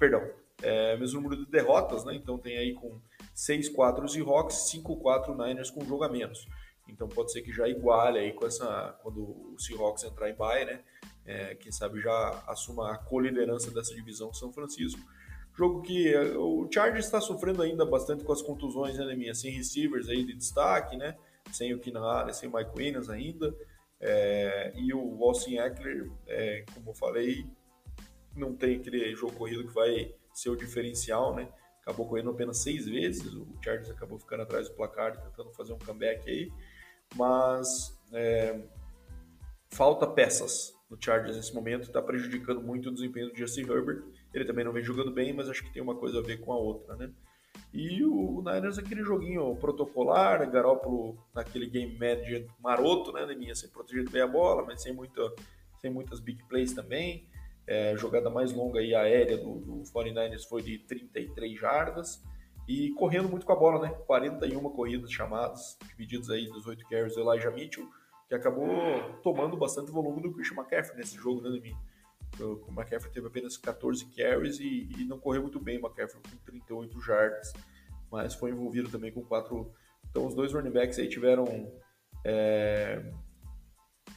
[0.00, 0.28] perdão,
[0.60, 2.16] é, mesmo número de derrotas, né?
[2.16, 3.00] Então tem aí com
[3.36, 6.48] 6-4 os Seahawks, 5-4 Niners com jogo a menos.
[6.88, 10.64] Então pode ser que já iguale aí com essa quando o Seahawks entrar em bye,
[10.64, 10.80] né?
[11.24, 15.00] É, quem sabe já assuma a co-liderança dessa divisão São Francisco.
[15.54, 19.34] Jogo que é, o Chargers está sofrendo ainda bastante com as contusões, né, minha?
[19.34, 21.16] Sem receivers aí de destaque, né?
[21.52, 23.54] Sem o Allen, sem o Mike Williams ainda.
[24.00, 27.46] É, e o Austin Eckler, é, como eu falei,
[28.34, 31.48] não tem aquele jogo corrido que vai ser o diferencial, né?
[31.86, 35.78] Acabou correndo apenas seis vezes, o Chargers acabou ficando atrás do placar, tentando fazer um
[35.78, 36.52] comeback aí,
[37.14, 38.60] mas é,
[39.70, 44.02] falta peças no Chargers nesse momento, está prejudicando muito o desempenho do Justin Herbert.
[44.34, 46.52] Ele também não vem jogando bem, mas acho que tem uma coisa a ver com
[46.52, 47.12] a outra, né?
[47.72, 54.08] E o Niners aquele joguinho protocolar, Garópolo naquele game manager maroto, né, Neminha, sem proteger
[54.10, 55.32] bem a bola, mas sem, muita,
[55.80, 57.28] sem muitas big plays também.
[57.66, 62.22] É, a jogada mais longa e aérea do, do 49ers foi de 33 jardas.
[62.68, 63.94] E correndo muito com a bola, né?
[64.06, 67.88] 41 corridas chamadas, divididos aí dos 8 carries do Elijah Mitchell,
[68.28, 68.68] que acabou
[69.22, 71.76] tomando bastante volume do Christian McCaffrey nesse jogo, né, Neminha?
[72.40, 75.76] O McCaffrey teve apenas 14 carries e, e não correu muito bem.
[75.76, 77.52] McCaffrey com 38 jardas,
[78.10, 79.72] mas foi envolvido também com quatro.
[80.10, 81.72] Então, os dois running backs aí tiveram
[82.24, 83.12] é,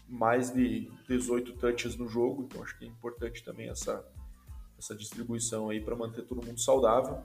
[0.10, 2.43] mais de 18 touches no jogo.
[2.43, 4.05] Então, acho que é importante também essa,
[4.78, 7.24] essa distribuição aí para manter todo mundo saudável.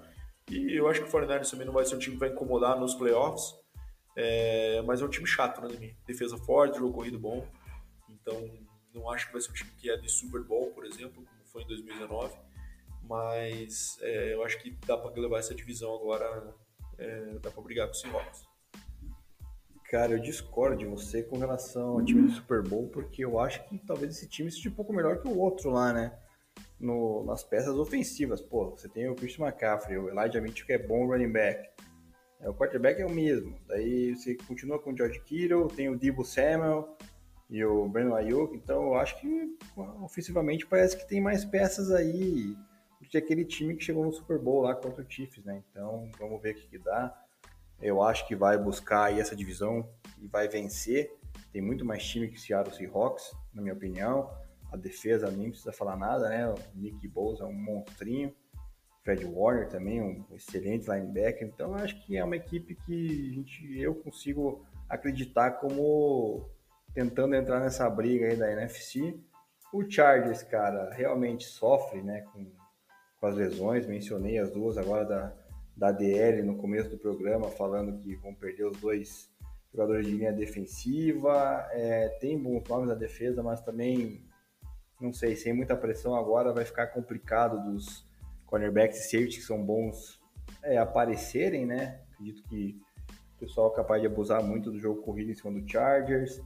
[0.51, 2.79] E eu acho que o 49 também não vai ser um time que vai incomodar
[2.79, 3.55] nos playoffs.
[4.17, 7.47] É, mas é um time chato, né, Defesa forte, jogo corrido bom.
[8.09, 8.49] Então,
[8.95, 11.45] não acho que vai ser um time que é de Super Bowl, por exemplo, como
[11.47, 12.35] foi em 2019,
[13.03, 16.55] mas é, eu acho que dá para levar essa divisão agora,
[16.97, 18.54] é, dá para brigar com os Seahawks.
[19.95, 23.65] Cara, eu discordo de você com relação ao time do Super Bowl, porque eu acho
[23.69, 26.19] que talvez esse time seja um pouco melhor que o outro lá, né?
[26.81, 28.41] No, nas peças ofensivas.
[28.43, 31.71] Pô, você tem o Christian McCaffrey, o Elijah Mitchell, que é bom running back.
[32.41, 33.57] É, o quarterback é o mesmo.
[33.69, 36.97] Daí você continua com o George Kittle, tem o Debo Samuel,
[37.49, 39.57] e o Breno Ayuk, então eu acho que
[40.03, 42.57] ofensivamente parece que tem mais peças aí
[43.01, 45.63] do que aquele time que chegou no Super Bowl lá contra o Chiefs, né?
[45.71, 47.24] Então vamos ver o que, que dá.
[47.81, 49.89] Eu acho que vai buscar aí essa divisão
[50.21, 51.13] e vai vencer.
[51.53, 54.31] Tem muito mais time que o Seattle Seahawks, na minha opinião.
[54.73, 56.49] A defesa nem precisa falar nada, né?
[56.49, 58.35] O Nick Bosa é um monstrinho.
[59.05, 61.47] Fred Warner também, um excelente linebacker.
[61.47, 66.49] Então acho que é uma equipe que a gente, eu consigo acreditar como
[66.95, 69.21] tentando entrar nessa briga aí da NFC.
[69.73, 72.47] O Chargers, cara, realmente sofre, né, com,
[73.21, 73.87] com as lesões.
[73.87, 75.37] Mencionei as duas agora da,
[75.77, 79.31] da DL no começo do programa, falando que vão perder os dois
[79.73, 81.69] jogadores de linha defensiva.
[81.73, 84.25] É, tem bons nomes na defesa, mas também,
[85.01, 88.07] não sei, sem muita pressão agora vai ficar complicado dos
[88.47, 90.21] cornerbacks e safety que são bons
[90.63, 92.01] é, aparecerem, né?
[92.13, 92.81] Acredito que
[93.37, 96.41] o pessoal é capaz de abusar muito do jogo corrido em cima do Chargers.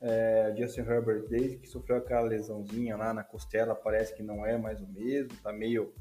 [0.00, 4.58] É, Justin Herbert, desde que sofreu aquela lesãozinha lá na costela, parece que não é
[4.58, 5.94] mais o mesmo, tá meio.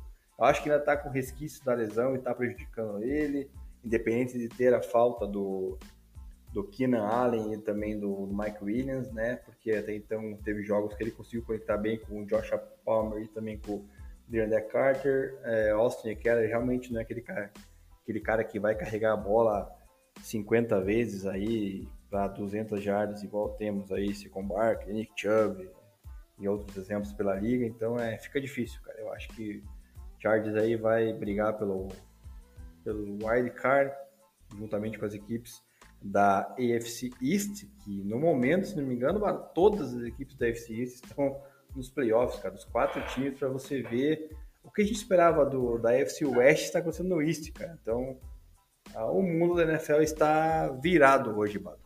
[0.43, 3.49] Acho que ainda tá com resquício da lesão e tá prejudicando ele,
[3.83, 5.77] independente de ter a falta do,
[6.51, 9.37] do Keenan Allen e também do, Mike Williams, né?
[9.37, 12.51] Porque até então teve jogos que ele conseguiu conectar bem com o Josh
[12.83, 13.89] Palmer e também com o
[14.27, 15.39] DeAndre Carter.
[15.43, 17.51] É, Austin Keller realmente não é aquele cara,
[18.01, 19.71] aquele cara que vai carregar a bola
[20.21, 25.69] 50 vezes aí para 200 jardas, igual temos aí Secon Barkley, Nick Chubb
[26.37, 27.65] e outros exemplos pela liga.
[27.65, 28.99] Então é, fica difícil, cara.
[28.99, 29.63] Eu acho que
[30.21, 31.87] Chargers aí vai brigar pelo,
[32.83, 33.91] pelo wild card,
[34.55, 35.61] juntamente com as equipes
[36.01, 39.19] da AFC East, que no momento, se não me engano,
[39.53, 41.41] todas as equipes da AFC East estão
[41.75, 42.55] nos playoffs, cara.
[42.55, 44.29] Os quatro times para você ver
[44.63, 47.77] o que a gente esperava do, da AFC West está acontecendo no East, cara.
[47.81, 48.19] Então,
[48.95, 51.79] o mundo da NFL está virado hoje, Bado.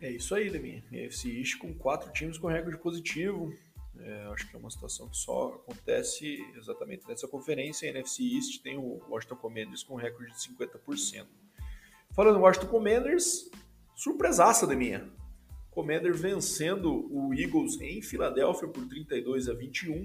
[0.00, 0.82] É isso aí, Lemin.
[0.90, 3.52] NFC East com quatro times com recorde positivo.
[4.04, 7.88] É, acho que é uma situação que só acontece exatamente nessa conferência.
[7.88, 11.26] A NFC East tem o Washington Commanders com recorde de 50%.
[12.14, 13.50] Falando em Washington Commanders,
[13.94, 15.08] surpresaça da minha.
[15.70, 20.02] Commanders vencendo o Eagles em Filadélfia por 32 a 21.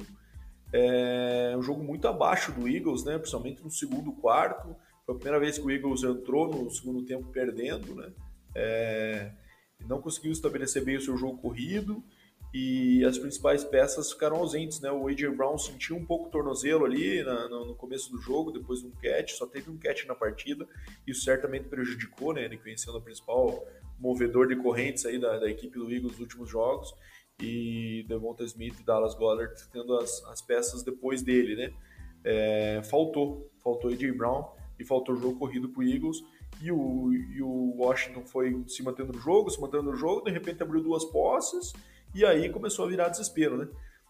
[0.71, 3.17] É um jogo muito abaixo do Eagles, né?
[3.17, 4.75] principalmente no segundo quarto.
[5.05, 7.95] Foi a primeira vez que o Eagles entrou no segundo tempo perdendo.
[7.95, 8.13] Né?
[8.55, 9.31] É
[9.85, 12.03] não conseguiu estabelecer bem o seu jogo corrido
[12.59, 14.91] e as principais peças ficaram ausentes, né?
[14.91, 18.79] O AJ Brown sentiu um pouco o tornozelo ali na, no, começo do jogo, depois
[18.81, 20.67] de um catch, só teve um catch na partida,
[21.05, 22.45] isso certamente prejudicou, né?
[22.45, 23.63] Ele conhecendo o principal
[23.99, 26.91] movedor de correntes aí da, da equipe do Eagles nos últimos jogos
[27.39, 31.73] e Devonta Smith e Dallas Goddard tendo as, as peças depois dele, né?
[32.23, 34.43] É, faltou, faltou AJ Brown,
[34.79, 36.23] e faltou jogo corrido para o Eagles.
[36.61, 40.31] E o, e o Washington foi se mantendo no jogo, se mantendo no jogo, de
[40.31, 41.71] repente abriu duas posses
[42.17, 43.67] e aí começou a virar desespero, né?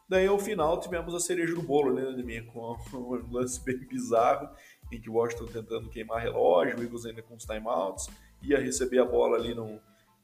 [0.08, 2.46] Daí ao final tivemos a cereja do bolo, né, Ademir?
[2.54, 4.50] Com um lance bem bizarro,
[4.90, 8.10] em que o Washington tentando queimar relógio, o Eagles ainda com os timeouts,
[8.42, 9.82] ia receber a bola ali no.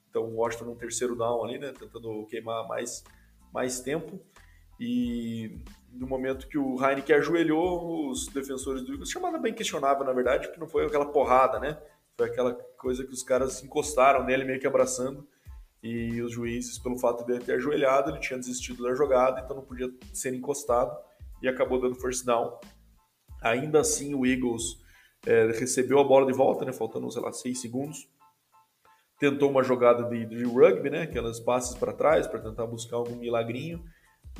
[0.10, 1.73] Então o Washington no terceiro down ali, né?
[1.77, 3.03] Tentando queimar mais,
[3.53, 4.18] mais tempo.
[4.80, 5.60] E
[5.91, 10.47] no momento que o Heineken ajoelhou, os defensores do Eagles, chamada bem questionável, na verdade,
[10.47, 11.77] porque não foi aquela porrada, né?
[12.15, 15.27] Foi aquela coisa que os caras encostaram nele, meio que abraçando.
[15.84, 19.57] E os juízes, pelo fato de ele ter ajoelhado, ele tinha desistido da jogada, então
[19.57, 20.97] não podia ser encostado
[21.41, 22.57] e acabou dando first down.
[23.41, 24.81] Ainda assim, o Eagles
[25.26, 28.07] é, recebeu a bola de volta, né, faltando, sei lá, seis segundos.
[29.19, 33.18] Tentou uma jogada de, de rugby, né, aquelas passes para trás, para tentar buscar algum
[33.18, 33.84] milagrinho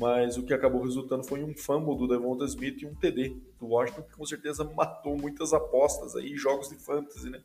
[0.00, 3.68] mas o que acabou resultando foi um fumble do Devonta Smith e um TD do
[3.68, 7.40] Washington, que com certeza matou muitas apostas aí, jogos de fantasy, né?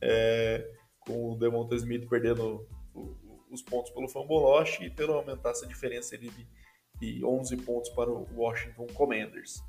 [0.00, 2.64] É, com o Devonta Smith perdendo
[2.94, 3.16] o,
[3.50, 6.30] os pontos pelo fumble loss e pelo aumentar essa diferença de,
[7.00, 9.62] de 11 pontos para o Washington Commanders.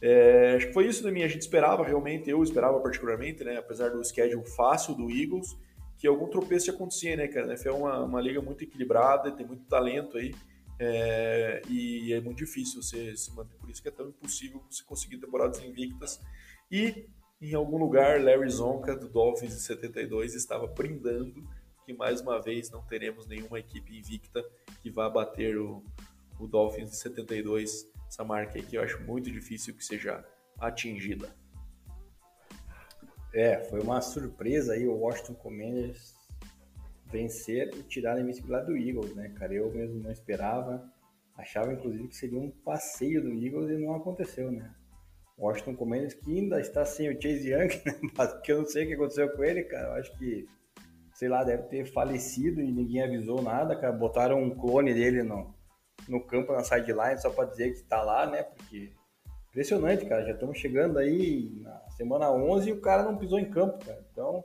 [0.00, 1.26] É, acho que foi isso da minha.
[1.26, 3.56] A gente esperava realmente, eu esperava particularmente, né?
[3.56, 5.56] Apesar do schedule fácil do Eagles,
[5.98, 7.46] que algum tropeço ia acontecer, né, cara?
[7.46, 10.34] NFL é uma, uma liga muito equilibrada, tem muito talento aí.
[10.78, 14.82] É, e é muito difícil você se manter, por isso que é tão impossível você
[14.82, 16.18] conseguir temporadas invictas.
[16.70, 17.06] E
[17.40, 21.44] em algum lugar, Larry Zonka, do Dolphins de 72, estava brindando
[21.90, 24.44] que mais uma vez não teremos nenhuma equipe invicta
[24.80, 25.82] que vá bater o,
[26.38, 30.24] o Dolphins de 72, essa marca aí que eu acho muito difícil que seja
[30.58, 31.34] atingida.
[33.34, 36.14] É, foi uma surpresa aí o Washington Commanders
[37.06, 39.52] vencer e tirar a invencibilidade do Eagles, né, cara?
[39.52, 40.88] Eu mesmo não esperava.
[41.36, 44.72] Achava, inclusive, que seria um passeio do Eagles e não aconteceu, né?
[45.36, 47.94] Washington Commanders que ainda está sem o Chase Young, né?
[48.14, 49.88] Porque eu não sei o que aconteceu com ele, cara.
[49.88, 50.46] Eu acho que,
[51.20, 53.92] sei lá, deve ter falecido e ninguém avisou nada, cara.
[53.92, 55.54] Botaram um clone dele no,
[56.08, 58.42] no campo, na sideline, só para dizer que está lá, né?
[58.42, 58.90] Porque
[59.50, 60.24] impressionante, cara.
[60.24, 64.02] Já estamos chegando aí na semana 11 e o cara não pisou em campo, cara.
[64.10, 64.42] Então,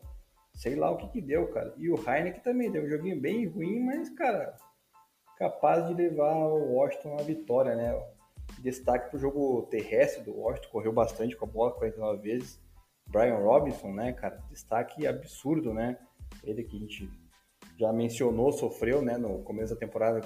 [0.53, 1.73] sei lá o que que deu, cara.
[1.77, 4.57] E o Heineken também deu um joguinho bem ruim, mas, cara,
[5.37, 7.97] capaz de levar o Washington à vitória, né?
[8.59, 12.61] Destaque pro jogo terrestre do Washington, correu bastante com a bola 49 vezes.
[13.07, 14.43] Brian Robinson, né, cara?
[14.49, 15.97] Destaque absurdo, né?
[16.43, 17.09] Ele que a gente
[17.77, 20.21] já mencionou, sofreu, né, no começo da temporada,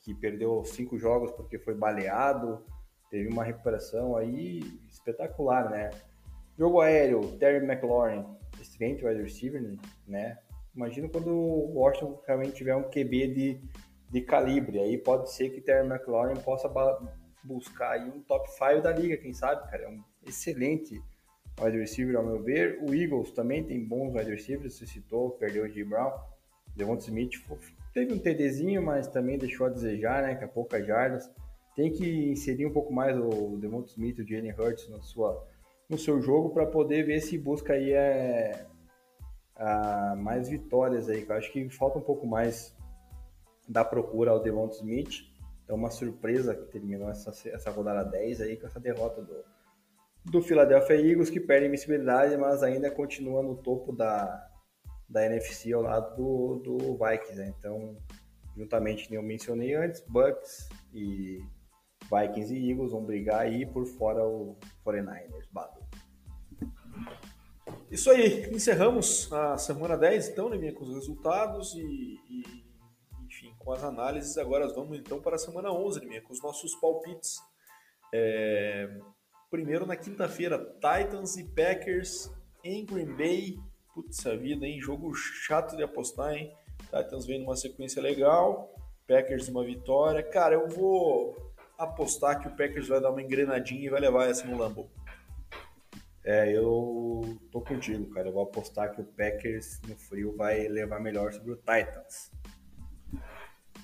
[0.00, 2.64] que perdeu cinco jogos porque foi baleado,
[3.10, 5.90] teve uma recuperação aí espetacular, né?
[6.58, 8.24] Jogo aéreo, Terry McLaurin,
[8.60, 9.62] excelente wide receiver,
[10.06, 10.38] né?
[10.74, 13.60] Imagina quando o Washington realmente tiver um QB de,
[14.10, 16.68] de calibre, aí pode ser que Terry McLaurin possa
[17.44, 19.84] buscar aí um top 5 da liga, quem sabe, cara?
[19.84, 21.02] É um excelente
[21.60, 22.78] wide receiver, ao meu ver.
[22.82, 25.84] O Eagles também tem bons wide receivers, você citou, perdeu o G.
[25.84, 26.12] Brown.
[26.74, 27.32] Devonta Smith
[27.92, 30.34] teve um TDzinho, mas também deixou a desejar, né?
[30.34, 31.30] Com poucas jardas.
[31.76, 35.46] Tem que inserir um pouco mais o Devonta Smith o Jalen Hurts na sua
[35.88, 38.66] no seu jogo para poder ver se busca aí é,
[39.54, 41.26] a, mais vitórias aí.
[41.28, 42.74] Eu acho que falta um pouco mais
[43.68, 45.30] da procura ao Devonta Smith.
[45.64, 49.44] Então, uma surpresa que terminou essa, essa rodada 10 aí com essa derrota do,
[50.24, 54.48] do Philadelphia Eagles, que perde invencibilidade, mas ainda continua no topo da,
[55.08, 57.38] da NFC ao lado do, do Vikings.
[57.38, 57.54] Né?
[57.58, 57.96] Então,
[58.56, 61.40] juntamente, como eu mencionei antes, Bucks e
[62.10, 65.48] Vikings e Eagles vão brigar aí por fora o 49ers.
[65.50, 65.80] Bado.
[67.90, 72.64] Isso aí, encerramos a semana 10, então, né, com os resultados e, e,
[73.26, 74.38] enfim, com as análises.
[74.38, 77.38] Agora vamos então para a semana 11, né, com os nossos palpites.
[78.14, 78.88] É...
[79.52, 82.32] Primeiro na quinta-feira, Titans e Packers
[82.64, 83.58] em Green Bay.
[83.94, 84.80] Putz, a vida, hein?
[84.80, 86.56] Jogo chato de apostar, hein?
[86.84, 88.74] Titans vem numa sequência legal,
[89.06, 90.22] Packers uma vitória.
[90.22, 94.46] Cara, eu vou apostar que o Packers vai dar uma engrenadinha e vai levar essa
[94.46, 94.90] no Lambeau.
[96.24, 97.20] É, eu
[97.50, 98.28] tô contigo, cara.
[98.28, 102.32] Eu vou apostar que o Packers no frio vai levar melhor sobre o Titans.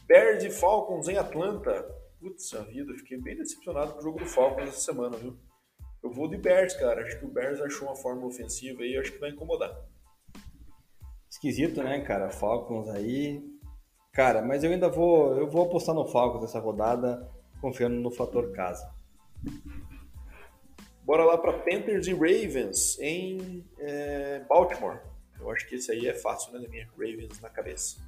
[0.07, 1.87] Bears e Falcons em Atlanta.
[2.19, 5.37] Putz, a vida, fiquei bem decepcionado com o jogo do Falcons essa semana, viu?
[6.03, 7.03] Eu vou de Bears, cara.
[7.03, 9.77] Acho que o Bears achou uma forma ofensiva aí, acho que vai incomodar.
[11.29, 12.31] Esquisito, né, cara?
[12.31, 13.43] Falcons aí.
[14.13, 17.31] Cara, mas eu ainda vou, eu vou apostar no Falcons essa rodada,
[17.61, 18.91] confiando no fator casa.
[21.05, 25.01] Bora lá para Panthers e Ravens em é, Baltimore.
[25.39, 27.99] Eu acho que esse aí é fácil, né, minha Ravens na cabeça.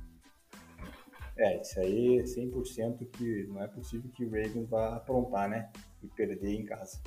[1.37, 5.71] É, isso aí é 100% que não é possível que o Ravens vá aprontar, né?
[6.03, 7.01] E perder em casa.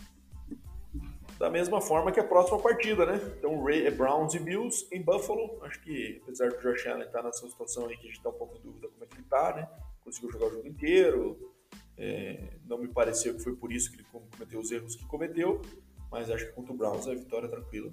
[1.43, 3.19] Da mesma forma que a próxima partida, né?
[3.37, 5.59] Então, Ray, Browns e Bills em Buffalo.
[5.61, 8.29] Acho que, apesar do Josh Allen estar tá nessa situação aí que a gente está
[8.29, 9.67] um pouco em dúvida como é que ele está, né?
[10.05, 11.53] Conseguiu jogar o jogo inteiro.
[11.97, 15.61] É, não me pareceu que foi por isso que ele cometeu os erros que cometeu,
[16.09, 17.91] mas acho que contra o Browns é vitória tranquila.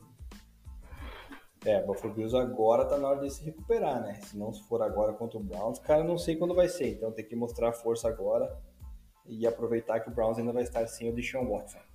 [1.65, 4.15] É, Buffalo Bills agora tá na hora de se recuperar, né?
[4.23, 6.87] Se não for agora contra o Browns, cara, não sei quando vai ser.
[6.87, 8.57] Então tem que mostrar força agora
[9.27, 11.90] e aproveitar que o Browns ainda vai estar sem o Deshaun Watson.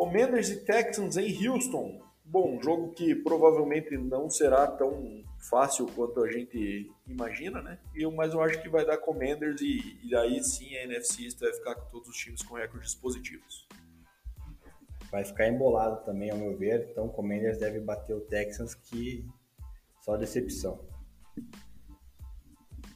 [0.00, 2.00] Commanders e Texans em Houston.
[2.24, 7.78] Bom, jogo que provavelmente não será tão fácil quanto a gente imagina, né?
[7.94, 11.52] Eu, mas eu acho que vai dar Commanders e, e aí sim a NFC vai
[11.52, 13.68] ficar com todos os times com recordes positivos.
[15.10, 16.88] Vai ficar embolado também, ao meu ver.
[16.90, 19.22] Então o Commanders deve bater o Texans, que
[20.00, 20.80] só decepção.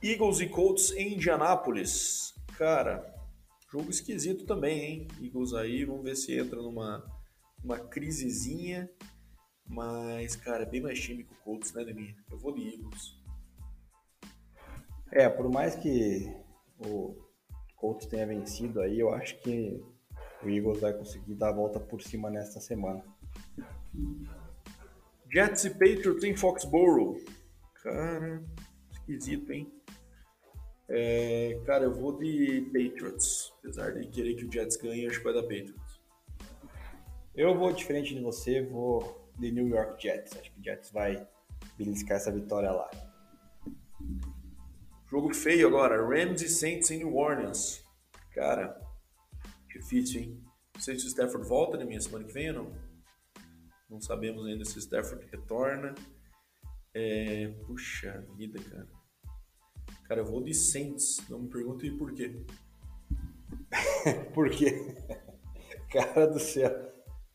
[0.02, 2.32] Eagles e Colts em Indianápolis.
[2.56, 3.14] Cara,
[3.75, 5.09] Jogo esquisito também, hein?
[5.21, 7.05] Eagles aí, vamos ver se entra numa
[7.61, 8.89] uma crisezinha.
[9.67, 12.15] Mas, cara, é bem mais time que o Colts, né, Deminha?
[12.31, 13.21] Eu vou de Eagles.
[15.11, 16.33] É, por mais que
[16.79, 17.17] o
[17.75, 19.83] Colts tenha vencido aí, eu acho que
[20.45, 23.03] o Eagles vai conseguir dar a volta por cima nesta semana.
[25.33, 27.17] Jets e Patriots em Foxborough.
[27.83, 28.41] Cara,
[28.93, 29.74] esquisito, hein?
[30.89, 33.52] É, cara, eu vou de Patriots.
[33.59, 36.01] Apesar de querer que o Jets ganhe, acho que vai dar Patriots.
[37.35, 40.36] Eu vou diferente de você, vou de New York Jets.
[40.36, 41.27] Acho que o Jets vai
[41.77, 42.90] beliscar essa vitória lá.
[45.11, 46.06] Jogo feio agora.
[46.06, 47.85] Rams e Saints em New Orleans.
[48.32, 48.81] Cara,
[49.69, 50.44] difícil, hein?
[50.74, 52.73] Não sei se o Stafford volta na minha semana que vem ou não.
[53.89, 55.94] Não sabemos ainda se o Stafford retorna.
[56.93, 57.48] É...
[57.66, 58.89] Puxa vida, cara.
[60.05, 61.22] Cara, eu vou de Saints.
[61.28, 62.44] Não me pergunte por quê.
[64.35, 64.94] por quê?
[65.90, 66.70] Cara do céu.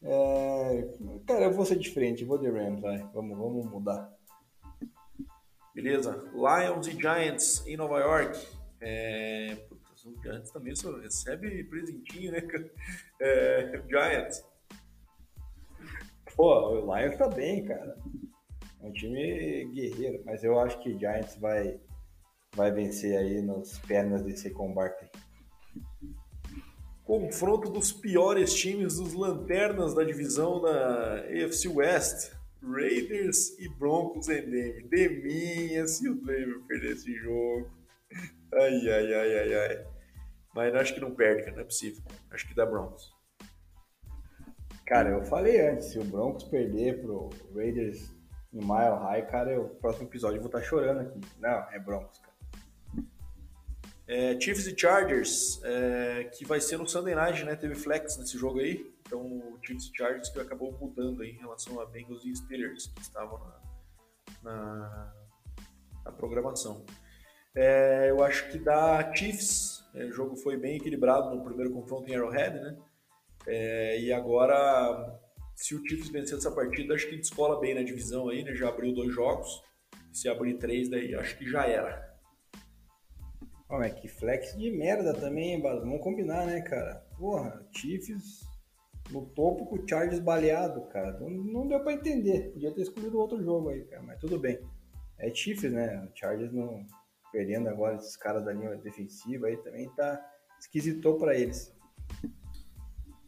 [0.02, 0.88] É...
[1.26, 2.24] Cara, eu vou ser diferente.
[2.24, 3.00] Vou de Rams, vai.
[3.14, 4.14] Vamos, vamos mudar.
[5.74, 6.24] Beleza.
[6.34, 8.48] Lions e Giants em Nova York.
[8.82, 9.56] É...
[9.68, 12.42] Putz, o Giants também só recebe presentinho, né?
[13.20, 13.82] É...
[13.90, 14.46] Giants.
[16.36, 17.98] Pô, o Lions tá bem, cara.
[18.82, 21.80] É um time guerreiro, mas eu acho que Giants vai
[22.56, 25.10] vai vencer aí nas pernas desse Barkley.
[27.04, 32.32] Confronto dos piores times dos lanternas da divisão da AFC West.
[32.62, 34.88] Raiders e Broncos em Denver.
[34.90, 37.70] Deminha se o Denver perder esse jogo.
[38.54, 39.86] Ai, ai, ai, ai, ai.
[40.54, 41.56] Mas acho que não perde, cara.
[41.56, 42.04] Não é possível.
[42.32, 43.14] Acho que dá Broncos.
[44.86, 48.12] Cara, eu falei antes, se o Broncos perder pro Raiders
[48.52, 51.22] em Mile High, cara, o próximo episódio eu vou estar tá chorando aqui.
[51.40, 52.29] Não, é Broncos, cara.
[54.10, 57.56] É, Chiefs e Chargers, é, que vai ser no Sunday Night, né?
[57.56, 58.92] Teve flex nesse jogo aí.
[59.06, 62.88] Então, o Chiefs e Chargers que acabou mudando aí em relação a Bengals e Steelers,
[62.88, 65.14] que estavam na, na,
[66.06, 66.84] na programação.
[67.54, 72.10] É, eu acho que da Chiefs, é, o jogo foi bem equilibrado no primeiro confronto
[72.10, 72.78] em Arrowhead, né?
[73.46, 75.20] É, e agora,
[75.56, 78.56] se o Chiefs vencer essa partida, acho que descola bem na divisão aí, né?
[78.56, 79.62] Já abriu dois jogos.
[80.12, 82.09] Se abrir três, daí acho que já era.
[83.72, 87.06] É que flex de merda também, Vamos combinar, né, cara?
[87.18, 88.48] Porra, Chiefs
[89.12, 91.20] no topo com o Chargers baleado, cara.
[91.20, 92.52] Não, não deu pra entender.
[92.52, 94.02] Podia ter escolhido outro jogo aí, cara.
[94.04, 94.60] Mas tudo bem.
[95.18, 96.04] É Chiefs, né?
[96.04, 96.86] O Chargers não
[97.32, 100.20] perdendo agora esses caras da linha defensiva aí também tá
[100.60, 101.74] esquisitou para eles.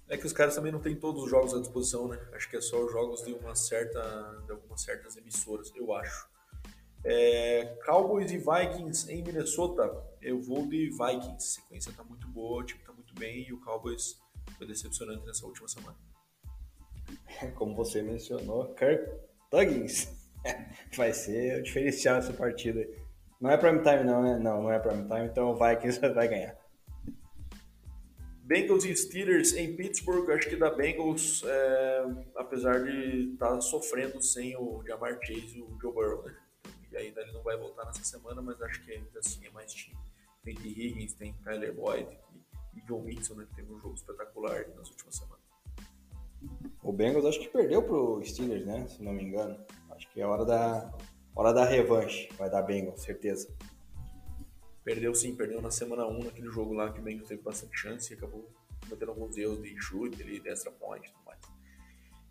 [0.09, 2.19] É que os caras também não têm todos os jogos à disposição, né?
[2.34, 4.01] Acho que é só os jogos de uma certa
[4.45, 6.30] de algumas certas emissoras, eu acho.
[7.03, 9.91] É, Cowboys e Vikings em Minnesota,
[10.22, 11.36] eu vou de Vikings.
[11.36, 14.19] A sequência tá muito boa, o time tá muito bem e o Cowboys
[14.57, 15.98] foi decepcionante nessa última semana.
[17.56, 19.10] Como você mencionou, Kirk
[19.49, 20.07] Tuggins
[20.95, 22.88] vai ser o diferencial dessa partida.
[23.40, 24.38] Não é prime time não, né?
[24.38, 26.61] Não, não é prime time, então o Vikings vai ganhar.
[28.44, 32.06] Bengals e Steelers em Pittsburgh, acho que da Bengals, é,
[32.36, 36.36] apesar de estar tá sofrendo sem o Jamar Chase e o Joe Burrow, né?
[36.91, 39.73] E ainda ele não vai voltar nessa semana, mas acho que ainda assim é mais
[39.73, 39.97] time.
[40.43, 40.68] Tem T.
[40.68, 44.89] Higgins, tem Tyler Boyd e, e John Mixon, né, que teve um jogo espetacular nas
[44.89, 45.41] últimas semanas.
[46.84, 48.88] O Bengals acho que perdeu pro Steelers, né?
[48.88, 49.57] Se não me engano.
[49.91, 50.91] Acho que é hora da,
[51.35, 52.30] hora da revanche.
[52.38, 53.55] Vai dar Bengals, certeza.
[54.84, 58.11] Perdeu sim, perdeu na semana 1 naquele jogo lá que o Bengals teve bastante chance
[58.11, 58.49] e acabou
[58.84, 61.39] cometendo alguns erros de chute, ali, de extra point e tudo mais.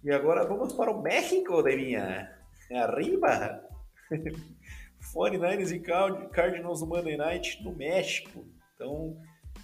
[0.03, 2.37] E agora vamos para o México, Devinha.
[2.73, 3.71] Arriba!
[5.15, 5.81] 49ers e
[6.31, 8.47] Cardinals no Monday Night no México.
[8.75, 9.17] Então,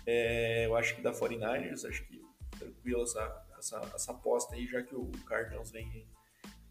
[0.06, 2.20] é, eu acho que da 49ers, acho que
[2.58, 6.06] tranquilo essa, essa, essa aposta aí, já que o Cardinals vem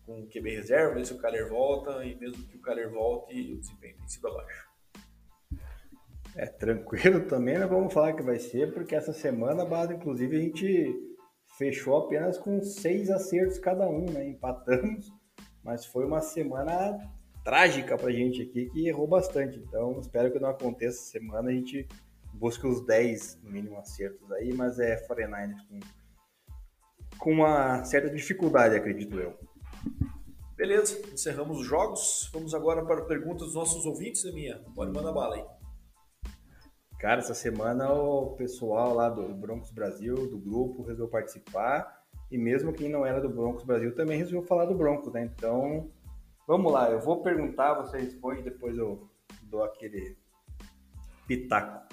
[0.05, 3.59] com o QB reserva, se o Kyler volta, e mesmo que o Kyler volte, o
[3.59, 4.67] desempenho tem sido abaixo.
[6.35, 10.39] É, tranquilo também, não vamos falar que vai ser, porque essa semana, base, inclusive, a
[10.41, 11.15] gente
[11.57, 14.27] fechou apenas com seis acertos cada um, né?
[14.27, 15.11] Empatamos,
[15.63, 16.99] mas foi uma semana
[17.45, 19.59] trágica pra gente aqui, que errou bastante.
[19.59, 21.87] Então, espero que não aconteça essa semana, a gente
[22.33, 25.79] busque os 10, no mínimo, acertos aí, mas é 49ers com,
[27.19, 29.37] com uma certa dificuldade, acredito eu.
[30.57, 32.29] Beleza, encerramos os jogos.
[32.33, 34.57] Vamos agora para perguntas dos nossos ouvintes, minha.
[34.73, 35.45] Pode mandar bala aí.
[36.97, 42.03] Cara, essa semana o pessoal lá do Broncos Brasil, do grupo, resolveu participar.
[42.31, 45.29] E mesmo quem não era do Broncos Brasil também resolveu falar do Broncos, né?
[45.35, 45.91] Então,
[46.47, 46.89] vamos lá.
[46.89, 49.09] Eu vou perguntar, você responde, depois eu
[49.43, 50.17] dou aquele
[51.27, 51.85] pitaco.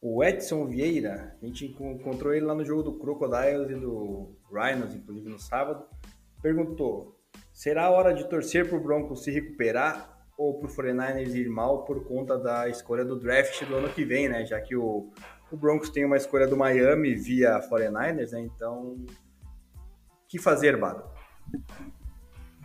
[0.00, 4.94] O Edson Vieira, a gente encontrou ele lá no jogo do Crocodiles e do Rhinos,
[4.94, 5.84] inclusive no sábado,
[6.42, 7.18] perguntou:
[7.52, 11.48] será a hora de torcer para o Broncos se recuperar ou para o 49ers ir
[11.48, 14.44] mal por conta da escolha do draft do ano que vem, né?
[14.44, 15.10] Já que o,
[15.50, 18.40] o Broncos tem uma escolha do Miami via 49ers, né?
[18.40, 19.04] Então,
[20.28, 21.04] que fazer, Bado?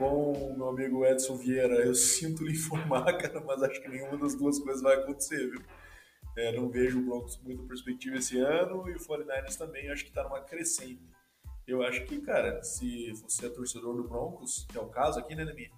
[0.01, 4.33] Bom, meu amigo Edson Vieira, eu sinto lhe informar, cara, mas acho que nenhuma das
[4.33, 5.61] duas coisas vai acontecer, viu?
[6.35, 10.03] É, não vejo o Broncos com muita perspectiva esse ano e o 49ers também acho
[10.03, 11.07] que está numa crescente.
[11.67, 15.35] Eu acho que, cara, se você é torcedor do Broncos, que é o caso aqui,
[15.35, 15.69] né, Neminha?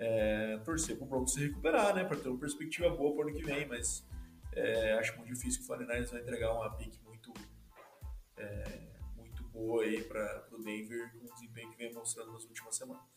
[0.00, 2.02] é, torcer para o Broncos se recuperar, né?
[2.02, 4.04] Para ter uma perspectiva boa para o ano que vem, mas
[4.52, 7.32] é, acho muito difícil que o 49 vai entregar uma pick muito,
[8.36, 8.64] é,
[9.16, 13.13] muito boa aí para o Denver com o desempenho que vem mostrando nas últimas semanas.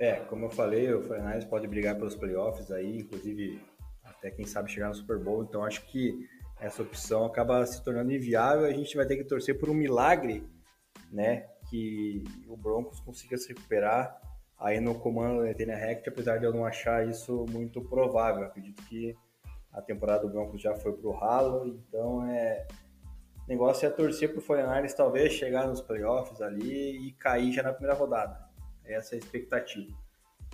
[0.00, 3.60] É, como eu falei, o 49 pode brigar pelos playoffs aí, inclusive
[4.04, 6.28] até quem sabe chegar no Super Bowl, então acho que
[6.60, 10.48] essa opção acaba se tornando inviável, a gente vai ter que torcer por um milagre,
[11.10, 14.20] né, que o Broncos consiga se recuperar
[14.58, 18.44] aí no comando da Etena Rect, apesar de eu não achar isso muito provável.
[18.44, 19.16] Acredito que
[19.72, 22.66] a temporada do Broncos já foi pro ralo, então é
[23.46, 27.72] o negócio é torcer pro 49 talvez chegar nos playoffs ali e cair já na
[27.72, 28.47] primeira rodada.
[28.88, 29.92] Essa é a expectativa.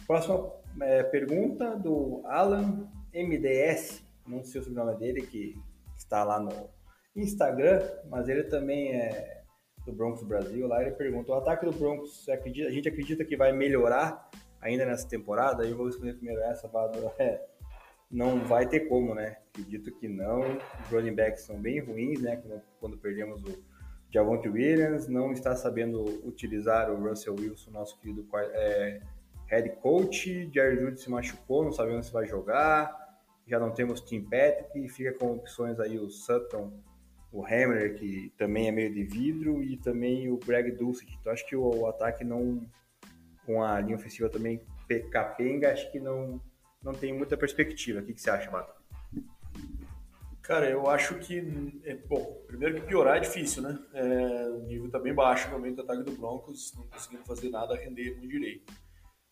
[0.06, 5.55] Próxima é, pergunta do Alan MDS, não sei o sobrenome dele, que
[5.97, 6.69] está lá no
[7.16, 9.44] Instagram, mas ele também é
[9.86, 13.36] do Broncos Brasil, lá ele pergunta: o ataque do Broncos, acredita, a gente acredita que
[13.36, 14.31] vai melhorar
[14.61, 15.65] ainda nessa temporada?
[15.65, 16.70] Eu vou responder primeiro essa,
[17.19, 17.40] é,
[18.11, 19.39] não vai ter como, né?
[19.51, 20.40] Acredito que não.
[20.40, 22.36] Os running backs são bem ruins, né?
[22.36, 23.65] Quando, quando perdemos o
[24.15, 29.01] Javonte Williams, não está sabendo utilizar o Russell Wilson, nosso querido é,
[29.47, 30.49] head coach.
[30.55, 32.97] Jerry Judy se machucou, não sabemos se vai jogar.
[33.45, 36.73] Já não temos Tim Patrick, fica com opções aí o Sutton
[37.32, 41.19] o Hammer, que também é meio de vidro, e também o Greg Dulcich.
[41.20, 42.65] Então acho que o, o, ataque não,
[43.45, 44.61] com a linha ofensiva também
[45.11, 46.41] capenga, acho que não,
[46.81, 47.99] não tem muita perspectiva.
[47.99, 48.81] O que, que você acha, Mato?
[50.45, 53.79] Cara, eu acho que, é, bom, primeiro que piorar é difícil, né?
[53.95, 57.75] É, o nível tá bem baixo momento do ataque do Broncos, não conseguindo fazer nada
[57.75, 58.71] render muito direito.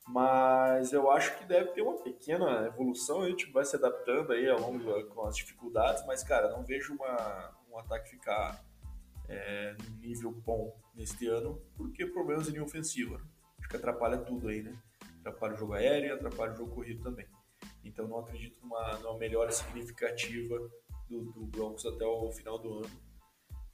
[0.09, 4.49] Mas eu acho que deve ter uma pequena evolução, a gente vai se adaptando aí
[4.49, 8.65] ao longo com as dificuldades, mas, cara, não vejo uma, um ataque ficar
[9.29, 13.19] é, num nível bom neste ano, porque problemas em linha ofensiva.
[13.19, 13.25] Né?
[13.59, 14.75] Acho que atrapalha tudo aí, né?
[15.21, 17.27] Atrapalha o jogo aéreo e atrapalha o jogo corrido também.
[17.85, 20.57] Então não acredito numa, numa melhora significativa
[21.13, 22.91] do, do Broncos até o final do ano.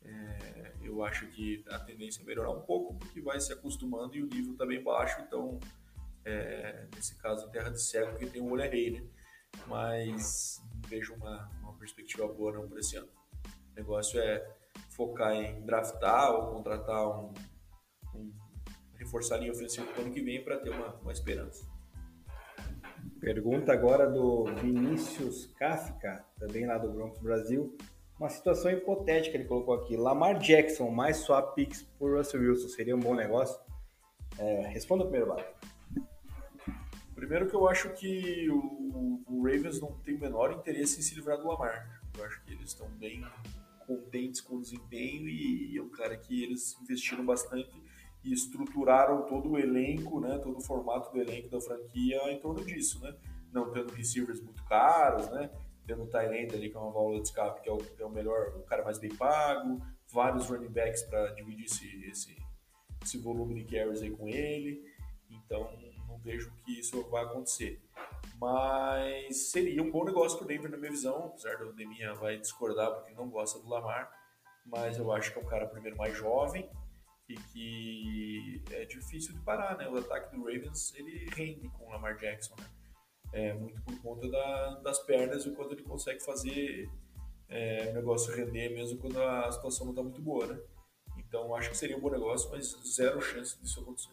[0.03, 4.23] É, eu acho que a tendência é melhorar um pouco, porque vai se acostumando e
[4.23, 5.59] o nível está bem baixo, então,
[6.25, 9.07] é, nesse caso, terra de cego, porque tem um olho rei, né?
[9.67, 13.09] Mas não vejo uma, uma perspectiva boa não para esse ano.
[13.73, 14.57] O negócio é
[14.91, 17.33] focar em draftar ou contratar um,
[18.15, 18.33] um
[18.95, 21.67] reforçar a linha ofensiva para o ano que vem para ter uma, uma esperança.
[23.21, 27.77] Pergunta agora do Vinícius Kafka, também lá do Broncos Brasil.
[28.19, 29.97] Uma situação hipotética ele colocou aqui.
[29.97, 33.61] Lamar Jackson mais swap picks por Russell Wilson seria um bom negócio?
[34.39, 35.55] É, responda primeiro, Bárbara.
[37.15, 41.15] Primeiro que eu acho que o, o, Ravens não tem o menor interesse em se
[41.17, 42.01] livrar do Lamar.
[42.17, 43.25] Eu acho que eles estão bem
[43.87, 47.71] contentes com o desempenho e, e é um cara que eles investiram bastante
[48.25, 52.65] e estruturaram todo o elenco, né, todo o formato do elenco da franquia em torno
[52.65, 53.15] disso, né?
[53.53, 55.51] Não tendo receivers muito caros, né?
[55.87, 58.11] Tendo o Tyrande ali, que é uma válvula de escape, que é o, é o
[58.11, 59.81] melhor, o cara mais bem pago,
[60.13, 62.37] vários running backs para dividir esse, esse,
[63.03, 64.83] esse volume de carries aí com ele.
[65.31, 65.71] Então,
[66.07, 67.81] não vejo que isso vai acontecer.
[68.39, 72.37] Mas seria um bom negócio para o Denver, na minha visão, apesar do Deminha vai
[72.39, 74.11] discordar porque não gosta do Lamar.
[74.67, 76.69] Mas eu acho que é um cara, primeiro, mais jovem
[77.29, 79.89] e que é difícil de parar, né?
[79.89, 82.67] O ataque do Ravens ele rende com o Lamar Jackson, né?
[83.33, 86.89] É muito por conta da, das pernas e o quanto ele consegue fazer
[87.49, 90.59] é, o negócio render mesmo quando a situação não está muito boa, né?
[91.19, 94.13] Então acho que seria um bom negócio, mas zero chance disso acontecer.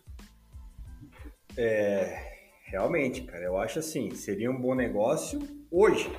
[1.57, 5.39] É, realmente, cara, eu acho assim, seria um bom negócio
[5.71, 6.11] hoje,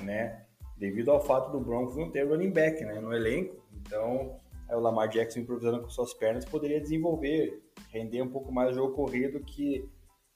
[0.00, 0.46] né?
[0.76, 3.66] Devido ao fato do Broncos não ter running back, né, no elenco.
[3.72, 4.38] Então,
[4.76, 8.94] o Lamar Jackson improvisando com suas pernas poderia desenvolver, render um pouco mais o jogo
[8.94, 9.88] corrido que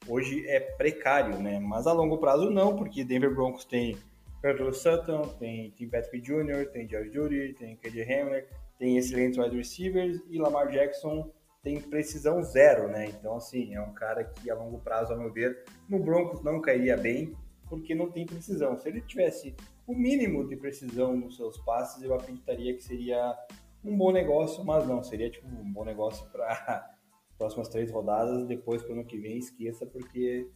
[0.08, 1.58] hoje é precário, né?
[1.58, 3.96] Mas a longo prazo não, porque Denver Broncos tem
[4.40, 8.48] Curtis Sutton, tem Tim Patrick Jr., tem George Judy, tem KJ Hamler,
[8.78, 11.30] tem excelentes wide receivers e Lamar Jackson
[11.62, 13.06] tem precisão zero, né?
[13.06, 16.60] Então, assim, é um cara que a longo prazo, ao meu ver, no Broncos não
[16.60, 17.36] cairia bem,
[17.68, 18.76] porque não tem precisão.
[18.76, 19.54] Se ele tivesse
[19.86, 23.36] o mínimo de precisão nos seus passes, eu acreditaria que seria
[23.84, 26.94] um bom negócio, mas não, seria tipo um bom negócio para
[27.36, 30.48] próximas três rodadas, depois para o ano que vem esqueça, porque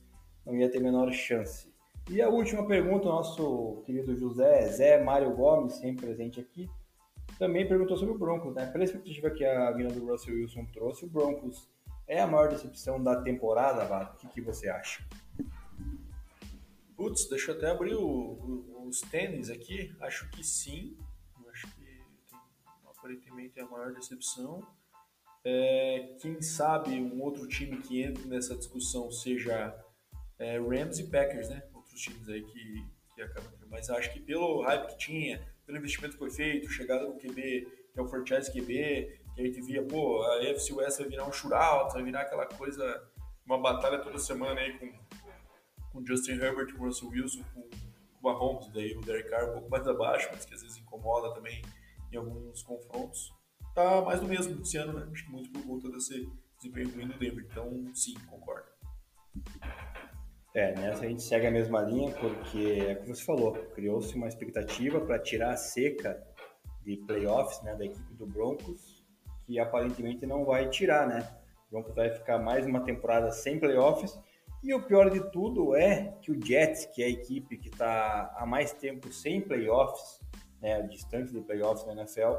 [0.44, 1.74] não ia ter menor chance.
[2.08, 6.70] E a última pergunta, nosso querido José Zé Mário Gomes, sempre presente aqui,
[7.38, 8.66] também perguntou sobre o Broncos, né?
[8.66, 11.68] Pela expectativa que a vinda do Russell Wilson trouxe, o Broncos
[12.06, 14.14] é a maior decepção da temporada, Vato?
[14.14, 15.04] O que, que você acha?
[16.96, 19.94] Putz, deixa eu até abrir o, o, os tênis aqui.
[20.00, 20.96] Acho que sim.
[23.06, 24.66] Aparentemente é a maior decepção.
[25.44, 29.78] É, quem sabe um outro time que entre nessa discussão seja
[30.40, 31.62] é, Rams e Packers, né?
[31.72, 32.84] Outros times aí que,
[33.14, 33.52] que acabam.
[33.70, 37.68] Mas acho que pelo hype que tinha, pelo investimento que foi feito, chegada no QB,
[37.92, 41.28] que é o franchise QB, que a gente via, pô, a AFC West vai virar
[41.28, 43.08] um shootout, vai virar aquela coisa,
[43.46, 44.92] uma batalha toda semana aí com,
[45.92, 49.70] com Justin Herbert, com Russell Wilson, com, com Mahomes, daí o Derek Carr um pouco
[49.70, 51.62] mais abaixo, mas que às vezes incomoda também
[52.12, 53.32] em alguns confrontos.
[53.74, 55.06] Tá mais do mesmo esse ano, né?
[55.12, 57.46] Acho que muito por conta desse desempenho ruim do Denver.
[57.50, 58.66] Então, sim, concordo.
[60.54, 64.26] É, nessa a gente segue a mesma linha, porque é como você falou, criou-se uma
[64.26, 66.26] expectativa para tirar a seca
[66.82, 69.04] de playoffs né, da equipe do Broncos,
[69.44, 71.28] que aparentemente não vai tirar, né?
[71.68, 74.18] O Broncos vai ficar mais uma temporada sem playoffs.
[74.64, 78.34] E o pior de tudo é que o Jets, que é a equipe que está
[78.36, 80.20] há mais tempo sem playoffs,
[80.60, 82.34] né, distante de playoffs na NFL,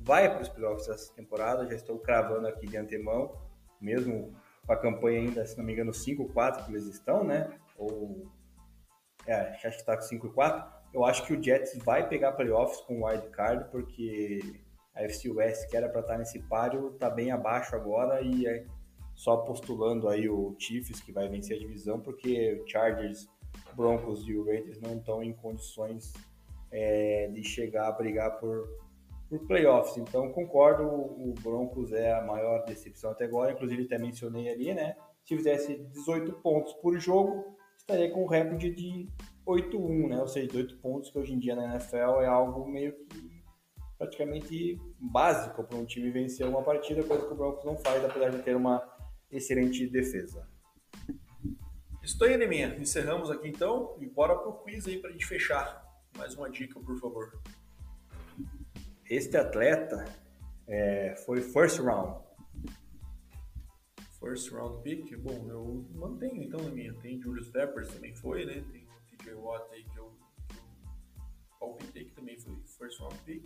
[0.00, 1.66] vai para os playoffs essa temporada.
[1.66, 3.34] Já estou cravando aqui de antemão,
[3.80, 4.32] mesmo
[4.66, 7.50] com a campanha ainda, se não me engano, 5-4 que eles estão, né?
[7.76, 8.30] Ou.
[9.26, 10.66] É, acho que está com 5-4.
[10.92, 14.40] Eu acho que o Jets vai pegar playoffs com o wild card, porque
[14.94, 18.64] a FC West, que era para estar nesse páreo, está bem abaixo agora e é
[19.14, 23.28] só postulando aí o Chiefs, que vai vencer a divisão, porque o Chargers,
[23.74, 26.12] Broncos e o Raiders não estão em condições
[26.70, 28.68] é, de chegar a brigar por
[29.28, 29.96] por playoffs.
[29.98, 33.52] Então, concordo, o Broncos é a maior decepção até agora.
[33.52, 34.96] Inclusive, até mencionei ali, né?
[35.24, 39.08] Se fizesse 18 pontos por jogo, estaria com um recorde de
[39.46, 40.20] 8-1, né?
[40.20, 43.38] Ou seja, 18 pontos, que hoje em dia na NFL é algo meio que
[43.98, 48.30] praticamente básico para um time vencer uma partida, coisa que o Broncos não faz, apesar
[48.30, 48.82] de ter uma
[49.30, 50.48] excelente defesa.
[52.02, 52.76] Estou aí, Neminha.
[52.78, 55.87] Encerramos aqui então e bora pro quiz aí para a gente fechar.
[56.18, 57.40] Mais uma dica, por favor.
[59.08, 60.04] Este atleta
[60.66, 62.20] é, foi first round.
[64.18, 65.16] First round pick?
[65.16, 66.92] Bom, eu mantenho então na minha.
[66.94, 68.64] Tem Julius Peppers também foi, né?
[68.72, 70.12] Tem o TJ Watt aí que eu,
[71.60, 73.44] palpitei que também foi first round pick.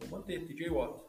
[0.00, 1.00] Vou manter TJ Watt.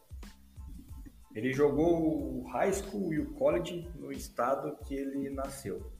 [1.34, 5.91] Ele jogou o high school e o college no estado que ele nasceu.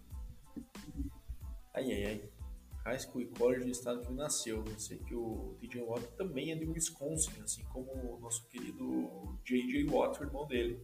[1.74, 2.39] Ai, ai, ai
[2.90, 4.64] high school e college no estado que ele nasceu.
[4.66, 9.40] Eu sei que o TJ Watt também é de Wisconsin, assim como o nosso querido
[9.45, 9.86] J.J.
[9.90, 10.84] Watt, o irmão dele.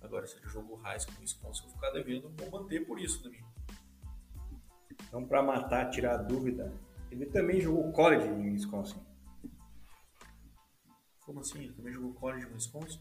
[0.00, 3.00] Agora, se ele jogou high school em Wisconsin, eu vou ficar devendo, vou manter por
[3.00, 3.42] isso também.
[5.06, 6.72] Então, para matar, tirar a dúvida,
[7.10, 9.00] ele também jogou college em Wisconsin.
[11.20, 11.64] Como assim?
[11.64, 13.00] Ele também jogou college em Wisconsin?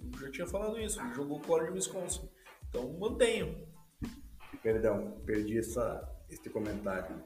[0.00, 2.28] Eu já tinha falado isso, ele jogou college em Wisconsin.
[2.68, 3.67] Então, mantenho.
[4.62, 7.22] Perdão, perdi essa, esse comentário.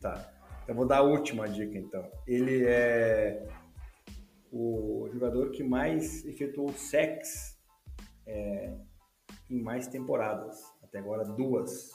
[0.00, 0.32] Tá.
[0.66, 2.10] Eu vou dar a última dica então.
[2.26, 3.48] Ele é
[4.50, 7.58] o jogador que mais efetuou sex
[8.26, 8.76] é,
[9.50, 10.62] em mais temporadas.
[10.82, 11.90] Até agora, duas.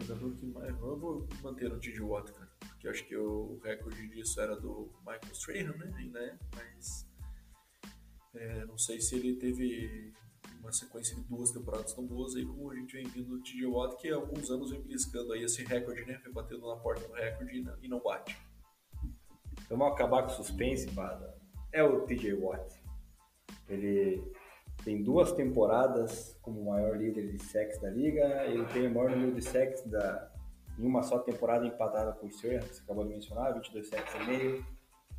[0.00, 0.68] Jogador que mais.
[0.68, 2.50] Eu vou manter o TJ Watt, cara.
[2.68, 6.10] Porque acho que o recorde disso era do Michael Strahan, né?
[6.16, 7.08] É, mas.
[8.34, 10.12] É, não sei se ele teve
[10.60, 13.66] uma sequência de duas temporadas tão boas aí como a gente vem vindo do TJ
[13.66, 16.20] Watt, que há alguns anos vem beliscando aí esse recorde, né?
[16.22, 18.36] Vem batendo na porta do recorde e não bate.
[19.64, 21.36] Então vamos acabar com o suspense, Bada.
[21.72, 22.82] É o TJ Watt.
[23.68, 24.22] Ele
[24.84, 28.46] tem duas temporadas como maior líder de sacks da liga.
[28.46, 30.32] Ele tem o maior número de sacks da,
[30.78, 34.14] em uma só temporada empatada com o Sir, que você acabou de mencionar, 22 sacks
[34.14, 34.66] e meio.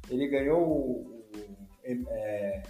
[0.10, 1.30] Ele ganhou o
[1.84, 2.64] é,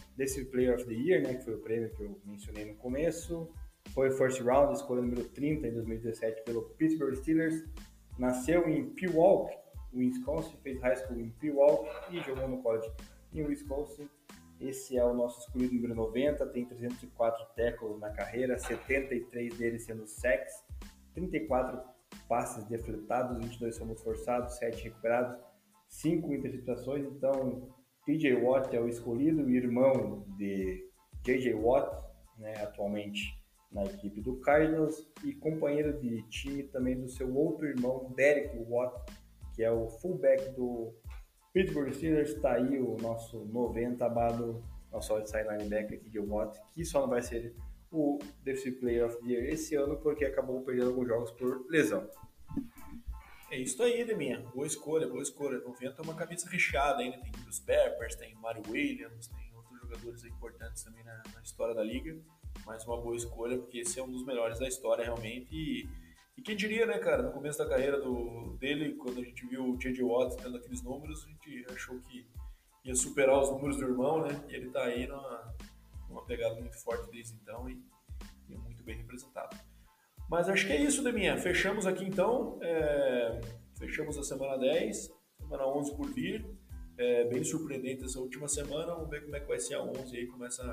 [0.52, 3.49] Player of the Year, né, que foi o prêmio que eu mencionei no começo.
[3.90, 7.64] Foi first round, escolha número 30 em 2017 pelo Pittsburgh Steelers.
[8.18, 9.57] Nasceu em Pewaukee,
[9.94, 12.91] Wisconsin, fez high school em Pewaukee e jogou no college
[13.34, 14.10] em Wisconsin.
[14.60, 20.06] Esse é o nosso escolhido número 90, tem 304 tackles na carreira, 73 deles sendo
[20.06, 20.53] sacks,
[21.14, 21.81] 34
[22.27, 25.40] passes defletados, 22 fomos forçados, 7 recuperados,
[25.88, 27.06] 5 interceptações.
[27.06, 27.69] Então,
[28.10, 30.84] TJ Watt é o escolhido, irmão de
[31.23, 32.03] JJ Watt,
[32.40, 33.40] né, atualmente
[33.72, 39.14] na equipe do Cardinals, e companheiro de time também do seu outro irmão, Derek Watt,
[39.53, 40.91] que é o fullback do
[41.53, 42.31] Pittsburgh Steelers.
[42.31, 47.22] Está aí o nosso 90 abado, nosso outside linebacker, TJ Watt, que só não vai
[47.22, 47.53] ser
[47.91, 52.10] o Defensive Player of the Year esse ano porque acabou perdendo alguns jogos por lesão.
[53.52, 54.42] É isso aí, Deminha.
[54.54, 55.60] Boa escolha, boa escolha.
[55.62, 57.18] 90 é uma camisa recheada ainda.
[57.18, 61.84] Tem os Peppers, tem Mario Williams, tem outros jogadores importantes também na, na, história da
[61.84, 62.16] liga.
[62.64, 65.48] Mais uma boa escolha, porque esse é um dos melhores da história, realmente.
[65.52, 65.90] E,
[66.38, 69.72] e quem diria, né, cara, no começo da carreira do, dele, quando a gente viu
[69.72, 70.04] o J.J.
[70.04, 72.28] Watt tendo aqueles números, a gente achou que
[72.86, 74.46] ia superar os números do irmão, né?
[74.48, 75.56] E ele tá aí numa,
[76.08, 77.84] numa pegada muito forte desde então e,
[78.48, 79.58] e é muito bem representado.
[80.30, 81.38] Mas acho que é isso, Deminha.
[81.38, 82.60] Fechamos aqui então.
[82.62, 83.42] É...
[83.78, 86.46] Fechamos a semana 10, semana 11 por vir.
[86.98, 88.94] É bem surpreendente essa última semana.
[88.94, 90.28] Vamos ver como é que vai ser a 11 aí.
[90.28, 90.64] Começa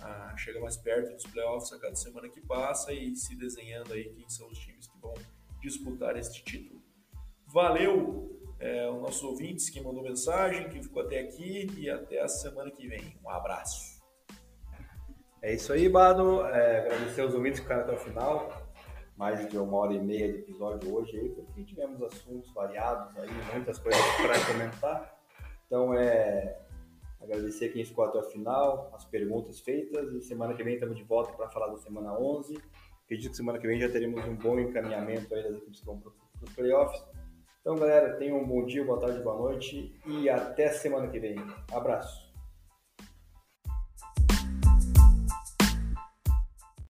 [0.00, 4.04] a chegar mais perto dos playoffs a cada semana que passa e se desenhando aí
[4.10, 5.14] quem são os times que vão
[5.60, 6.82] disputar este título.
[7.46, 12.28] Valeu é, os nossos ouvintes que mandou mensagem, que ficou até aqui e até a
[12.28, 13.16] semana que vem.
[13.24, 13.98] Um abraço.
[15.40, 16.44] É isso aí, Bado.
[16.46, 18.67] É, agradecer aos ouvintes que ficaram até o final
[19.18, 23.28] mais de uma hora e meia de episódio hoje aí, porque tivemos assuntos variados aí,
[23.52, 25.18] muitas coisas para comentar.
[25.66, 26.60] Então é
[27.20, 31.02] agradecer quem ficou até o final, as perguntas feitas e semana que vem estamos de
[31.02, 32.56] volta para falar da semana 11.
[33.04, 35.98] Acredito que semana que vem já teremos um bom encaminhamento aí das equipes que vão
[35.98, 36.12] para
[36.42, 37.04] os playoffs.
[37.60, 41.36] Então, galera, tenham um bom dia, boa tarde, boa noite e até semana que vem.
[41.72, 42.27] Abraço.